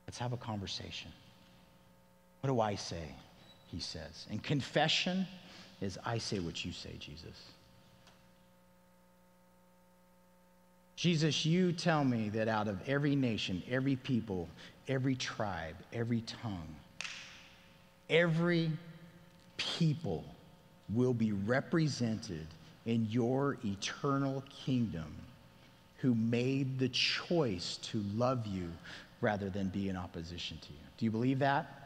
Let's 0.06 0.18
have 0.18 0.34
a 0.34 0.36
conversation. 0.36 1.10
What 2.42 2.50
do 2.50 2.60
I 2.60 2.74
say? 2.74 3.14
He 3.72 3.80
says. 3.80 4.26
And 4.30 4.42
confession 4.42 5.26
is 5.80 5.98
I 6.04 6.18
say 6.18 6.38
what 6.38 6.64
you 6.64 6.72
say, 6.72 6.92
Jesus. 6.98 7.50
Jesus, 10.96 11.44
you 11.44 11.72
tell 11.72 12.04
me 12.04 12.30
that 12.30 12.48
out 12.48 12.68
of 12.68 12.80
every 12.88 13.14
nation, 13.14 13.62
every 13.70 13.96
people, 13.96 14.48
every 14.88 15.14
tribe, 15.14 15.76
every 15.92 16.22
tongue, 16.22 16.74
every 18.08 18.70
people 19.58 20.24
will 20.94 21.12
be 21.12 21.32
represented 21.32 22.46
in 22.86 23.06
your 23.10 23.58
eternal 23.64 24.42
kingdom 24.64 25.14
who 25.98 26.14
made 26.14 26.78
the 26.78 26.88
choice 26.88 27.78
to 27.82 28.02
love 28.14 28.46
you 28.46 28.70
rather 29.20 29.50
than 29.50 29.68
be 29.68 29.88
in 29.88 29.96
opposition 29.96 30.56
to 30.58 30.72
you. 30.72 30.78
Do 30.96 31.04
you 31.04 31.10
believe 31.10 31.40
that? 31.40 31.85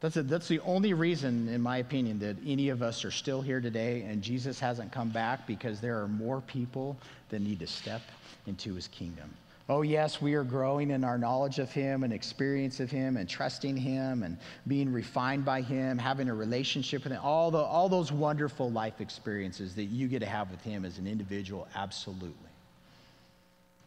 That's, 0.00 0.16
a, 0.16 0.22
that's 0.22 0.46
the 0.46 0.60
only 0.60 0.94
reason, 0.94 1.48
in 1.48 1.60
my 1.60 1.78
opinion, 1.78 2.20
that 2.20 2.36
any 2.46 2.68
of 2.68 2.82
us 2.82 3.04
are 3.04 3.10
still 3.10 3.42
here 3.42 3.60
today 3.60 4.02
and 4.02 4.22
Jesus 4.22 4.60
hasn't 4.60 4.92
come 4.92 5.08
back 5.08 5.46
because 5.46 5.80
there 5.80 6.00
are 6.00 6.06
more 6.06 6.40
people 6.42 6.96
that 7.30 7.40
need 7.40 7.58
to 7.60 7.66
step 7.66 8.02
into 8.46 8.74
his 8.74 8.86
kingdom. 8.88 9.28
Oh, 9.70 9.82
yes, 9.82 10.22
we 10.22 10.32
are 10.32 10.44
growing 10.44 10.92
in 10.92 11.04
our 11.04 11.18
knowledge 11.18 11.58
of 11.58 11.70
Him 11.70 12.02
and 12.02 12.10
experience 12.10 12.80
of 12.80 12.90
Him 12.90 13.18
and 13.18 13.28
trusting 13.28 13.76
Him 13.76 14.22
and 14.22 14.38
being 14.66 14.90
refined 14.90 15.44
by 15.44 15.60
Him, 15.60 15.98
having 15.98 16.30
a 16.30 16.34
relationship 16.34 17.04
with 17.04 17.12
Him, 17.12 17.20
all, 17.22 17.50
the, 17.50 17.58
all 17.58 17.90
those 17.90 18.10
wonderful 18.10 18.70
life 18.70 19.02
experiences 19.02 19.74
that 19.74 19.84
you 19.84 20.08
get 20.08 20.20
to 20.20 20.26
have 20.26 20.50
with 20.50 20.62
Him 20.62 20.86
as 20.86 20.96
an 20.96 21.06
individual, 21.06 21.68
absolutely. 21.74 22.34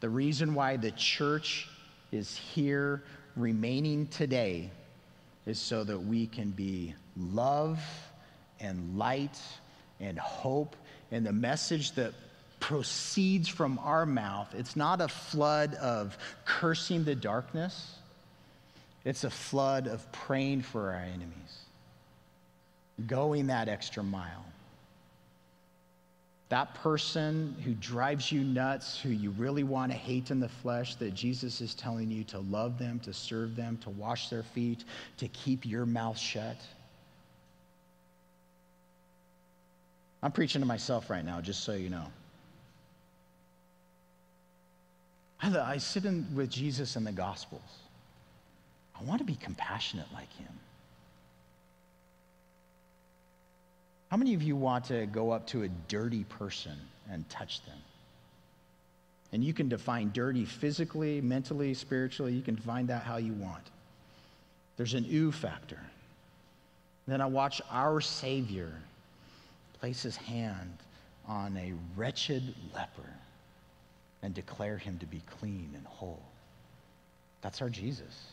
The 0.02 0.10
reason 0.10 0.54
why 0.54 0.78
the 0.78 0.92
church 0.92 1.68
is 2.12 2.38
here 2.38 3.02
remaining 3.36 4.06
today 4.06 4.70
is 5.46 5.60
so 5.60 5.84
that 5.84 6.00
we 6.00 6.28
can 6.28 6.52
be 6.52 6.94
love 7.18 7.80
and 8.60 8.98
light 8.98 9.40
and 10.00 10.18
hope 10.20 10.76
and 11.12 11.26
the 11.26 11.34
message 11.34 11.92
that 11.94 12.14
proceeds 12.60 13.50
from 13.50 13.80
our 13.80 14.06
mouth. 14.06 14.54
It's 14.56 14.76
not 14.76 15.02
a 15.02 15.08
flood 15.08 15.74
of 15.76 16.18
cursing 16.46 17.04
the 17.04 17.16
darkness, 17.16 17.96
it's 19.04 19.24
a 19.24 19.30
flood 19.30 19.88
of 19.88 20.10
praying 20.12 20.62
for 20.62 20.92
our 20.92 21.02
enemies, 21.02 21.66
going 23.08 23.48
that 23.48 23.68
extra 23.68 24.04
mile. 24.04 24.46
That 26.52 26.74
person 26.76 27.56
who 27.64 27.74
drives 27.76 28.30
you 28.30 28.44
nuts, 28.44 29.00
who 29.00 29.08
you 29.08 29.30
really 29.32 29.64
want 29.64 29.90
to 29.90 29.98
hate 29.98 30.32
in 30.32 30.42
the 30.42 30.50
flesh, 30.50 30.96
that 30.96 31.14
Jesus 31.14 31.62
is 31.62 31.74
telling 31.74 32.12
you 32.12 32.26
to 32.26 32.40
love 32.40 32.78
them, 32.78 33.00
to 33.06 33.14
serve 33.14 33.56
them, 33.56 33.78
to 33.84 33.90
wash 33.90 34.28
their 34.28 34.44
feet, 34.44 34.84
to 35.16 35.30
keep 35.30 35.66
your 35.66 35.86
mouth 35.86 36.18
shut. 36.18 36.58
I'm 40.22 40.34
preaching 40.34 40.60
to 40.60 40.68
myself 40.68 41.10
right 41.10 41.24
now, 41.24 41.40
just 41.40 41.64
so 41.64 41.72
you 41.72 41.90
know. 41.90 42.08
I, 45.42 45.78
sit 45.78 46.04
in 46.04 46.28
with 46.36 46.50
Jesus 46.50 46.98
in 46.98 47.06
the 47.06 47.14
Gospels. 47.14 47.62
I 49.00 49.02
want 49.06 49.20
to 49.20 49.26
be 49.26 49.36
compassionate 49.36 50.08
like 50.14 50.32
him. 50.34 50.52
How 54.12 54.18
many 54.18 54.34
of 54.34 54.44
you 54.44 54.58
want 54.58 54.84
to 54.86 55.06
go 55.06 55.32
up 55.32 55.48
to 55.48 55.64
a 55.64 55.70
dirty 55.88 56.26
person 56.26 56.76
and 57.10 57.28
touch 57.30 57.66
them? 57.66 57.78
And 59.32 59.42
you 59.42 59.54
can 59.54 59.70
define 59.70 60.12
dirty 60.12 60.44
physically, 60.44 61.22
mentally, 61.22 61.74
spiritually. 61.74 62.34
You 62.34 62.42
can 62.42 62.56
define 62.56 62.88
that 62.88 63.04
how 63.04 63.16
you 63.16 63.32
want. 63.32 63.64
There's 64.76 64.96
an 64.96 65.08
ooh 65.10 65.32
factor. 65.32 65.80
Then 67.08 67.22
I 67.22 67.26
watch 67.26 67.62
our 67.72 68.02
Savior 68.02 68.74
place 69.80 70.04
his 70.04 70.18
hand 70.18 70.78
on 71.26 71.56
a 71.56 71.72
wretched 71.96 72.54
leper 72.76 73.10
and 74.24 74.34
declare 74.34 74.78
him 74.78 75.00
to 75.00 75.06
be 75.06 75.22
clean 75.40 75.72
and 75.74 75.88
whole. 75.88 76.22
That's 77.42 77.62
our 77.62 77.70
Jesus. 77.70 78.26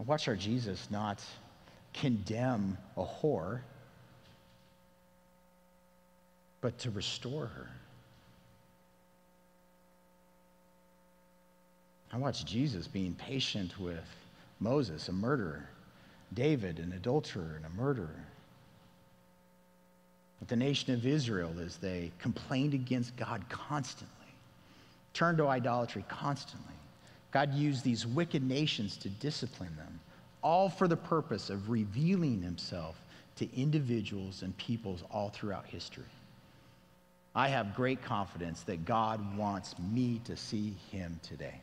I 0.00 0.04
watch 0.04 0.28
our 0.28 0.34
Jesus 0.34 0.88
not 0.90 1.22
condemn 1.96 2.78
a 2.96 3.04
whore, 3.04 3.60
but 6.60 6.78
to 6.78 6.90
restore 6.90 7.46
her. 7.46 7.68
I 12.12 12.18
watch 12.18 12.44
Jesus 12.44 12.86
being 12.86 13.14
patient 13.14 13.78
with 13.78 14.04
Moses, 14.60 15.08
a 15.08 15.12
murderer, 15.12 15.68
David, 16.32 16.78
an 16.78 16.92
adulterer 16.92 17.56
and 17.56 17.66
a 17.66 17.80
murderer. 17.80 18.24
With 20.40 20.48
the 20.48 20.56
nation 20.56 20.94
of 20.94 21.06
Israel 21.06 21.52
as 21.64 21.76
they 21.76 22.12
complained 22.18 22.74
against 22.74 23.16
God 23.16 23.44
constantly, 23.48 24.14
turned 25.12 25.38
to 25.38 25.48
idolatry 25.48 26.04
constantly. 26.08 26.74
God 27.32 27.52
used 27.54 27.84
these 27.84 28.06
wicked 28.06 28.42
nations 28.42 28.96
to 28.98 29.08
discipline 29.08 29.74
them, 29.76 30.00
all 30.46 30.68
for 30.68 30.86
the 30.86 30.96
purpose 30.96 31.50
of 31.50 31.70
revealing 31.70 32.40
himself 32.40 32.94
to 33.34 33.52
individuals 33.60 34.42
and 34.42 34.56
peoples 34.56 35.02
all 35.10 35.28
throughout 35.28 35.66
history. 35.66 36.04
I 37.34 37.48
have 37.48 37.74
great 37.74 38.00
confidence 38.00 38.62
that 38.62 38.84
God 38.84 39.36
wants 39.36 39.74
me 39.80 40.20
to 40.24 40.36
see 40.36 40.76
him 40.92 41.18
today. 41.24 41.60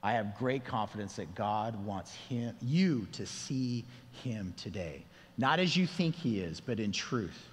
I 0.00 0.12
have 0.12 0.38
great 0.38 0.64
confidence 0.64 1.16
that 1.16 1.34
God 1.34 1.74
wants 1.84 2.14
him, 2.14 2.54
you 2.62 3.08
to 3.10 3.26
see 3.26 3.84
him 4.22 4.54
today. 4.56 5.02
Not 5.36 5.58
as 5.58 5.76
you 5.76 5.84
think 5.84 6.14
he 6.14 6.38
is, 6.38 6.60
but 6.60 6.78
in 6.78 6.92
truth. 6.92 7.48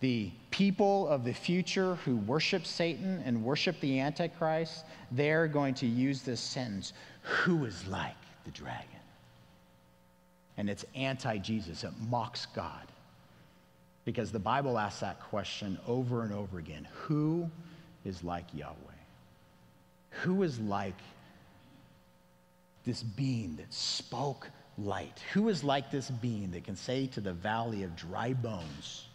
The 0.00 0.30
people 0.50 1.06
of 1.08 1.24
the 1.24 1.34
future 1.34 1.96
who 1.96 2.16
worship 2.16 2.64
Satan 2.64 3.22
and 3.26 3.44
worship 3.44 3.78
the 3.80 4.00
Antichrist, 4.00 4.86
they're 5.12 5.48
going 5.48 5.74
to 5.74 5.86
use 5.86 6.22
this 6.22 6.40
sentence 6.40 6.94
Who 7.20 7.66
is 7.66 7.86
like 7.86 8.16
the 8.44 8.50
dragon? 8.50 8.88
And 10.56 10.70
it's 10.70 10.84
anti 10.94 11.38
Jesus, 11.38 11.84
it 11.84 11.92
mocks 12.08 12.46
God. 12.46 12.86
Because 14.04 14.30
the 14.30 14.38
Bible 14.38 14.78
asks 14.78 15.00
that 15.00 15.20
question 15.20 15.78
over 15.86 16.22
and 16.22 16.32
over 16.32 16.58
again 16.58 16.86
Who 17.04 17.50
is 18.04 18.22
like 18.22 18.44
Yahweh? 18.52 18.74
Who 20.22 20.42
is 20.42 20.60
like 20.60 20.94
this 22.84 23.02
being 23.02 23.56
that 23.56 23.72
spoke 23.72 24.48
light? 24.78 25.22
Who 25.32 25.48
is 25.48 25.64
like 25.64 25.90
this 25.90 26.10
being 26.10 26.50
that 26.52 26.64
can 26.64 26.76
say 26.76 27.06
to 27.08 27.20
the 27.20 27.32
valley 27.32 27.82
of 27.82 27.96
dry 27.96 28.34
bones, 28.34 29.06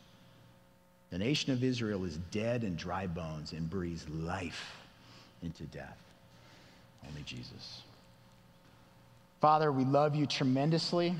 the 1.11 1.17
nation 1.17 1.53
of 1.53 1.63
Israel 1.63 2.03
is 2.03 2.17
dead 2.31 2.63
and 2.63 2.77
dry 2.77 3.07
bones 3.07 3.53
and 3.53 3.69
breathes 3.69 4.07
life 4.09 4.75
into 5.41 5.63
death? 5.63 5.97
Only 7.07 7.21
Jesus. 7.21 7.81
Father, 9.41 9.71
we 9.71 9.85
love 9.85 10.15
you 10.15 10.25
tremendously. 10.25 11.15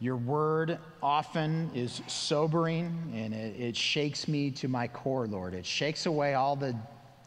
Your 0.00 0.16
word 0.16 0.78
often 1.02 1.70
is 1.74 2.00
sobering 2.06 3.12
and 3.14 3.34
it, 3.34 3.60
it, 3.60 3.76
shakes 3.76 4.28
me 4.28 4.50
to 4.52 4.68
my 4.68 4.88
core, 4.88 5.26
Lord. 5.26 5.54
It 5.54 5.66
shakes 5.66 6.06
away 6.06 6.34
all 6.34 6.54
the 6.54 6.74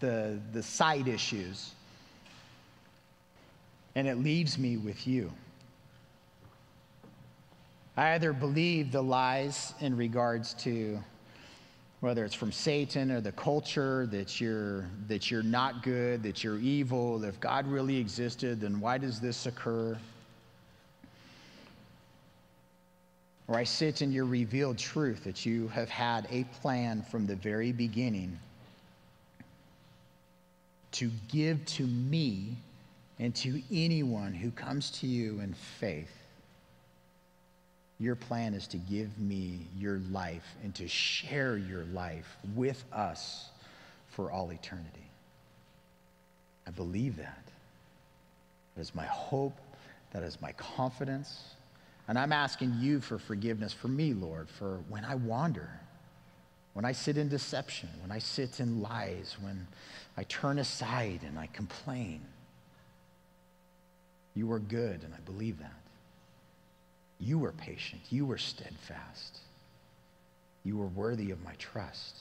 the, 0.01 0.39
the 0.51 0.61
side 0.61 1.07
issues. 1.07 1.71
And 3.95 4.07
it 4.07 4.17
leaves 4.17 4.57
me 4.57 4.75
with 4.77 5.07
you. 5.07 5.31
I 7.95 8.13
either 8.13 8.33
believe 8.33 8.91
the 8.91 9.01
lies 9.01 9.73
in 9.79 9.95
regards 9.95 10.53
to 10.55 10.99
whether 12.01 12.25
it's 12.25 12.35
from 12.35 12.51
Satan 12.51 13.11
or 13.11 13.21
the 13.21 13.31
culture 13.31 14.07
that 14.07 14.41
you're, 14.41 14.85
that 15.07 15.29
you're 15.29 15.43
not 15.43 15.83
good, 15.83 16.23
that 16.23 16.43
you're 16.43 16.57
evil, 16.57 17.23
if 17.23 17.39
God 17.39 17.67
really 17.67 17.97
existed, 17.97 18.59
then 18.59 18.79
why 18.79 18.97
does 18.97 19.19
this 19.19 19.45
occur? 19.45 19.95
Or 23.47 23.55
I 23.55 23.63
sit 23.63 24.01
in 24.01 24.11
your 24.11 24.25
revealed 24.25 24.79
truth 24.79 25.23
that 25.25 25.45
you 25.45 25.67
have 25.69 25.89
had 25.89 26.27
a 26.31 26.43
plan 26.59 27.03
from 27.03 27.27
the 27.27 27.35
very 27.35 27.71
beginning 27.71 28.37
to 30.93 31.11
give 31.27 31.63
to 31.65 31.85
me 31.85 32.57
and 33.19 33.35
to 33.35 33.61
anyone 33.71 34.33
who 34.33 34.49
comes 34.51 34.89
to 35.01 35.07
you 35.07 35.39
in 35.39 35.53
faith. 35.53 36.20
Your 38.01 38.15
plan 38.15 38.55
is 38.55 38.65
to 38.69 38.77
give 38.77 39.15
me 39.19 39.67
your 39.77 39.99
life 40.09 40.55
and 40.63 40.73
to 40.73 40.87
share 40.87 41.55
your 41.55 41.85
life 41.93 42.35
with 42.55 42.83
us 42.91 43.49
for 44.07 44.31
all 44.31 44.51
eternity. 44.51 45.05
I 46.65 46.71
believe 46.71 47.17
that. 47.17 47.43
That 48.75 48.81
is 48.81 48.95
my 48.95 49.05
hope. 49.05 49.55
That 50.13 50.23
is 50.23 50.41
my 50.41 50.51
confidence. 50.53 51.43
And 52.07 52.17
I'm 52.17 52.31
asking 52.31 52.73
you 52.79 53.01
for 53.01 53.19
forgiveness 53.19 53.71
for 53.71 53.87
me, 53.87 54.15
Lord, 54.15 54.49
for 54.49 54.79
when 54.89 55.05
I 55.05 55.13
wander, 55.13 55.69
when 56.73 56.85
I 56.85 56.93
sit 56.93 57.19
in 57.19 57.29
deception, 57.29 57.89
when 58.01 58.11
I 58.11 58.17
sit 58.17 58.59
in 58.59 58.81
lies, 58.81 59.37
when 59.39 59.67
I 60.17 60.23
turn 60.23 60.57
aside 60.57 61.19
and 61.23 61.37
I 61.37 61.45
complain. 61.53 62.21
You 64.33 64.51
are 64.53 64.59
good, 64.59 65.03
and 65.03 65.13
I 65.13 65.19
believe 65.19 65.59
that. 65.59 65.80
You 67.21 67.37
were 67.37 67.51
patient. 67.51 68.01
You 68.09 68.25
were 68.25 68.39
steadfast. 68.39 69.39
You 70.63 70.77
were 70.77 70.87
worthy 70.87 71.31
of 71.31 71.43
my 71.43 71.53
trust. 71.59 72.17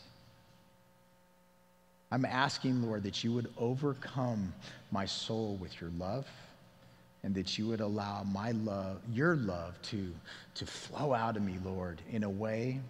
I'm 2.13 2.25
asking, 2.25 2.83
Lord, 2.83 3.05
that 3.05 3.25
you 3.25 3.33
would 3.33 3.53
overcome 3.57 4.53
my 4.91 5.07
soul 5.07 5.57
with 5.61 5.81
your 5.81 5.91
love 5.99 6.27
and 7.23 7.35
that 7.35 7.57
you 7.57 7.69
would 7.69 7.81
allow 7.81 8.25
my 8.25 8.51
love, 8.53 9.01
your 9.13 9.37
love, 9.37 9.81
to, 9.83 10.13
to 10.55 10.67
flow 10.67 11.15
out 11.15 11.37
of 11.37 11.43
me, 11.43 11.57
Lord, 11.65 12.03
in 12.11 12.25
a 12.25 12.31
way 12.31 12.81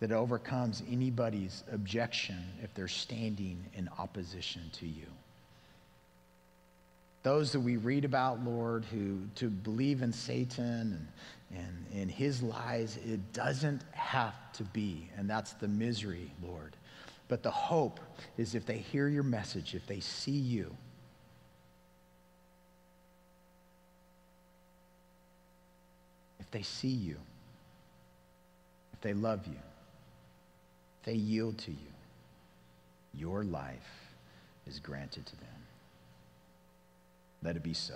that 0.00 0.12
overcomes 0.12 0.82
anybody's 0.90 1.64
objection 1.72 2.42
if 2.62 2.72
they're 2.74 2.88
standing 2.88 3.64
in 3.74 3.88
opposition 3.98 4.62
to 4.74 4.86
you. 4.86 5.06
Those 7.28 7.52
that 7.52 7.60
we 7.60 7.76
read 7.76 8.06
about, 8.06 8.42
Lord, 8.42 8.86
who 8.86 9.20
to 9.34 9.50
believe 9.50 10.00
in 10.00 10.14
Satan 10.14 11.06
and, 11.50 11.58
and, 11.60 12.00
and 12.00 12.10
his 12.10 12.42
lies, 12.42 12.96
it 13.04 13.34
doesn't 13.34 13.82
have 13.92 14.32
to 14.54 14.64
be. 14.64 15.10
And 15.14 15.28
that's 15.28 15.52
the 15.52 15.68
misery, 15.68 16.32
Lord. 16.42 16.74
But 17.28 17.42
the 17.42 17.50
hope 17.50 18.00
is 18.38 18.54
if 18.54 18.64
they 18.64 18.78
hear 18.78 19.08
your 19.08 19.24
message, 19.24 19.74
if 19.74 19.86
they 19.86 20.00
see 20.00 20.30
you, 20.30 20.74
if 26.40 26.50
they 26.50 26.62
see 26.62 26.88
you, 26.88 27.18
if 28.94 29.02
they 29.02 29.12
love 29.12 29.46
you, 29.46 29.60
if 31.00 31.04
they 31.04 31.12
yield 31.12 31.58
to 31.58 31.72
you, 31.72 31.92
your 33.12 33.44
life 33.44 34.14
is 34.66 34.80
granted 34.80 35.26
to 35.26 35.36
them. 35.36 35.57
Let 37.42 37.56
it 37.56 37.62
be 37.62 37.74
so. 37.74 37.94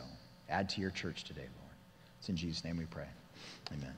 Add 0.49 0.69
to 0.71 0.81
your 0.81 0.91
church 0.91 1.25
today, 1.25 1.41
Lord. 1.41 1.75
It's 2.19 2.29
in 2.29 2.37
Jesus' 2.37 2.65
name 2.65 2.77
we 2.77 2.85
pray. 2.85 3.09
Amen. 3.73 3.95